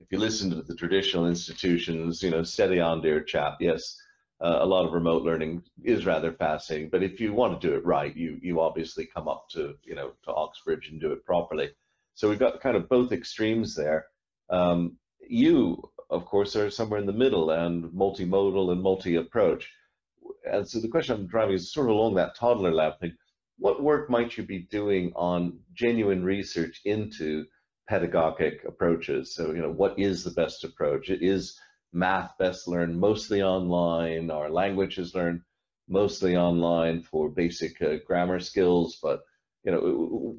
If 0.00 0.10
you 0.10 0.18
listen 0.18 0.50
to 0.50 0.62
the 0.62 0.74
traditional 0.74 1.26
institutions, 1.26 2.22
you 2.22 2.30
know, 2.30 2.42
steady 2.42 2.80
on, 2.80 3.00
dear 3.00 3.22
chap. 3.22 3.56
Yes, 3.60 3.96
uh, 4.40 4.58
a 4.60 4.66
lot 4.66 4.84
of 4.84 4.92
remote 4.92 5.22
learning 5.22 5.62
is 5.82 6.04
rather 6.04 6.32
fascinating, 6.32 6.90
but 6.90 7.02
if 7.02 7.20
you 7.20 7.32
want 7.32 7.58
to 7.58 7.66
do 7.66 7.74
it 7.74 7.86
right, 7.86 8.14
you 8.14 8.38
you 8.42 8.60
obviously 8.60 9.06
come 9.06 9.28
up 9.28 9.48
to 9.50 9.74
you 9.84 9.94
know 9.94 10.12
to 10.24 10.34
Oxbridge 10.34 10.88
and 10.90 11.00
do 11.00 11.12
it 11.12 11.24
properly. 11.24 11.70
So 12.14 12.28
we've 12.28 12.38
got 12.38 12.60
kind 12.60 12.76
of 12.76 12.88
both 12.88 13.12
extremes 13.12 13.74
there. 13.74 14.06
Um, 14.50 14.98
you, 15.26 15.82
of 16.10 16.24
course, 16.24 16.56
are 16.56 16.70
somewhere 16.70 17.00
in 17.00 17.06
the 17.06 17.12
middle 17.12 17.50
and 17.50 17.84
multimodal 17.92 18.72
and 18.72 18.82
multi-approach. 18.82 19.70
And 20.50 20.68
so 20.68 20.80
the 20.80 20.88
question 20.88 21.16
I'm 21.16 21.26
driving 21.26 21.54
is 21.54 21.72
sort 21.72 21.88
of 21.88 21.96
along 21.96 22.14
that 22.14 22.36
toddler 22.36 22.72
lab 22.72 22.98
thing 23.00 23.16
what 23.58 23.82
work 23.82 24.10
might 24.10 24.36
you 24.36 24.44
be 24.44 24.58
doing 24.58 25.12
on 25.14 25.60
genuine 25.74 26.24
research 26.24 26.80
into 26.84 27.46
pedagogic 27.88 28.64
approaches? 28.66 29.34
So, 29.34 29.52
you 29.52 29.62
know, 29.62 29.70
what 29.70 29.98
is 29.98 30.24
the 30.24 30.30
best 30.30 30.64
approach? 30.64 31.08
Is 31.10 31.58
math 31.92 32.36
best 32.38 32.66
learned 32.66 32.98
mostly 32.98 33.42
online, 33.42 34.30
or 34.30 34.50
languages 34.50 35.14
learned 35.14 35.42
mostly 35.88 36.36
online 36.36 37.02
for 37.02 37.28
basic 37.28 37.80
uh, 37.82 37.96
grammar 38.06 38.40
skills, 38.40 38.98
but 39.02 39.22
you 39.64 39.72
know, 39.72 39.80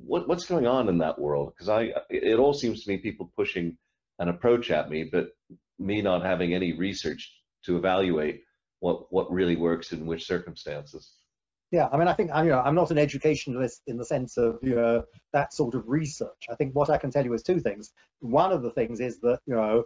what, 0.05 0.27
what's 0.27 0.45
going 0.45 0.67
on 0.67 0.89
in 0.89 0.99
that 0.99 1.17
world? 1.19 1.53
Because 1.53 1.69
I, 1.69 1.93
it 2.09 2.37
all 2.37 2.53
seems 2.53 2.83
to 2.83 2.89
me 2.89 2.97
people 2.97 3.31
pushing 3.35 3.77
an 4.19 4.29
approach 4.29 4.69
at 4.69 4.89
me, 4.89 5.03
but 5.03 5.29
me 5.79 6.01
not 6.01 6.23
having 6.23 6.53
any 6.53 6.73
research 6.73 7.31
to 7.65 7.77
evaluate 7.77 8.41
what 8.79 9.11
what 9.11 9.31
really 9.31 9.55
works 9.55 9.91
in 9.91 10.05
which 10.05 10.27
circumstances. 10.27 11.13
Yeah, 11.71 11.89
I 11.91 11.97
mean, 11.97 12.07
I 12.07 12.13
think 12.13 12.31
you 12.37 12.49
know, 12.49 12.61
I'm 12.61 12.75
not 12.75 12.91
an 12.91 12.97
educationalist 12.97 13.81
in 13.87 13.97
the 13.97 14.05
sense 14.05 14.37
of 14.37 14.59
you 14.61 14.75
know, 14.75 15.03
that 15.33 15.53
sort 15.53 15.75
of 15.75 15.83
research. 15.87 16.45
I 16.49 16.55
think 16.55 16.75
what 16.75 16.89
I 16.89 16.97
can 16.97 17.11
tell 17.11 17.25
you 17.25 17.33
is 17.33 17.43
two 17.43 17.59
things. 17.59 17.91
One 18.19 18.51
of 18.51 18.61
the 18.61 18.71
things 18.71 18.99
is 18.99 19.19
that 19.21 19.39
you 19.45 19.55
know, 19.55 19.83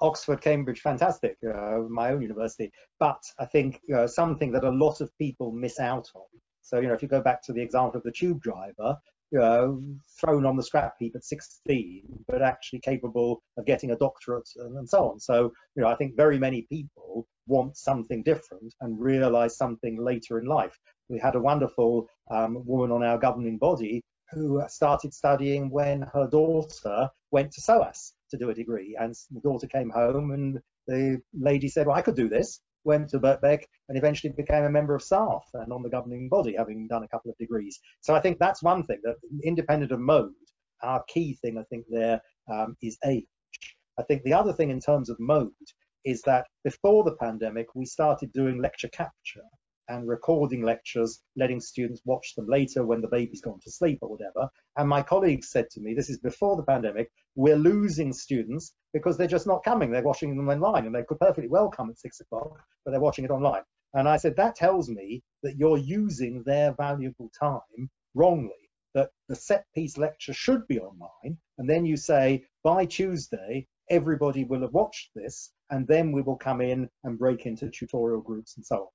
Oxford, 0.00 0.40
Cambridge, 0.40 0.80
fantastic, 0.80 1.36
uh, 1.46 1.78
my 1.88 2.10
own 2.10 2.22
university. 2.22 2.70
But 2.98 3.22
I 3.38 3.46
think 3.46 3.80
you 3.88 3.94
know, 3.94 4.06
something 4.06 4.52
that 4.52 4.64
a 4.64 4.70
lot 4.70 5.00
of 5.00 5.16
people 5.18 5.52
miss 5.52 5.78
out 5.78 6.10
on. 6.14 6.26
So 6.62 6.80
you 6.80 6.88
know, 6.88 6.94
if 6.94 7.02
you 7.02 7.08
go 7.08 7.22
back 7.22 7.42
to 7.44 7.52
the 7.52 7.62
example 7.62 7.98
of 7.98 8.02
the 8.02 8.12
tube 8.12 8.42
driver, 8.42 8.96
you 9.30 9.38
know, 9.38 9.82
thrown 10.20 10.46
on 10.46 10.56
the 10.56 10.62
scrap 10.62 10.94
heap 10.98 11.14
at 11.14 11.24
16, 11.24 12.24
but 12.26 12.42
actually 12.42 12.80
capable 12.80 13.42
of 13.56 13.66
getting 13.66 13.90
a 13.90 13.96
doctorate 13.96 14.48
and, 14.56 14.76
and 14.78 14.88
so 14.88 15.10
on. 15.10 15.20
So 15.20 15.52
you 15.76 15.82
know, 15.82 15.88
I 15.88 15.96
think 15.96 16.16
very 16.16 16.38
many 16.38 16.66
people 16.70 17.26
want 17.46 17.76
something 17.76 18.22
different 18.22 18.74
and 18.80 19.00
realize 19.00 19.56
something 19.56 20.02
later 20.02 20.38
in 20.38 20.46
life. 20.46 20.78
We 21.08 21.18
had 21.18 21.34
a 21.34 21.40
wonderful 21.40 22.06
um, 22.30 22.62
woman 22.66 22.92
on 22.92 23.02
our 23.02 23.18
governing 23.18 23.58
body 23.58 24.02
who 24.30 24.62
started 24.68 25.14
studying 25.14 25.70
when 25.70 26.02
her 26.12 26.28
daughter 26.30 27.08
went 27.30 27.52
to 27.52 27.60
SOAS 27.60 28.12
to 28.30 28.36
do 28.36 28.50
a 28.50 28.54
degree. 28.54 28.96
And 29.00 29.14
the 29.30 29.40
daughter 29.40 29.66
came 29.66 29.90
home 29.90 30.32
and 30.32 30.58
the 30.86 31.20
lady 31.32 31.68
said, 31.68 31.86
well, 31.86 31.96
I 31.96 32.02
could 32.02 32.16
do 32.16 32.28
this, 32.28 32.60
went 32.84 33.08
to 33.10 33.20
Birkbeck 33.20 33.64
and 33.88 33.98
eventually 33.98 34.32
became 34.32 34.64
a 34.64 34.70
member 34.70 34.94
of 34.94 35.02
SARF 35.02 35.42
and 35.54 35.72
on 35.72 35.82
the 35.82 35.90
governing 35.90 36.28
body, 36.28 36.54
having 36.56 36.86
done 36.88 37.02
a 37.02 37.08
couple 37.08 37.30
of 37.30 37.38
degrees. 37.38 37.78
So 38.00 38.14
I 38.14 38.20
think 38.20 38.38
that's 38.38 38.62
one 38.62 38.84
thing, 38.84 39.00
that 39.04 39.16
independent 39.44 39.92
of 39.92 40.00
mode, 40.00 40.32
our 40.82 41.02
key 41.08 41.38
thing, 41.42 41.58
I 41.58 41.64
think, 41.64 41.84
there 41.90 42.20
um, 42.52 42.76
is 42.82 42.98
age. 43.04 43.24
I 43.98 44.02
think 44.04 44.22
the 44.22 44.32
other 44.32 44.52
thing 44.52 44.70
in 44.70 44.80
terms 44.80 45.10
of 45.10 45.18
mode 45.18 45.50
is 46.04 46.22
that 46.22 46.46
before 46.64 47.04
the 47.04 47.16
pandemic, 47.16 47.74
we 47.74 47.84
started 47.84 48.32
doing 48.32 48.62
lecture 48.62 48.88
capture 48.88 49.42
and 49.88 50.06
recording 50.06 50.62
lectures, 50.62 51.20
letting 51.36 51.60
students 51.60 52.02
watch 52.04 52.34
them 52.34 52.46
later 52.46 52.84
when 52.84 53.00
the 53.00 53.08
baby's 53.08 53.40
gone 53.40 53.60
to 53.60 53.70
sleep 53.70 53.98
or 54.02 54.10
whatever. 54.10 54.48
And 54.76 54.88
my 54.88 55.02
colleagues 55.02 55.50
said 55.50 55.70
to 55.70 55.80
me, 55.80 55.94
this 55.94 56.10
is 56.10 56.18
before 56.18 56.56
the 56.56 56.62
pandemic, 56.62 57.10
we're 57.34 57.56
losing 57.56 58.12
students 58.12 58.74
because 58.92 59.16
they're 59.16 59.26
just 59.26 59.46
not 59.46 59.64
coming. 59.64 59.90
They're 59.90 60.02
watching 60.02 60.36
them 60.36 60.48
online 60.48 60.86
and 60.86 60.94
they 60.94 61.04
could 61.04 61.18
perfectly 61.18 61.48
well 61.48 61.70
come 61.70 61.90
at 61.90 61.98
six 61.98 62.20
o'clock, 62.20 62.60
but 62.84 62.90
they're 62.90 63.00
watching 63.00 63.24
it 63.24 63.30
online. 63.30 63.62
And 63.94 64.08
I 64.08 64.18
said, 64.18 64.36
that 64.36 64.54
tells 64.54 64.88
me 64.88 65.22
that 65.42 65.56
you're 65.56 65.78
using 65.78 66.42
their 66.44 66.72
valuable 66.72 67.30
time 67.38 67.90
wrongly, 68.14 68.70
that 68.94 69.10
the 69.28 69.36
set 69.36 69.64
piece 69.74 69.96
lecture 69.96 70.34
should 70.34 70.66
be 70.68 70.78
online. 70.78 71.38
And 71.56 71.68
then 71.68 71.86
you 71.86 71.96
say, 71.96 72.44
by 72.62 72.84
Tuesday, 72.84 73.66
everybody 73.90 74.44
will 74.44 74.60
have 74.60 74.74
watched 74.74 75.10
this 75.14 75.50
and 75.70 75.86
then 75.86 76.12
we 76.12 76.22
will 76.22 76.36
come 76.36 76.60
in 76.60 76.88
and 77.04 77.18
break 77.18 77.46
into 77.46 77.70
tutorial 77.70 78.20
groups 78.20 78.56
and 78.56 78.64
so 78.64 78.76
on. 78.76 78.88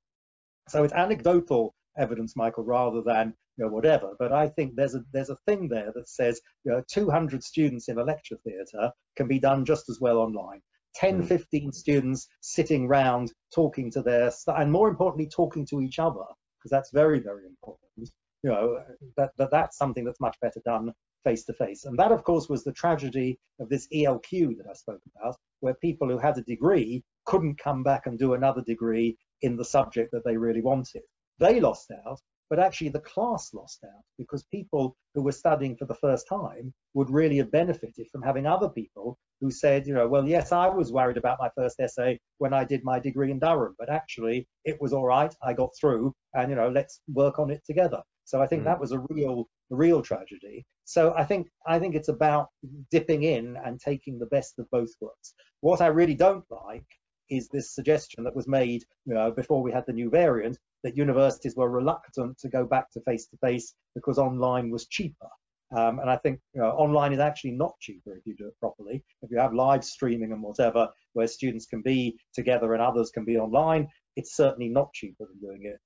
So 0.70 0.84
it's 0.84 0.94
anecdotal 0.94 1.76
evidence, 1.98 2.36
Michael, 2.36 2.64
rather 2.64 3.02
than 3.02 3.34
you 3.58 3.66
know, 3.66 3.72
whatever. 3.72 4.14
But 4.18 4.32
I 4.32 4.48
think 4.48 4.76
there's 4.76 4.96
a 4.96 5.04
there's 5.12 5.30
a 5.30 5.38
thing 5.46 5.68
there 5.68 5.92
that 5.94 6.10
says 6.10 6.42
you 6.64 6.72
know 6.72 6.84
200 6.92 7.44
students 7.44 7.90
in 7.90 7.98
a 7.98 8.04
lecture 8.04 8.38
theatre 8.44 8.92
can 9.16 9.28
be 9.28 9.40
done 9.40 9.66
just 9.66 9.90
as 9.90 10.00
well 10.00 10.18
online. 10.18 10.62
10, 10.96 11.24
mm. 11.24 11.28
15 11.28 11.72
students 11.72 12.28
sitting 12.42 12.88
round 12.88 13.34
talking 13.54 13.92
to 13.92 14.02
their 14.02 14.32
and 14.48 14.72
more 14.72 14.90
importantly 14.90 15.28
talking 15.28 15.66
to 15.68 15.82
each 15.82 16.00
other 16.00 16.24
because 16.60 16.72
that's 16.72 16.92
very 16.92 17.20
very 17.20 17.46
important. 17.46 18.10
You 18.44 18.52
know 18.52 18.80
that, 19.18 19.32
that 19.38 19.52
that's 19.52 19.78
something 19.78 20.06
that's 20.06 20.20
much 20.20 20.38
better 20.42 20.62
done 20.66 20.94
face 21.24 21.46
to 21.46 21.54
face. 21.54 21.86
And 21.86 21.98
that, 21.98 22.12
of 22.12 22.24
course, 22.24 22.50
was 22.50 22.64
the 22.64 22.74
tragedy 22.74 23.40
of 23.60 23.70
this 23.70 23.88
ELQ 23.94 24.58
that 24.58 24.68
I 24.70 24.74
spoke 24.74 25.02
about, 25.16 25.36
where 25.62 25.74
people 25.74 26.10
who 26.10 26.18
had 26.18 26.38
a 26.38 26.42
degree 26.42 27.04
couldn't 27.26 27.60
come 27.60 27.84
back 27.84 28.06
and 28.06 28.20
do 28.20 28.34
another 28.34 28.62
degree 28.62 29.18
in 29.44 29.56
the 29.56 29.66
subject 29.66 30.12
that 30.12 30.26
they 30.26 30.38
really 30.38 30.62
wanted. 30.62 31.04
They 31.40 31.60
lost 31.60 31.92
out, 32.06 32.20
but 32.50 32.60
actually 32.60 32.90
the 32.90 33.00
class 33.00 33.54
lost 33.54 33.84
out 33.84 34.04
because 34.18 34.44
people 34.44 34.96
who 35.14 35.22
were 35.24 35.32
studying 35.32 35.76
for 35.76 35.86
the 35.86 35.96
first 35.96 36.28
time 36.28 36.74
would 36.94 37.10
really 37.10 37.38
have 37.38 37.52
benefited 37.52 38.08
from 38.12 38.22
having 38.22 38.46
other 38.46 38.70
people 38.70 39.18
who 39.42 39.52
said, 39.52 39.86
you 39.86 39.94
know, 39.94 40.08
well, 40.08 40.28
yes, 40.28 40.52
I 40.52 40.68
was 40.70 40.92
worried 40.92 41.18
about 41.18 41.40
my 41.40 41.50
first 41.56 41.80
essay 41.80 42.20
when 42.38 42.54
I 42.54 42.64
did 42.64 42.84
my 42.84 43.00
degree 43.00 43.32
in 43.32 43.40
Durham, 43.40 43.76
but 43.78 43.90
actually 43.90 44.48
it 44.66 44.80
was 44.82 44.94
all 44.94 45.06
right. 45.06 45.34
I 45.44 45.54
got 45.54 45.72
through 45.80 46.14
and, 46.34 46.50
you 46.50 46.56
know, 46.56 46.70
let's 46.70 47.02
work 47.08 47.40
on 47.40 47.52
it 47.52 47.62
together. 47.66 48.02
So 48.26 48.42
I 48.42 48.48
think 48.48 48.62
mm. 48.62 48.66
that 48.66 48.80
was 48.80 48.92
a 48.92 49.04
real, 49.10 49.50
real 49.70 50.02
tragedy. 50.02 50.66
So 50.86 51.14
I 51.18 51.26
think, 51.26 51.50
I 51.68 51.80
think 51.80 51.96
it's 51.96 52.10
about 52.10 52.48
dipping 52.92 53.24
in 53.24 53.58
and 53.66 53.80
taking 53.80 54.20
the 54.20 54.28
best 54.28 54.60
of 54.60 54.70
both 54.70 54.90
worlds. 55.02 55.34
What 55.62 55.82
I 55.82 55.88
really 55.88 56.16
don't 56.16 56.46
like 56.50 56.86
is 57.30 57.50
this 57.50 57.74
suggestion 57.74 58.24
that 58.24 58.36
was 58.36 58.48
made 58.48 58.84
you 59.06 59.14
know, 59.14 59.32
before 59.32 59.62
we 59.62 59.72
had 59.72 59.86
the 59.88 59.94
new 59.94 60.10
variant 60.10 60.58
that 60.84 60.98
universities 60.98 61.56
were 61.56 61.70
reluctant 61.70 62.38
to 62.40 62.50
go 62.50 62.66
back 62.66 62.92
to 62.92 63.02
face-to-face 63.02 63.74
because 63.96 64.18
online 64.18 64.70
was 64.70 64.88
cheaper. 64.88 65.30
Um, 65.76 66.00
and 66.00 66.10
I 66.10 66.18
think 66.18 66.40
you 66.54 66.62
know, 66.62 66.70
online 66.70 67.14
is 67.14 67.20
actually 67.20 67.52
not 67.52 67.74
cheaper 67.80 68.16
if 68.16 68.26
you 68.26 68.36
do 68.36 68.48
it 68.48 68.60
properly. 68.60 69.04
If 69.22 69.32
you 69.32 69.40
have 69.40 69.54
live 69.54 69.84
streaming 69.84 70.32
and 70.32 70.44
whatever, 70.44 70.90
where 71.14 71.28
students 71.28 71.66
can 71.66 71.82
be 71.82 72.18
together 72.34 72.74
and 72.74 72.82
others 72.82 73.10
can 73.10 73.26
be 73.26 73.38
online, 73.38 73.88
it's 74.16 74.36
certainly 74.36 74.70
not 74.70 74.94
cheaper 74.94 75.26
than 75.26 75.40
doing 75.40 75.62
it 75.64 75.80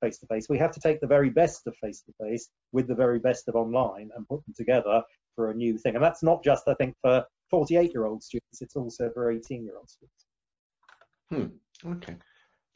face 0.00 0.18
to 0.18 0.26
face. 0.26 0.48
We 0.48 0.58
have 0.58 0.72
to 0.72 0.80
take 0.80 1.00
the 1.00 1.06
very 1.06 1.30
best 1.30 1.66
of 1.66 1.76
face 1.76 2.02
to 2.02 2.12
face 2.24 2.48
with 2.72 2.88
the 2.88 2.94
very 2.94 3.18
best 3.18 3.48
of 3.48 3.54
online 3.54 4.10
and 4.16 4.28
put 4.28 4.44
them 4.44 4.54
together 4.56 5.02
for 5.36 5.50
a 5.50 5.54
new 5.54 5.78
thing. 5.78 5.94
And 5.94 6.04
that's 6.04 6.22
not 6.22 6.42
just, 6.42 6.64
I 6.68 6.74
think, 6.74 6.96
for 7.00 7.24
48 7.50 7.92
year 7.92 8.06
old 8.06 8.22
students, 8.22 8.60
it's 8.60 8.76
also 8.76 9.10
for 9.14 9.30
18 9.30 9.64
year 9.64 9.76
old 9.76 9.88
students. 9.88 10.26
Hmm. 11.32 11.46
Okay. 11.86 12.16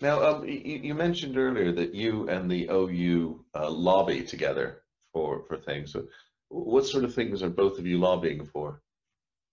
Now, 0.01 0.23
um, 0.23 0.49
you, 0.49 0.81
you, 0.83 0.95
mentioned 0.95 1.37
earlier 1.37 1.73
that 1.73 1.95
you 1.95 2.27
and 2.31 2.51
the 2.51 2.69
OU 2.71 3.45
uh, 3.55 3.71
lobby 3.71 4.23
together 4.23 4.83
for 5.13 5.45
for 5.47 5.59
things. 5.59 5.93
So 5.93 6.07
what 6.49 6.87
sort 6.87 7.05
of 7.05 7.15
things 7.15 7.43
are 7.43 7.51
both 7.51 7.79
of 7.79 7.87
you 7.87 7.99
lobbying 7.99 8.47
for? 8.47 8.81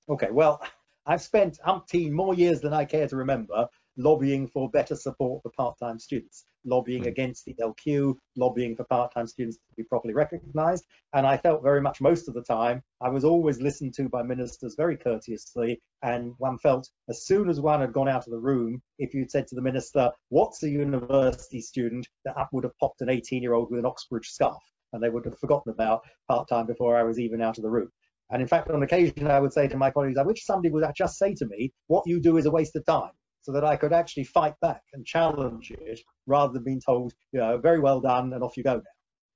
Okay. 0.07 0.29
Well, 0.31 0.61
I've 1.05 1.21
spent 1.21 1.59
umpteen 1.67 2.11
more 2.11 2.33
years 2.33 2.61
than 2.61 2.73
I 2.73 2.85
care 2.85 3.09
to 3.09 3.17
remember 3.17 3.67
lobbying 3.97 4.47
for 4.47 4.69
better 4.69 4.95
support 4.95 5.43
for 5.43 5.51
part-time 5.55 5.99
students, 5.99 6.45
lobbying 6.65 7.03
hmm. 7.03 7.09
against 7.09 7.45
the 7.45 7.55
ELQ, 7.61 8.15
lobbying 8.35 8.75
for 8.75 8.83
part-time 8.85 9.27
students 9.27 9.57
to 9.57 9.75
be 9.77 9.83
properly 9.83 10.13
recognised. 10.13 10.85
And 11.13 11.27
I 11.27 11.37
felt 11.37 11.63
very 11.63 11.81
much 11.81 12.01
most 12.01 12.27
of 12.27 12.33
the 12.33 12.43
time 12.43 12.81
I 13.01 13.09
was 13.09 13.23
always 13.23 13.61
listened 13.61 13.93
to 13.95 14.09
by 14.09 14.23
ministers 14.23 14.75
very 14.75 14.97
courteously. 14.97 15.81
And 16.01 16.33
one 16.37 16.57
felt 16.57 16.89
as 17.09 17.25
soon 17.25 17.49
as 17.49 17.61
one 17.61 17.81
had 17.81 17.93
gone 17.93 18.09
out 18.09 18.25
of 18.25 18.31
the 18.31 18.39
room, 18.39 18.81
if 18.97 19.13
you'd 19.13 19.31
said 19.31 19.47
to 19.47 19.55
the 19.55 19.61
minister, 19.61 20.11
"What's 20.29 20.63
a 20.63 20.69
university 20.69 21.61
student?" 21.61 22.07
that 22.25 22.37
up 22.37 22.49
would 22.51 22.63
have 22.63 22.77
popped 22.79 23.01
an 23.01 23.09
18-year-old 23.09 23.69
with 23.69 23.79
an 23.79 23.85
Oxbridge 23.85 24.29
scarf, 24.29 24.63
and 24.91 25.03
they 25.03 25.09
would 25.09 25.25
have 25.25 25.39
forgotten 25.39 25.71
about 25.71 26.01
part-time 26.27 26.65
before 26.65 26.97
I 26.97 27.03
was 27.03 27.19
even 27.19 27.41
out 27.41 27.57
of 27.57 27.63
the 27.63 27.69
room. 27.69 27.89
And 28.31 28.41
in 28.41 28.47
fact, 28.47 28.71
on 28.71 28.81
occasion, 28.81 29.27
I 29.27 29.39
would 29.39 29.53
say 29.53 29.67
to 29.67 29.77
my 29.77 29.91
colleagues, 29.91 30.17
I 30.17 30.23
wish 30.23 30.43
somebody 30.45 30.71
would 30.71 30.83
just 30.95 31.17
say 31.19 31.35
to 31.35 31.45
me, 31.45 31.71
what 31.87 32.07
you 32.07 32.19
do 32.19 32.37
is 32.37 32.47
a 32.47 32.51
waste 32.51 32.75
of 32.75 32.85
time 32.85 33.11
so 33.43 33.51
that 33.51 33.63
I 33.63 33.75
could 33.75 33.93
actually 33.93 34.23
fight 34.23 34.55
back 34.61 34.81
and 34.93 35.05
challenge 35.05 35.71
it 35.71 35.99
rather 36.25 36.53
than 36.53 36.63
being 36.63 36.81
told, 36.81 37.13
you 37.31 37.39
know, 37.39 37.57
very 37.57 37.79
well 37.79 37.99
done 37.99 38.33
and 38.33 38.43
off 38.43 38.57
you 38.57 38.63
go 38.63 38.75
now. 38.75 38.81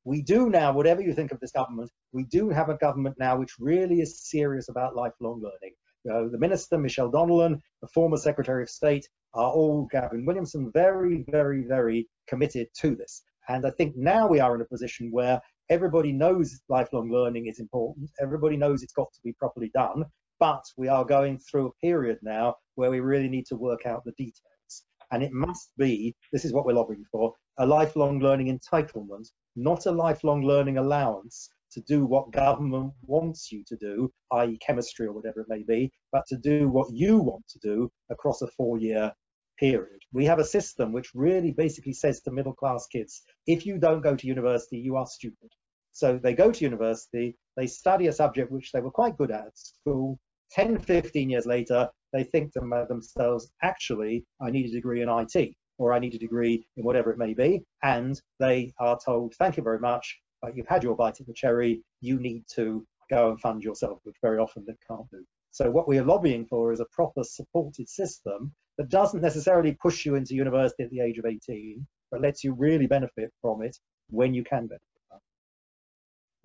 We 0.06 0.22
do 0.22 0.50
now, 0.50 0.72
whatever 0.72 1.02
you 1.02 1.14
think 1.14 1.34
of 1.34 1.40
this 1.42 1.52
government, 1.52 1.92
we 2.14 2.24
do 2.24 2.50
have 2.50 2.70
a 2.70 2.78
government 2.78 3.18
now 3.20 3.38
which 3.38 3.60
really 3.60 4.00
is 4.00 4.30
serious 4.30 4.70
about 4.70 4.96
lifelong 4.96 5.42
learning. 5.42 5.76
You 6.06 6.14
know, 6.14 6.30
the 6.30 6.40
minister, 6.40 6.78
Michelle 6.78 7.12
Donelan, 7.12 7.60
the 7.82 7.88
former 7.90 8.16
Secretary 8.16 8.64
of 8.64 8.70
State, 8.70 9.06
are 9.34 9.52
all, 9.52 9.90
Gavin 9.92 10.26
Williamson, 10.26 10.72
very, 10.74 11.26
very, 11.30 11.66
very 11.68 12.08
committed 12.28 12.68
to 12.80 12.96
this. 12.96 13.22
And 13.50 13.66
I 13.66 13.72
think 13.72 13.98
now 13.98 14.28
we 14.28 14.40
are 14.40 14.56
in 14.56 14.62
a 14.62 14.66
position 14.66 15.10
where 15.12 15.42
everybody 15.70 16.14
knows 16.14 16.62
lifelong 16.70 17.12
learning 17.12 17.48
is 17.48 17.60
important. 17.60 18.10
Everybody 18.22 18.56
knows 18.56 18.84
it's 18.84 18.94
got 18.94 19.12
to 19.14 19.22
be 19.22 19.34
properly 19.34 19.70
done. 19.74 20.06
But 20.40 20.64
we 20.78 20.88
are 20.88 21.04
going 21.04 21.40
through 21.40 21.68
a 21.68 21.86
period 21.86 22.20
now 22.22 22.56
where 22.76 22.92
we 22.92 23.00
really 23.00 23.28
need 23.28 23.48
to 23.48 23.56
work 23.56 23.86
out 23.86 24.04
the 24.06 24.12
details. 24.12 24.84
And 25.12 25.24
it 25.24 25.32
must 25.32 25.72
be, 25.78 26.16
this 26.32 26.46
is 26.46 26.54
what 26.54 26.66
we're 26.66 26.74
lobbying 26.74 27.06
for, 27.12 27.34
a 27.58 27.66
lifelong 27.66 28.20
learning 28.20 28.56
entitlement, 28.56 29.28
not 29.56 29.88
a 29.88 29.92
lifelong 29.92 30.44
learning 30.44 30.78
allowance 30.78 31.50
to 31.72 31.82
do 31.82 32.06
what 32.06 32.32
government 32.32 32.94
wants 33.02 33.52
you 33.52 33.64
to 33.68 33.76
do, 33.78 34.12
i.e. 34.32 34.60
chemistry 34.66 35.08
or 35.08 35.14
whatever 35.14 35.42
it 35.42 35.50
may 35.50 35.64
be, 35.64 35.92
but 36.12 36.26
to 36.28 36.38
do 36.38 36.70
what 36.70 36.94
you 36.94 37.18
want 37.18 37.48
to 37.48 37.60
do 37.60 37.92
across 38.10 38.42
a 38.42 38.48
four-year 38.48 39.12
period. 39.58 40.02
We 40.14 40.26
have 40.26 40.40
a 40.40 40.46
system 40.46 40.92
which 40.92 41.16
really 41.16 41.52
basically 41.52 41.94
says 41.94 42.22
to 42.22 42.32
middle 42.32 42.54
class 42.54 42.86
kids, 42.88 43.24
if 43.48 43.66
you 43.66 43.80
don't 43.80 44.02
go 44.02 44.16
to 44.16 44.28
university, 44.28 44.78
you 44.78 44.98
are 44.98 45.08
stupid. 45.08 45.50
So 45.94 46.20
they 46.22 46.34
go 46.34 46.52
to 46.52 46.64
university, 46.64 47.38
they 47.56 47.66
study 47.66 48.06
a 48.06 48.14
subject 48.14 48.52
which 48.52 48.72
they 48.72 48.82
were 48.82 48.92
quite 48.92 49.18
good 49.18 49.32
at 49.32 49.48
at 49.48 49.58
school, 49.58 50.20
10, 50.52 50.80
15 50.80 51.30
years 51.30 51.46
later, 51.46 51.90
they 52.14 52.24
think 52.24 52.54
to 52.54 52.86
themselves, 52.88 53.52
actually, 53.62 54.26
I 54.42 54.50
need 54.50 54.68
a 54.68 54.72
degree 54.72 55.02
in 55.02 55.10
IT 55.10 55.56
or 55.78 55.94
I 55.94 56.00
need 56.00 56.16
a 56.16 56.20
degree 56.20 56.66
in 56.76 56.84
whatever 56.84 57.12
it 57.12 57.18
may 57.18 57.34
be. 57.34 57.64
And 57.84 58.20
they 58.40 58.74
are 58.80 58.98
told, 59.04 59.36
thank 59.36 59.58
you 59.58 59.64
very 59.64 59.80
much, 59.80 60.18
but 60.42 60.56
you've 60.56 60.68
had 60.68 60.84
your 60.84 60.96
bite 60.96 61.20
of 61.20 61.28
the 61.28 61.34
cherry. 61.34 61.84
You 62.02 62.20
need 62.20 62.44
to 62.56 62.86
go 63.10 63.30
and 63.30 63.40
fund 63.40 63.64
yourself, 63.64 64.00
which 64.04 64.16
very 64.22 64.40
often 64.40 64.64
they 64.66 64.76
can't 64.88 65.10
do. 65.12 65.24
So 65.52 65.70
what 65.72 65.88
we 65.88 65.98
are 65.98 66.04
lobbying 66.04 66.46
for 66.46 66.72
is 66.72 66.80
a 66.80 66.86
proper 66.92 67.24
supported 67.24 67.90
system 67.90 68.54
that 68.78 68.90
doesn't 68.90 69.22
necessarily 69.22 69.78
push 69.82 70.06
you 70.06 70.16
into 70.16 70.36
university 70.36 70.84
at 70.84 70.92
the 70.92 71.00
age 71.00 71.18
of 71.18 71.26
18, 71.26 71.86
but 72.12 72.22
lets 72.22 72.44
you 72.44 72.54
really 72.54 72.88
benefit 72.88 73.32
from 73.42 73.62
it 73.62 73.76
when 74.10 74.34
you 74.34 74.44
can 74.44 74.68
benefit. 74.68 74.82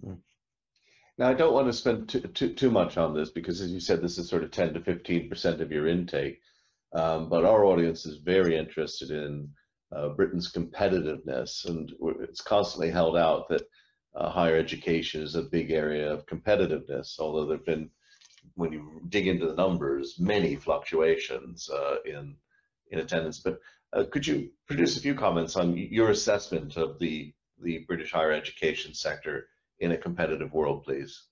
Mm. 0.04 0.18
Now, 1.18 1.28
I 1.28 1.34
don't 1.34 1.52
want 1.52 1.66
to 1.66 1.72
spend 1.72 2.08
too, 2.08 2.20
too, 2.20 2.54
too 2.54 2.70
much 2.70 2.96
on 2.96 3.14
this 3.14 3.30
because, 3.30 3.60
as 3.60 3.70
you 3.70 3.80
said, 3.80 4.00
this 4.00 4.16
is 4.16 4.28
sort 4.28 4.44
of 4.44 4.50
10 4.50 4.74
to 4.74 4.80
15% 4.80 5.60
of 5.60 5.70
your 5.70 5.86
intake. 5.86 6.40
Um, 6.94 7.28
but 7.28 7.44
our 7.44 7.64
audience 7.64 8.06
is 8.06 8.18
very 8.18 8.56
interested 8.56 9.10
in 9.10 9.50
uh, 9.94 10.08
Britain's 10.10 10.50
competitiveness, 10.50 11.66
and 11.66 11.92
it's 12.20 12.40
constantly 12.40 12.90
held 12.90 13.16
out 13.16 13.48
that 13.48 13.62
uh, 14.14 14.30
higher 14.30 14.56
education 14.56 15.22
is 15.22 15.34
a 15.34 15.42
big 15.42 15.70
area 15.70 16.10
of 16.10 16.26
competitiveness, 16.26 17.18
although 17.18 17.46
there 17.46 17.58
have 17.58 17.66
been, 17.66 17.90
when 18.54 18.72
you 18.72 19.02
dig 19.08 19.26
into 19.26 19.46
the 19.46 19.54
numbers, 19.54 20.18
many 20.18 20.56
fluctuations 20.56 21.68
uh, 21.70 21.96
in, 22.06 22.36
in 22.90 23.00
attendance. 23.00 23.40
But 23.40 23.60
uh, 23.92 24.04
could 24.10 24.26
you 24.26 24.50
produce 24.66 24.96
a 24.96 25.00
few 25.00 25.14
comments 25.14 25.56
on 25.56 25.76
your 25.76 26.10
assessment 26.10 26.76
of 26.78 26.98
the, 26.98 27.32
the 27.60 27.84
British 27.86 28.12
higher 28.12 28.32
education 28.32 28.94
sector 28.94 29.48
in 29.82 29.92
a 29.92 29.96
competitive 29.96 30.52
world, 30.52 30.84
please? 30.84 31.26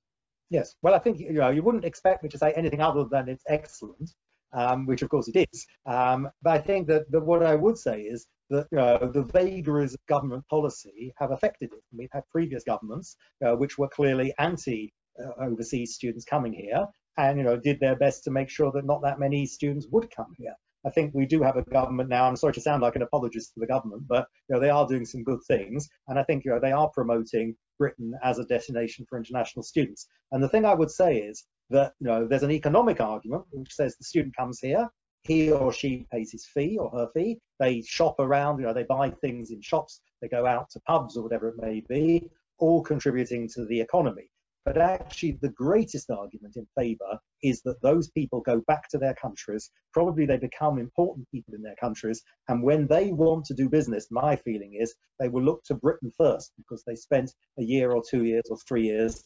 Yes. 0.50 0.74
Well, 0.82 0.94
I 0.94 0.98
think 0.98 1.20
you 1.20 1.32
know 1.32 1.50
you 1.50 1.62
wouldn't 1.62 1.84
expect 1.84 2.22
me 2.22 2.28
to 2.28 2.38
say 2.38 2.52
anything 2.52 2.80
other 2.80 3.04
than 3.04 3.28
it's 3.28 3.44
excellent, 3.48 4.10
um, 4.52 4.86
which 4.86 5.02
of 5.02 5.08
course 5.08 5.28
it 5.28 5.48
is. 5.52 5.66
Um, 5.86 6.28
but 6.42 6.50
I 6.50 6.58
think 6.58 6.88
that, 6.88 7.10
that 7.12 7.20
what 7.20 7.44
I 7.44 7.54
would 7.54 7.78
say 7.78 8.02
is 8.02 8.26
that 8.50 8.66
you 8.72 8.78
know, 8.78 9.10
the 9.12 9.22
vagaries 9.22 9.94
of 9.94 10.04
government 10.06 10.44
policy 10.48 11.14
have 11.18 11.30
affected 11.30 11.72
it. 11.72 11.82
We've 11.96 12.10
had 12.12 12.24
previous 12.30 12.64
governments 12.64 13.16
uh, 13.44 13.54
which 13.54 13.78
were 13.78 13.88
clearly 13.88 14.34
anti 14.38 14.92
uh, 15.24 15.44
overseas 15.44 15.94
students 15.94 16.24
coming 16.24 16.52
here, 16.52 16.84
and 17.16 17.38
you 17.38 17.44
know 17.44 17.56
did 17.56 17.78
their 17.78 17.96
best 17.96 18.24
to 18.24 18.30
make 18.32 18.50
sure 18.50 18.72
that 18.72 18.84
not 18.84 19.02
that 19.02 19.20
many 19.20 19.46
students 19.46 19.86
would 19.92 20.10
come 20.10 20.34
here. 20.36 20.54
I 20.86 20.90
think 20.90 21.12
we 21.14 21.26
do 21.26 21.42
have 21.42 21.56
a 21.56 21.62
government 21.62 22.08
now. 22.08 22.26
I'm 22.26 22.36
sorry 22.36 22.54
to 22.54 22.60
sound 22.60 22.82
like 22.82 22.96
an 22.96 23.02
apologist 23.02 23.52
for 23.52 23.60
the 23.60 23.66
government, 23.66 24.08
but 24.08 24.26
you 24.48 24.54
know, 24.54 24.60
they 24.60 24.70
are 24.70 24.86
doing 24.86 25.04
some 25.04 25.22
good 25.22 25.40
things, 25.46 25.88
and 26.08 26.18
I 26.18 26.22
think 26.22 26.44
you 26.44 26.52
know, 26.52 26.60
they 26.60 26.72
are 26.72 26.88
promoting 26.88 27.56
Britain 27.78 28.14
as 28.22 28.38
a 28.38 28.44
destination 28.44 29.06
for 29.08 29.18
international 29.18 29.62
students. 29.62 30.06
And 30.32 30.42
the 30.42 30.48
thing 30.48 30.64
I 30.64 30.74
would 30.74 30.90
say 30.90 31.18
is 31.18 31.44
that 31.70 31.92
you 32.00 32.06
know, 32.06 32.26
there's 32.26 32.42
an 32.42 32.50
economic 32.50 33.00
argument 33.00 33.44
which 33.50 33.74
says 33.74 33.96
the 33.96 34.04
student 34.04 34.36
comes 34.36 34.58
here, 34.60 34.88
he 35.22 35.52
or 35.52 35.72
she 35.72 36.06
pays 36.10 36.32
his 36.32 36.46
fee 36.46 36.78
or 36.78 36.90
her 36.90 37.08
fee, 37.14 37.38
they 37.58 37.82
shop 37.82 38.16
around, 38.18 38.58
you 38.58 38.66
know, 38.66 38.72
they 38.72 38.84
buy 38.84 39.10
things 39.10 39.50
in 39.50 39.60
shops, 39.60 40.00
they 40.22 40.28
go 40.28 40.46
out 40.46 40.70
to 40.70 40.80
pubs 40.80 41.16
or 41.16 41.22
whatever 41.22 41.48
it 41.48 41.56
may 41.58 41.82
be, 41.88 42.30
all 42.58 42.82
contributing 42.82 43.48
to 43.54 43.66
the 43.66 43.80
economy. 43.80 44.30
But 44.64 44.76
actually, 44.76 45.38
the 45.40 45.48
greatest 45.48 46.10
argument 46.10 46.56
in 46.56 46.66
favour 46.76 47.18
is 47.42 47.62
that 47.62 47.80
those 47.82 48.10
people 48.10 48.40
go 48.40 48.60
back 48.66 48.88
to 48.90 48.98
their 48.98 49.14
countries. 49.14 49.70
Probably 49.92 50.26
they 50.26 50.36
become 50.36 50.78
important 50.78 51.30
people 51.30 51.54
in 51.54 51.62
their 51.62 51.76
countries. 51.76 52.22
And 52.48 52.62
when 52.62 52.86
they 52.86 53.10
want 53.12 53.46
to 53.46 53.54
do 53.54 53.68
business, 53.70 54.08
my 54.10 54.36
feeling 54.36 54.76
is 54.78 54.94
they 55.18 55.28
will 55.28 55.42
look 55.42 55.64
to 55.64 55.74
Britain 55.74 56.12
first 56.16 56.52
because 56.58 56.84
they 56.86 56.94
spent 56.94 57.32
a 57.58 57.62
year 57.62 57.92
or 57.92 58.02
two 58.08 58.24
years 58.24 58.44
or 58.50 58.58
three 58.68 58.84
years 58.84 59.24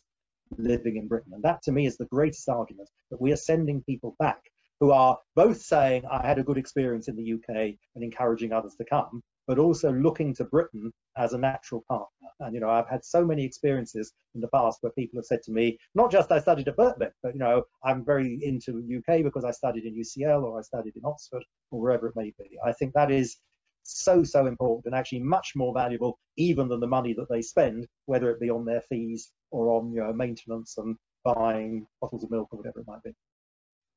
living 0.56 0.96
in 0.96 1.08
Britain. 1.08 1.32
And 1.34 1.42
that 1.42 1.62
to 1.64 1.72
me 1.72 1.86
is 1.86 1.96
the 1.96 2.06
greatest 2.06 2.48
argument 2.48 2.88
that 3.10 3.20
we 3.20 3.32
are 3.32 3.36
sending 3.36 3.82
people 3.82 4.14
back 4.18 4.40
who 4.80 4.90
are 4.90 5.18
both 5.34 5.60
saying, 5.60 6.04
I 6.10 6.26
had 6.26 6.38
a 6.38 6.44
good 6.44 6.58
experience 6.58 7.08
in 7.08 7.16
the 7.16 7.32
UK 7.34 7.74
and 7.94 8.04
encouraging 8.04 8.52
others 8.52 8.74
to 8.76 8.84
come, 8.84 9.22
but 9.46 9.58
also 9.58 9.92
looking 9.92 10.34
to 10.34 10.44
Britain 10.44 10.92
as 11.16 11.32
a 11.32 11.38
natural 11.38 11.84
partner. 11.88 12.28
And, 12.40 12.54
you 12.54 12.60
know, 12.60 12.70
I've 12.70 12.88
had 12.88 13.04
so 13.04 13.24
many 13.24 13.44
experiences 13.44 14.12
in 14.34 14.40
the 14.40 14.48
past 14.48 14.78
where 14.80 14.92
people 14.92 15.18
have 15.18 15.26
said 15.26 15.42
to 15.44 15.52
me, 15.52 15.78
not 15.94 16.10
just 16.10 16.32
I 16.32 16.40
studied 16.40 16.68
at 16.68 16.76
Birkbeck, 16.76 17.12
but, 17.22 17.34
you 17.34 17.38
know, 17.38 17.62
I'm 17.84 18.04
very 18.04 18.38
into 18.42 18.78
UK 18.78 19.22
because 19.22 19.44
I 19.44 19.50
studied 19.50 19.84
in 19.84 19.94
UCL 19.94 20.42
or 20.42 20.58
I 20.58 20.62
studied 20.62 20.96
in 20.96 21.02
Oxford 21.04 21.44
or 21.70 21.80
wherever 21.80 22.08
it 22.08 22.16
may 22.16 22.32
be. 22.38 22.58
I 22.64 22.72
think 22.72 22.94
that 22.94 23.10
is 23.10 23.36
so, 23.82 24.24
so 24.24 24.46
important 24.46 24.86
and 24.86 24.94
actually 24.94 25.20
much 25.20 25.52
more 25.54 25.74
valuable 25.74 26.18
even 26.36 26.68
than 26.68 26.80
the 26.80 26.86
money 26.86 27.14
that 27.14 27.28
they 27.28 27.42
spend, 27.42 27.86
whether 28.06 28.30
it 28.30 28.40
be 28.40 28.50
on 28.50 28.64
their 28.64 28.80
fees 28.88 29.30
or 29.50 29.68
on 29.76 29.92
you 29.92 30.00
know, 30.00 30.12
maintenance 30.12 30.78
and 30.78 30.96
buying 31.22 31.86
bottles 32.00 32.24
of 32.24 32.30
milk 32.30 32.48
or 32.52 32.58
whatever 32.58 32.80
it 32.80 32.86
might 32.86 33.02
be. 33.02 33.14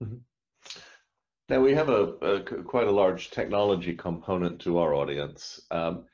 Mm 0.04 0.10
-hmm. 0.10 0.20
Now 1.50 1.62
we 1.62 1.74
have 1.76 1.90
a, 1.90 2.04
a, 2.22 2.40
quite 2.42 2.88
a 2.88 2.92
large 2.92 3.32
technology 3.32 3.96
component 3.96 4.60
to 4.62 4.80
our 4.80 4.94
audience. 4.94 5.62
Um, 5.72 6.06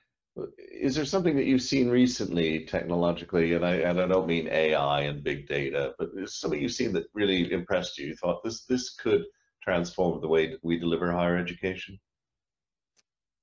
is 0.57 0.95
there 0.95 1.05
something 1.05 1.35
that 1.35 1.45
you've 1.45 1.61
seen 1.61 1.89
recently 1.89 2.65
technologically, 2.65 3.53
and 3.53 3.65
I, 3.65 3.75
and 3.75 3.99
I 3.99 4.07
don't 4.07 4.27
mean 4.27 4.47
AI 4.47 5.01
and 5.01 5.23
big 5.23 5.47
data, 5.47 5.93
but 5.97 6.09
is 6.15 6.39
something 6.39 6.61
you've 6.61 6.71
seen 6.71 6.93
that 6.93 7.05
really 7.13 7.51
impressed 7.51 7.97
you? 7.97 8.07
You 8.07 8.15
thought 8.15 8.43
this 8.43 8.65
this 8.65 8.95
could 8.95 9.25
transform 9.63 10.21
the 10.21 10.27
way 10.27 10.57
we 10.61 10.77
deliver 10.77 11.11
higher 11.11 11.37
education? 11.37 11.99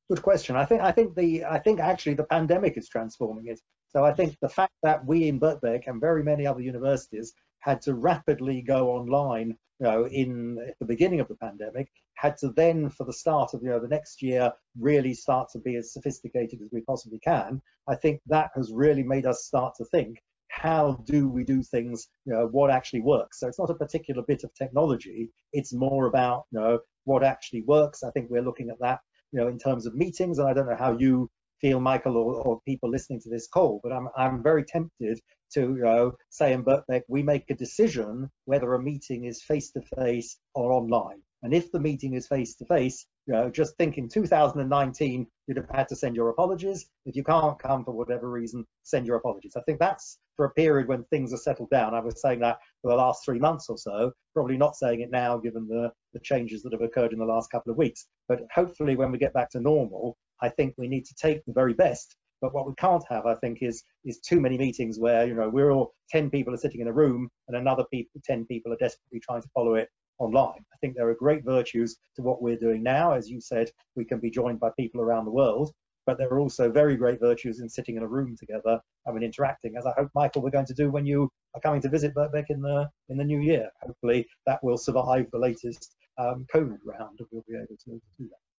Good 0.08 0.22
question. 0.22 0.56
I 0.56 0.64
think 0.64 0.82
I 0.82 0.92
think 0.92 1.14
the 1.14 1.44
I 1.44 1.58
think 1.58 1.80
actually 1.80 2.14
the 2.14 2.24
pandemic 2.24 2.76
is 2.76 2.88
transforming 2.88 3.46
it. 3.46 3.60
So 3.88 4.04
I 4.04 4.12
think 4.12 4.36
the 4.40 4.48
fact 4.48 4.74
that 4.82 5.04
we 5.04 5.28
in 5.28 5.40
Birkbeck 5.40 5.86
and 5.86 6.00
very 6.00 6.22
many 6.22 6.46
other 6.46 6.60
universities 6.60 7.32
had 7.60 7.80
to 7.82 7.94
rapidly 7.94 8.62
go 8.62 8.90
online, 8.90 9.56
you 9.78 9.86
know, 9.86 10.06
in 10.06 10.56
the 10.80 10.86
beginning 10.86 11.20
of 11.20 11.28
the 11.28 11.36
pandemic, 11.36 11.88
had 12.14 12.36
to 12.38 12.50
then, 12.50 12.90
for 12.90 13.04
the 13.04 13.12
start 13.12 13.54
of 13.54 13.62
you 13.62 13.70
know 13.70 13.80
the 13.80 13.88
next 13.88 14.22
year, 14.22 14.52
really 14.78 15.14
start 15.14 15.48
to 15.52 15.58
be 15.58 15.76
as 15.76 15.92
sophisticated 15.92 16.60
as 16.62 16.68
we 16.72 16.82
possibly 16.82 17.18
can. 17.18 17.62
I 17.88 17.96
think 17.96 18.20
that 18.26 18.50
has 18.54 18.72
really 18.72 19.02
made 19.02 19.26
us 19.26 19.44
start 19.44 19.74
to 19.76 19.84
think 19.86 20.18
how 20.50 21.02
do 21.06 21.28
we 21.28 21.44
do 21.44 21.62
things, 21.62 22.08
you 22.26 22.32
know, 22.32 22.48
what 22.50 22.70
actually 22.70 23.00
works. 23.00 23.38
So 23.38 23.46
it's 23.46 23.58
not 23.58 23.70
a 23.70 23.74
particular 23.74 24.22
bit 24.26 24.42
of 24.44 24.52
technology, 24.54 25.30
it's 25.52 25.72
more 25.72 26.06
about, 26.06 26.44
you 26.50 26.60
know, 26.60 26.80
what 27.04 27.22
actually 27.22 27.62
works. 27.62 28.02
I 28.02 28.10
think 28.10 28.28
we're 28.28 28.42
looking 28.42 28.68
at 28.68 28.80
that, 28.80 28.98
you 29.32 29.40
know, 29.40 29.48
in 29.48 29.58
terms 29.58 29.86
of 29.86 29.94
meetings, 29.94 30.38
and 30.38 30.48
I 30.48 30.52
don't 30.52 30.68
know 30.68 30.76
how 30.76 30.96
you 30.98 31.30
feel, 31.60 31.80
Michael, 31.80 32.16
or, 32.16 32.34
or 32.34 32.60
people 32.66 32.90
listening 32.90 33.20
to 33.22 33.30
this 33.30 33.48
call, 33.48 33.80
but 33.82 33.92
I'm, 33.92 34.08
I'm 34.16 34.42
very 34.42 34.64
tempted 34.64 35.20
to 35.54 36.12
say 36.30 36.52
in 36.52 36.64
Birkbeck, 36.64 37.02
we 37.08 37.22
make 37.22 37.50
a 37.50 37.54
decision 37.54 38.30
whether 38.44 38.72
a 38.74 38.82
meeting 38.82 39.24
is 39.24 39.42
face-to-face 39.42 40.38
or 40.54 40.72
online. 40.72 41.22
And 41.42 41.54
if 41.54 41.72
the 41.72 41.80
meeting 41.80 42.14
is 42.14 42.28
face-to-face, 42.28 43.06
you 43.26 43.32
know, 43.32 43.50
just 43.50 43.76
think 43.76 43.96
in 43.96 44.08
2019, 44.08 45.26
you'd 45.46 45.56
have 45.56 45.70
had 45.70 45.88
to 45.88 45.96
send 45.96 46.14
your 46.14 46.28
apologies. 46.28 46.86
If 47.06 47.16
you 47.16 47.24
can't 47.24 47.58
come 47.58 47.84
for 47.84 47.92
whatever 47.92 48.30
reason, 48.30 48.66
send 48.82 49.06
your 49.06 49.16
apologies. 49.16 49.54
I 49.56 49.62
think 49.62 49.78
that's 49.78 50.18
for 50.36 50.44
a 50.44 50.50
period 50.50 50.86
when 50.86 51.04
things 51.04 51.32
are 51.32 51.38
settled 51.38 51.70
down. 51.70 51.94
I 51.94 52.00
was 52.00 52.20
saying 52.20 52.40
that 52.40 52.58
for 52.82 52.90
the 52.90 52.96
last 52.96 53.24
three 53.24 53.38
months 53.38 53.68
or 53.70 53.78
so, 53.78 54.12
probably 54.34 54.58
not 54.58 54.76
saying 54.76 55.00
it 55.00 55.10
now 55.10 55.38
given 55.38 55.66
the, 55.66 55.90
the 56.12 56.20
changes 56.20 56.62
that 56.62 56.72
have 56.72 56.82
occurred 56.82 57.12
in 57.12 57.18
the 57.18 57.24
last 57.24 57.50
couple 57.50 57.72
of 57.72 57.78
weeks. 57.78 58.06
But 58.28 58.40
hopefully 58.54 58.96
when 58.96 59.10
we 59.10 59.18
get 59.18 59.32
back 59.32 59.50
to 59.50 59.60
normal, 59.60 60.18
I 60.42 60.48
think 60.48 60.74
we 60.76 60.88
need 60.88 61.04
to 61.06 61.14
take 61.14 61.44
the 61.44 61.52
very 61.52 61.74
best. 61.74 62.16
But 62.40 62.54
what 62.54 62.66
we 62.66 62.74
can't 62.78 63.04
have, 63.10 63.26
I 63.26 63.34
think, 63.36 63.58
is 63.62 63.82
is 64.04 64.18
too 64.20 64.40
many 64.40 64.56
meetings 64.56 64.98
where 64.98 65.26
you 65.26 65.34
know 65.34 65.48
we're 65.48 65.70
all 65.72 65.92
ten 66.08 66.30
people 66.30 66.54
are 66.54 66.58
sitting 66.64 66.80
in 66.80 66.88
a 66.88 66.92
room 66.92 67.28
and 67.48 67.56
another 67.56 67.84
people, 67.92 68.20
ten 68.24 68.46
people 68.46 68.72
are 68.72 68.76
desperately 68.76 69.20
trying 69.20 69.42
to 69.42 69.48
follow 69.54 69.74
it 69.74 69.88
online. 70.18 70.64
I 70.72 70.76
think 70.80 70.96
there 70.96 71.08
are 71.08 71.14
great 71.14 71.44
virtues 71.44 71.96
to 72.16 72.22
what 72.22 72.42
we're 72.42 72.56
doing 72.56 72.82
now. 72.82 73.12
As 73.12 73.28
you 73.28 73.40
said, 73.40 73.70
we 73.96 74.04
can 74.04 74.20
be 74.20 74.30
joined 74.30 74.60
by 74.60 74.70
people 74.78 75.00
around 75.00 75.24
the 75.26 75.30
world, 75.30 75.72
but 76.06 76.18
there 76.18 76.28
are 76.28 76.40
also 76.40 76.70
very 76.70 76.96
great 76.96 77.20
virtues 77.20 77.60
in 77.60 77.68
sitting 77.68 77.96
in 77.96 78.02
a 78.02 78.08
room 78.08 78.36
together 78.38 78.80
I 79.06 79.12
mean, 79.12 79.22
interacting, 79.22 79.76
as 79.76 79.86
I 79.86 79.92
hope, 79.96 80.10
Michael, 80.14 80.42
we're 80.42 80.50
going 80.50 80.66
to 80.66 80.74
do 80.74 80.90
when 80.90 81.06
you 81.06 81.30
are 81.54 81.60
coming 81.60 81.80
to 81.82 81.88
visit 81.88 82.14
Birkbeck 82.14 82.46
in 82.48 82.60
the 82.60 82.88
in 83.08 83.16
the 83.16 83.24
new 83.24 83.40
year. 83.40 83.70
Hopefully, 83.82 84.26
that 84.46 84.62
will 84.62 84.76
survive 84.76 85.26
the 85.32 85.38
latest 85.38 85.94
um, 86.18 86.46
COVID 86.54 86.78
round, 86.84 87.18
and 87.18 87.28
we'll 87.32 87.44
be 87.48 87.56
able 87.56 87.76
to 87.84 87.90
do 87.90 88.28
that. 88.28 88.49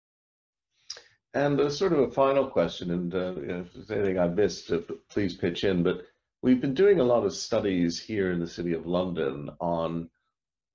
And 1.34 1.60
uh, 1.62 1.70
sort 1.70 1.94
of 1.94 2.00
a 2.00 2.12
final 2.12 2.46
question, 2.48 2.92
and 2.92 3.16
uh, 3.16 3.34
if 3.38 3.74
there's 3.74 3.92
anything 3.92 4.20
I 4.20 4.28
missed, 4.28 4.70
uh, 4.72 4.80
please 5.10 5.36
pitch 5.36 5.64
in. 5.64 5.82
But 5.82 6.06
we've 6.42 6.60
been 6.60 6.74
doing 6.74 7.00
a 7.00 7.06
lot 7.06 7.26
of 7.26 7.34
studies 7.34 8.00
here 8.00 8.32
in 8.32 8.40
the 8.40 8.48
City 8.48 8.74
of 8.74 8.86
London 8.86 9.50
on 9.62 10.10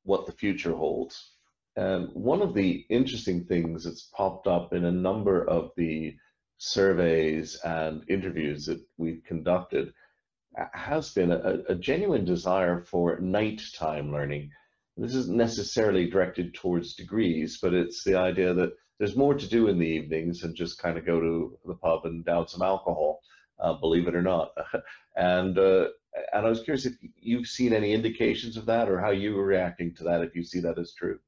what 0.05 0.25
the 0.25 0.33
future 0.33 0.73
holds. 0.73 1.33
And 1.77 2.09
one 2.15 2.41
of 2.41 2.55
the 2.55 2.87
interesting 2.89 3.45
things 3.45 3.85
that's 3.85 4.09
popped 4.15 4.47
up 4.47 4.73
in 4.73 4.87
a 4.87 4.91
number 4.93 5.47
of 5.47 5.73
the 5.77 6.17
surveys 6.57 7.61
and 7.63 8.03
interviews 8.09 8.65
that 8.65 8.81
we've 8.97 9.23
conducted 9.25 9.93
uh, 10.59 10.65
has 10.73 11.13
been 11.13 11.33
a, 11.33 11.59
a 11.69 11.75
genuine 11.75 12.25
desire 12.25 12.81
for 12.81 13.21
nighttime 13.21 14.11
learning. 14.11 14.51
This 14.97 15.15
isn't 15.15 15.37
necessarily 15.37 16.09
directed 16.09 16.55
towards 16.55 16.95
degrees, 16.95 17.59
but 17.61 17.75
it's 17.75 18.03
the 18.05 18.17
idea 18.17 18.55
that 18.55 18.73
there's 18.99 19.17
more 19.17 19.35
to 19.35 19.49
do 19.49 19.69
in 19.69 19.79
the 19.79 19.87
evenings 19.87 20.41
than 20.41 20.55
just 20.55 20.79
kind 20.79 20.97
of 20.97 21.05
go 21.05 21.21
to 21.21 21.59
the 21.67 21.75
pub 21.75 22.05
and 22.05 22.25
down 22.25 22.49
some 22.49 22.63
alcohol, 22.63 23.21
uh, 23.61 23.75
believe 23.75 24.09
it 24.09 24.15
or 24.15 24.23
not. 24.23 24.53
and 25.17 25.59
uh, 25.59 25.89
and 26.33 26.47
I 26.47 26.49
was 26.49 26.63
curious 26.63 26.87
if 26.87 26.95
you've 27.17 27.47
seen 27.47 27.73
any 27.73 27.93
indications 27.93 28.57
of 28.57 28.67
that, 28.67 28.89
or 28.89 29.01
how 29.01 29.11
you 29.11 29.35
were 29.35 29.45
reacting 29.45 29.95
to 29.97 30.05
that, 30.05 30.23
if 30.23 30.35
you 30.35 30.43
see 30.43 30.61
that 30.61 30.79
as 30.79 30.95
true. 30.95 31.19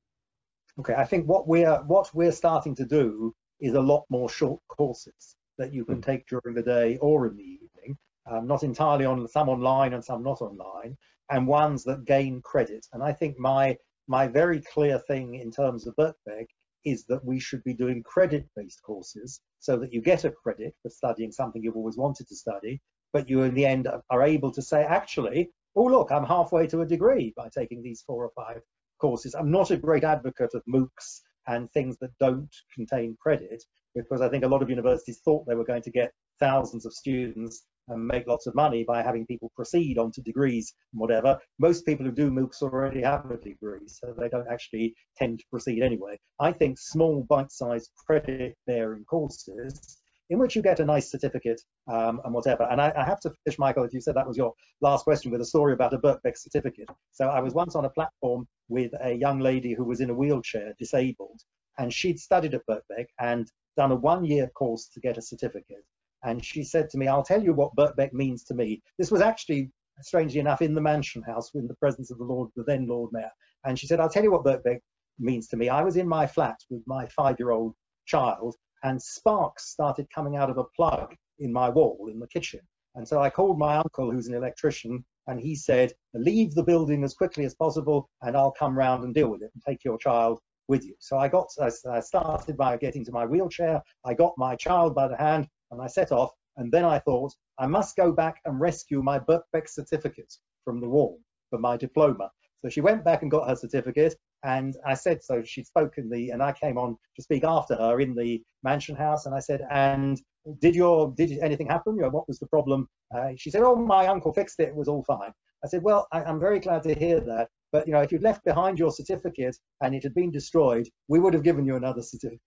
Okay, 0.81 0.95
I 0.95 1.05
think 1.05 1.27
what 1.27 1.47
we're 1.47 1.77
what 1.87 2.15
we're 2.15 2.33
starting 2.33 2.75
to 2.77 2.87
do 2.87 3.35
is 3.61 3.75
a 3.75 3.81
lot 3.81 4.05
more 4.09 4.31
short 4.31 4.61
courses 4.69 5.37
that 5.59 5.75
you 5.75 5.85
can 5.85 5.97
hmm. 5.97 6.03
take 6.03 6.27
during 6.29 6.55
the 6.55 6.63
day 6.63 6.97
or 6.99 7.27
in 7.27 7.37
the 7.37 7.43
evening, 7.43 7.99
um, 8.31 8.47
not 8.47 8.63
entirely 8.63 9.05
on 9.05 9.27
some 9.29 9.49
online 9.49 9.93
and 9.93 10.05
some 10.05 10.23
not 10.23 10.41
online, 10.41 10.97
and 11.31 11.47
ones 11.47 11.85
that 11.85 12.05
gain 12.05 12.41
credit. 12.41 12.87
And 12.93 13.03
I 13.03 13.13
think 13.13 13.39
my 13.39 13.77
my 14.07 14.27
very 14.27 14.63
clear 14.63 14.99
thing 15.01 15.35
in 15.35 15.51
terms 15.51 15.87
of 15.87 15.95
Birkbeck 15.97 16.47
is 16.85 17.05
that 17.07 17.25
we 17.25 17.41
should 17.41 17.63
be 17.65 17.75
doing 17.75 18.03
credit-based 18.03 18.83
courses 18.83 19.41
so 19.59 19.77
that 19.77 19.93
you 19.93 20.01
get 20.01 20.25
a 20.25 20.31
credit 20.31 20.75
for 20.83 20.91
studying 20.91 21.33
something 21.33 21.63
you've 21.63 21.77
always 21.77 21.97
wanted 21.97 22.29
to 22.29 22.37
study, 22.37 22.81
but 23.13 23.29
you 23.29 23.43
in 23.43 23.55
the 23.55 23.67
end 23.67 23.89
are 24.11 24.23
able 24.23 24.53
to 24.53 24.63
say, 24.63 24.83
actually, 24.83 25.51
oh 25.77 25.85
look, 25.85 26.11
I'm 26.11 26.25
halfway 26.25 26.67
to 26.69 26.81
a 26.81 26.87
degree 26.87 27.33
by 27.37 27.49
taking 27.49 27.83
these 27.83 28.03
four 28.07 28.25
or 28.25 28.31
five 28.37 28.63
courses. 29.01 29.35
I'm 29.35 29.51
not 29.51 29.71
a 29.71 29.77
great 29.77 30.05
advocate 30.05 30.55
of 30.55 30.63
MOOCs 30.69 31.21
and 31.47 31.71
things 31.73 31.97
that 31.99 32.11
don't 32.21 32.55
contain 32.75 33.17
credit 33.21 33.63
because 33.95 34.21
I 34.21 34.29
think 34.29 34.45
a 34.45 34.49
lot 34.49 34.63
of 34.63 34.71
universities 34.71 35.21
thought 35.25 35.47
they 35.47 35.55
were 35.55 35.65
going 35.65 35.83
to 35.83 35.91
get 35.91 36.13
thousands 36.41 36.87
of 36.87 36.93
students 36.93 37.65
and 37.89 38.07
make 38.07 38.27
lots 38.27 38.47
of 38.47 38.55
money 38.55 38.85
by 38.85 39.03
having 39.03 39.27
people 39.27 39.51
proceed 39.57 39.99
onto 39.99 40.23
degrees 40.23 40.75
and 40.93 41.01
whatever. 41.01 41.39
Most 41.59 41.87
people 41.87 42.05
who 42.05 42.13
do 42.13 42.31
MOOCs 42.31 42.63
already 42.63 43.03
have 43.03 43.31
a 43.31 43.37
degree, 43.37 43.87
so 43.87 44.15
they 44.17 44.29
don't 44.29 44.49
actually 44.49 44.95
tend 45.17 45.39
to 45.39 45.45
proceed 45.51 45.83
anyway. 45.83 46.19
I 46.39 46.53
think 46.53 46.79
small 46.79 47.25
bite-sized 47.29 47.91
credit-bearing 48.07 49.05
courses 49.05 49.99
in 50.31 50.39
which 50.39 50.55
you 50.55 50.61
get 50.61 50.81
a 50.81 50.85
nice 50.85 51.11
certificate 51.11 51.61
um, 51.91 52.21
and 52.25 52.35
whatever. 52.35 52.65
And 52.65 52.81
I, 52.81 52.93
I, 52.95 53.05
have 53.05 53.21
to 53.21 53.31
finish, 53.31 53.59
Michael, 53.59 53.85
if 53.85 53.95
you 53.95 54.01
said 54.03 54.15
that 54.17 54.29
was 54.29 54.37
your 54.37 54.53
last 54.83 55.05
question, 55.05 55.31
with 55.31 55.41
a 55.41 55.47
story 55.47 55.73
about 55.73 55.95
a 55.95 55.99
Birkbeck 55.99 56.37
certificate. 56.37 56.91
So 57.13 57.29
I 57.29 57.41
was 57.41 57.55
once 57.55 57.75
on 57.75 57.87
a 57.87 57.91
platform 57.91 58.47
with 58.69 58.93
a 59.01 59.15
young 59.15 59.41
lady 59.41 59.73
who 59.73 59.85
was 59.85 60.03
in 60.03 60.11
a 60.11 60.15
wheelchair, 60.15 60.75
disabled, 60.79 61.41
and 61.79 61.91
she'd 61.93 62.21
studied 62.21 62.53
at 62.53 62.67
Birkbeck 62.67 63.07
and 63.19 63.51
done 63.79 63.93
a 63.93 63.97
one-year 63.97 64.49
course 64.49 64.91
to 64.93 65.01
get 65.01 65.17
a 65.17 65.23
certificate 65.23 65.85
and 66.23 66.45
she 66.45 66.65
said 66.65 66.91
to 66.91 66.99
me, 66.99 67.09
I'll 67.09 67.23
tell 67.23 67.43
you 67.43 67.53
what 67.53 67.75
Birkbeck 67.77 68.13
means 68.13 68.45
to 68.45 68.55
me. 68.55 68.83
This 68.99 69.11
was 69.11 69.21
actually, 69.21 69.71
strangely 70.01 70.41
enough, 70.41 70.63
in 70.63 70.75
the 70.75 70.81
Mansion 70.81 71.23
House 71.23 71.51
in 71.55 71.67
the 71.67 71.75
presence 71.77 72.11
of 72.11 72.19
the 72.19 72.25
Lord, 72.25 72.51
the 72.57 72.65
then 72.65 72.87
Lord 72.87 73.11
Mayor. 73.13 73.31
And 73.65 73.79
she 73.79 73.87
said, 73.87 74.01
I'll 74.01 74.09
tell 74.09 74.23
you 74.23 74.33
what 74.33 74.45
Birkbeck 74.45 74.81
means 75.19 75.49
to 75.49 75.57
me. 75.57 75.69
I 75.69 75.83
was 75.83 75.97
in 75.97 76.09
my 76.09 76.27
flat 76.27 76.59
with 76.71 76.83
my 76.87 77.07
five-year-old 77.07 77.75
child, 78.07 78.55
and 78.83 79.03
sparks 79.03 79.71
started 79.71 80.07
coming 80.15 80.37
out 80.37 80.51
of 80.51 80.59
a 80.59 80.65
plug 80.77 81.15
in 81.41 81.53
my 81.53 81.69
wall 81.69 82.09
in 82.11 82.21
the 82.21 82.29
kitchen. 82.29 82.61
And 82.95 83.07
so 83.07 83.21
I 83.21 83.31
called 83.31 83.59
my 83.59 83.77
uncle, 83.77 84.11
who's 84.11 84.29
an 84.29 84.35
electrician, 84.35 85.05
and 85.27 85.41
he 85.41 85.55
said, 85.55 85.93
leave 86.15 86.55
the 86.55 86.63
building 86.63 87.05
as 87.05 87.15
quickly 87.15 87.45
as 87.45 87.55
possible, 87.55 88.09
and 88.23 88.37
I'll 88.37 88.53
come 88.53 88.77
round 88.77 89.05
and 89.05 89.15
deal 89.15 89.29
with 89.29 89.43
it 89.43 89.51
and 89.55 89.63
take 89.67 89.85
your 89.85 89.99
child 89.99 90.41
with 90.69 90.85
you. 90.85 90.95
So 90.99 91.19
I 91.19 91.29
got, 91.29 91.49
I 91.61 92.01
started 92.01 92.57
by 92.57 92.77
getting 92.77 93.05
to 93.05 93.13
my 93.13 93.27
wheelchair. 93.27 93.83
I 94.05 94.15
got 94.15 94.35
my 94.37 94.57
child 94.57 94.95
by 94.95 95.09
the 95.09 95.17
hand, 95.17 95.49
and 95.71 95.81
I 95.81 95.87
set 95.87 96.13
off. 96.13 96.31
And 96.57 96.73
then 96.73 96.85
I 96.85 96.99
thought, 96.99 97.33
I 97.59 97.67
must 97.67 97.97
go 97.97 98.13
back 98.13 98.41
and 98.45 98.61
rescue 98.61 99.03
my 99.03 99.19
Birkbeck 99.19 99.69
certificate 99.69 100.33
from 100.65 100.81
the 100.81 100.89
wall 100.89 101.21
for 101.51 101.59
my 101.59 101.77
diploma. 101.77 102.31
So 102.63 102.69
she 102.69 102.81
went 102.81 103.05
back 103.05 103.23
and 103.23 103.31
got 103.31 103.49
her 103.49 103.55
certificate. 103.55 104.15
And 104.45 104.75
I 104.87 104.95
said, 104.95 105.23
so 105.23 105.43
she'd 105.45 105.67
spoken 105.67 106.11
the, 106.11 106.31
and 106.31 106.43
I 106.43 106.53
came 106.53 106.79
on 106.79 106.97
to 107.17 107.23
speak 107.23 107.45
after 107.45 107.75
her 107.77 108.01
in 108.01 108.15
the 108.15 108.43
mansion 108.63 108.97
house. 108.97 109.27
And 109.27 109.35
I 109.35 109.41
said, 109.41 109.63
and 109.71 110.21
did 110.61 110.75
your, 110.75 111.13
did 111.17 111.39
anything 111.41 111.69
happen? 111.69 111.97
You 111.97 112.03
know, 112.03 112.11
what 112.11 112.29
was 112.29 112.39
the 112.39 112.47
problem? 112.47 112.89
Uh, 113.15 113.31
she 113.37 113.51
said, 113.51 113.63
oh, 113.63 113.77
my 113.77 114.07
uncle 114.07 114.33
fixed 114.33 114.61
it. 114.61 114.69
It 114.69 114.77
was 114.77 114.89
all 114.89 115.05
fine. 115.05 115.33
I 115.65 115.69
said, 115.69 115.83
well, 115.83 116.07
I, 116.13 116.23
I'm 116.25 116.41
very 116.41 116.61
glad 116.61 116.83
to 116.85 116.95
hear 116.95 117.21
that. 117.21 117.49
But, 117.73 117.87
you 117.87 117.93
know, 117.93 118.01
if 118.01 118.11
you'd 118.13 118.23
left 118.23 118.45
behind 118.45 118.79
your 118.79 118.91
certificate 118.91 119.57
and 119.83 119.95
it 119.95 120.03
had 120.03 120.15
been 120.15 120.31
destroyed, 120.31 120.89
we 121.09 121.19
would 121.19 121.35
have 121.35 121.43
given 121.43 121.67
you 121.67 121.77
another 121.77 122.03
certificate. 122.03 122.41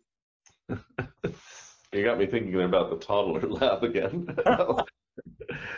You 1.93 2.05
got 2.05 2.17
me 2.17 2.25
thinking 2.25 2.61
about 2.61 2.89
the 2.89 3.05
toddler 3.05 3.41
lab 3.49 3.83
again. 3.83 4.25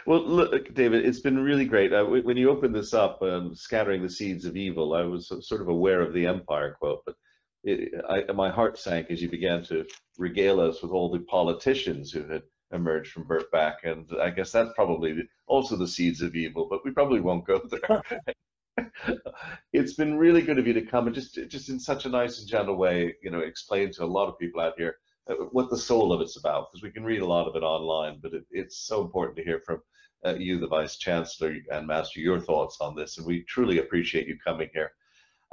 well, 0.06 0.24
look, 0.24 0.74
David, 0.76 1.06
it's 1.06 1.22
been 1.22 1.40
really 1.40 1.66
great. 1.66 1.92
Uh, 1.92 2.06
when 2.06 2.38
you 2.38 2.52
opened 2.52 2.76
this 2.76 2.94
up, 2.94 3.22
um, 3.24 3.56
scattering 3.56 4.04
the 4.04 4.10
seeds 4.10 4.46
of 4.46 4.56
evil, 4.56 4.94
I 4.94 5.04
was 5.04 5.32
sort 5.42 5.62
of 5.62 5.70
aware 5.70 6.02
of 6.02 6.14
the 6.14 6.28
Empire 6.28 6.78
quote, 6.80 7.02
but 7.06 7.16
it, 7.64 7.94
I, 8.08 8.32
my 8.32 8.52
heart 8.52 8.78
sank 8.78 9.10
as 9.10 9.24
you 9.24 9.30
began 9.30 9.64
to 9.66 9.86
regale 10.20 10.60
us 10.60 10.84
with 10.84 10.92
all 10.92 11.12
the 11.12 11.20
politicians 11.20 12.12
who 12.12 12.28
had 12.28 12.44
emerged 12.72 13.12
from 13.12 13.26
Birkbeck, 13.26 13.78
and 13.84 14.08
I 14.22 14.30
guess 14.30 14.52
that's 14.52 14.74
probably 14.76 15.16
also 15.48 15.76
the 15.76 15.88
seeds 15.88 16.22
of 16.22 16.36
evil. 16.36 16.68
But 16.70 16.86
we 16.86 16.92
probably 16.92 17.22
won't 17.22 17.48
go 17.48 17.60
there. 17.72 18.04
it's 19.74 19.94
been 19.94 20.18
really 20.18 20.44
good 20.44 20.60
of 20.60 20.68
you 20.68 20.74
to 20.74 20.82
come 20.82 21.08
and 21.08 21.16
just 21.16 21.40
just 21.48 21.70
in 21.70 21.80
such 21.80 22.06
a 22.06 22.10
nice 22.10 22.40
and 22.40 22.48
gentle 22.48 22.76
way, 22.76 23.16
you 23.24 23.32
know, 23.32 23.40
explain 23.40 23.92
to 23.94 24.04
a 24.04 24.06
lot 24.06 24.28
of 24.28 24.38
people 24.38 24.62
out 24.62 24.74
here 24.78 24.98
what 25.52 25.70
the 25.70 25.78
soul 25.78 26.12
of 26.12 26.22
it's 26.22 26.38
about, 26.38 26.72
because 26.72 26.84
we 26.84 26.92
can 26.92 27.04
read 27.04 27.22
a 27.22 27.26
lot 27.26 27.48
of 27.48 27.56
it 27.56 27.64
online, 27.64 28.20
but 28.22 28.34
it, 28.34 28.46
it's 28.52 28.78
so 28.78 29.02
important 29.02 29.38
to 29.38 29.44
hear 29.44 29.62
from 29.66 29.82
uh, 30.26 30.36
you, 30.36 30.60
the 30.60 30.68
Vice 30.68 30.98
Chancellor 30.98 31.56
and 31.72 31.88
Master, 31.88 32.20
your 32.20 32.40
thoughts 32.40 32.78
on 32.82 32.96
this, 32.96 33.18
and 33.18 33.28
we 33.28 33.44
truly 33.44 33.80
appreciate 33.80 34.28
you 34.28 34.38
coming 34.38 34.70
here. 34.74 34.92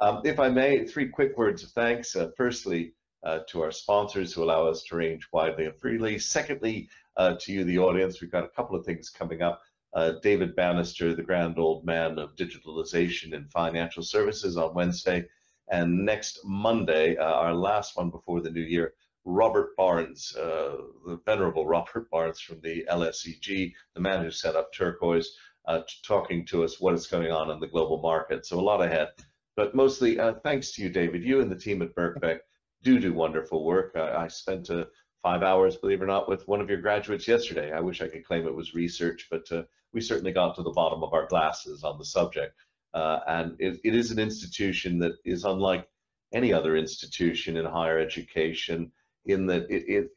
Um, 0.01 0.23
if 0.25 0.41
I 0.41 0.49
may, 0.49 0.87
three 0.87 1.09
quick 1.09 1.37
words 1.37 1.63
of 1.63 1.71
thanks. 1.71 2.17
Uh, 2.17 2.31
firstly, 2.37 2.95
uh, 3.23 3.41
to 3.49 3.63
our 3.63 3.71
sponsors 3.71 4.33
who 4.33 4.43
allow 4.43 4.67
us 4.67 4.83
to 4.85 4.97
range 4.97 5.29
widely 5.33 5.67
and 5.67 5.77
freely. 5.79 6.19
Secondly, 6.19 6.89
uh, 7.17 7.35
to 7.41 7.53
you, 7.53 7.65
the 7.65 7.79
audience, 7.79 8.21
we've 8.21 8.31
got 8.31 8.45
a 8.45 8.49
couple 8.49 8.77
of 8.77 8.85
things 8.85 9.11
coming 9.11 9.43
up. 9.43 9.61
Uh, 9.93 10.13
David 10.23 10.55
Bannister, 10.57 11.15
the 11.15 11.23
grand 11.23 11.59
old 11.59 11.85
man 11.85 12.19
of 12.19 12.37
digitalization 12.37 13.35
and 13.35 13.51
financial 13.51 14.03
services 14.03 14.57
on 14.57 14.75
Wednesday. 14.75 15.27
And 15.71 16.05
next 16.05 16.41
Monday, 16.45 17.17
uh, 17.17 17.25
our 17.25 17.55
last 17.55 17.97
one 17.97 18.11
before 18.11 18.41
the 18.41 18.51
new 18.51 18.63
year, 18.63 18.95
Robert 19.25 19.77
Barnes, 19.77 20.35
uh, 20.37 20.77
the 21.07 21.21
venerable 21.27 21.67
Robert 21.75 22.11
Barnes 22.11 22.41
from 22.41 22.61
the 22.61 22.87
LSEG, 22.91 23.73
the 23.95 24.01
man 24.01 24.23
who 24.23 24.31
set 24.31 24.57
up 24.57 24.73
Turquoise, 24.73 25.37
uh, 25.67 25.83
talking 26.07 26.45
to 26.47 26.65
us 26.65 26.81
what 26.81 26.95
is 26.95 27.07
going 27.07 27.31
on 27.31 27.51
in 27.51 27.61
the 27.61 27.67
global 27.67 28.01
market. 28.01 28.47
So 28.47 28.59
a 28.59 28.63
lot 28.63 28.83
ahead. 28.83 29.09
But 29.57 29.75
mostly 29.75 30.19
uh, 30.19 30.35
thanks 30.43 30.73
to 30.73 30.83
you, 30.83 30.89
David. 30.89 31.23
You 31.23 31.41
and 31.41 31.51
the 31.51 31.57
team 31.59 31.83
at 31.83 31.95
Birkbeck 31.95 32.41
do 32.83 32.99
do 32.99 33.13
wonderful 33.13 33.65
work. 33.65 33.93
I, 33.95 34.25
I 34.25 34.29
spent 34.29 34.71
uh, 34.71 34.87
five 35.23 35.43
hours, 35.43 35.77
believe 35.77 36.01
it 36.01 36.05
or 36.05 36.07
not, 36.07 36.29
with 36.29 36.49
one 36.49 36.61
of 36.61 36.71
your 36.71 36.81
graduates 36.81 37.29
yesterday. 37.29 37.73
I 37.73 37.81
wish 37.81 38.01
I 38.01 38.09
could 38.09 38.25
claim 38.25 38.47
it 38.47 38.55
was 38.55 38.75
research, 38.75 39.29
but 39.31 39.51
uh, 39.53 39.65
we 39.93 40.01
certainly 40.01 40.33
got 40.33 40.57
to 40.57 40.63
the 40.63 40.71
bottom 40.71 41.03
of 41.03 41.13
our 41.13 41.27
glasses 41.27 41.85
on 41.85 41.99
the 41.99 42.05
subject. 42.05 42.55
Uh, 42.95 43.21
and 43.27 43.57
it, 43.59 43.79
it 43.85 43.95
is 43.95 44.11
an 44.11 44.19
institution 44.19 44.99
that 45.01 45.13
is 45.25 45.45
unlike 45.45 45.87
any 46.33 46.53
other 46.53 46.77
institution 46.77 47.57
in 47.57 47.65
higher 47.65 47.99
education 47.99 48.91
in 49.27 49.47
that 49.47 49.71
it, 49.71 49.85
it, 49.89 50.11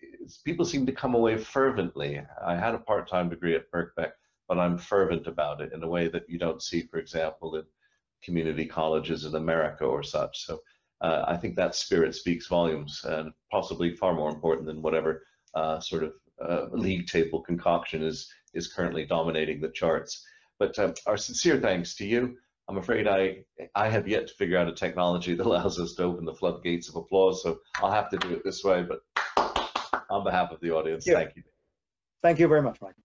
people 0.45 0.65
seem 0.65 0.85
to 0.85 0.91
come 0.91 1.15
away 1.15 1.37
fervently. 1.37 2.21
I 2.45 2.55
had 2.55 2.75
a 2.75 2.79
part-time 2.79 3.29
degree 3.29 3.55
at 3.55 3.69
Birkbeck, 3.71 4.11
but 4.47 4.57
I'm 4.57 4.77
fervent 4.77 5.27
about 5.27 5.61
it 5.61 5.73
in 5.73 5.83
a 5.83 5.87
way 5.87 6.07
that 6.09 6.29
you 6.29 6.39
don't 6.39 6.61
see, 6.61 6.83
for 6.83 6.99
example, 6.99 7.55
in 7.55 7.63
community 8.23 8.65
colleges 8.65 9.25
in 9.25 9.35
America 9.35 9.83
or 9.85 10.03
such. 10.03 10.45
So 10.45 10.61
uh, 11.01 11.25
I 11.27 11.35
think 11.37 11.55
that 11.55 11.75
spirit 11.75 12.15
speaks 12.15 12.47
volumes 12.47 13.03
and 13.03 13.33
possibly 13.51 13.95
far 13.95 14.13
more 14.13 14.29
important 14.29 14.65
than 14.67 14.81
whatever 14.81 15.25
uh, 15.53 15.79
sort 15.79 16.03
of 16.03 16.13
uh, 16.41 16.65
league 16.71 17.07
table 17.07 17.41
concoction 17.41 18.03
is 18.03 18.31
is 18.53 18.71
currently 18.71 19.05
dominating 19.05 19.59
the 19.59 19.69
charts. 19.69 20.25
But 20.59 20.77
uh, 20.79 20.93
our 21.05 21.17
sincere 21.17 21.59
thanks 21.59 21.95
to 21.95 22.05
you. 22.05 22.37
I'm 22.69 22.77
afraid 22.77 23.07
I 23.07 23.43
I 23.75 23.89
have 23.89 24.07
yet 24.07 24.27
to 24.27 24.33
figure 24.33 24.57
out 24.57 24.67
a 24.67 24.73
technology 24.73 25.35
that 25.35 25.45
allows 25.45 25.79
us 25.79 25.93
to 25.95 26.03
open 26.03 26.25
the 26.25 26.33
floodgates 26.33 26.89
of 26.89 26.95
applause, 26.95 27.43
so 27.43 27.59
I'll 27.81 27.91
have 27.91 28.09
to 28.11 28.17
do 28.17 28.29
it 28.29 28.43
this 28.43 28.63
way. 28.63 28.83
But 28.83 29.01
on 30.09 30.23
behalf 30.23 30.51
of 30.51 30.59
the 30.61 30.71
audience, 30.71 31.05
thank 31.05 31.35
you. 31.35 31.43
Thank 32.21 32.39
you 32.39 32.47
very 32.47 32.61
much, 32.61 32.79
Mike. 32.81 32.95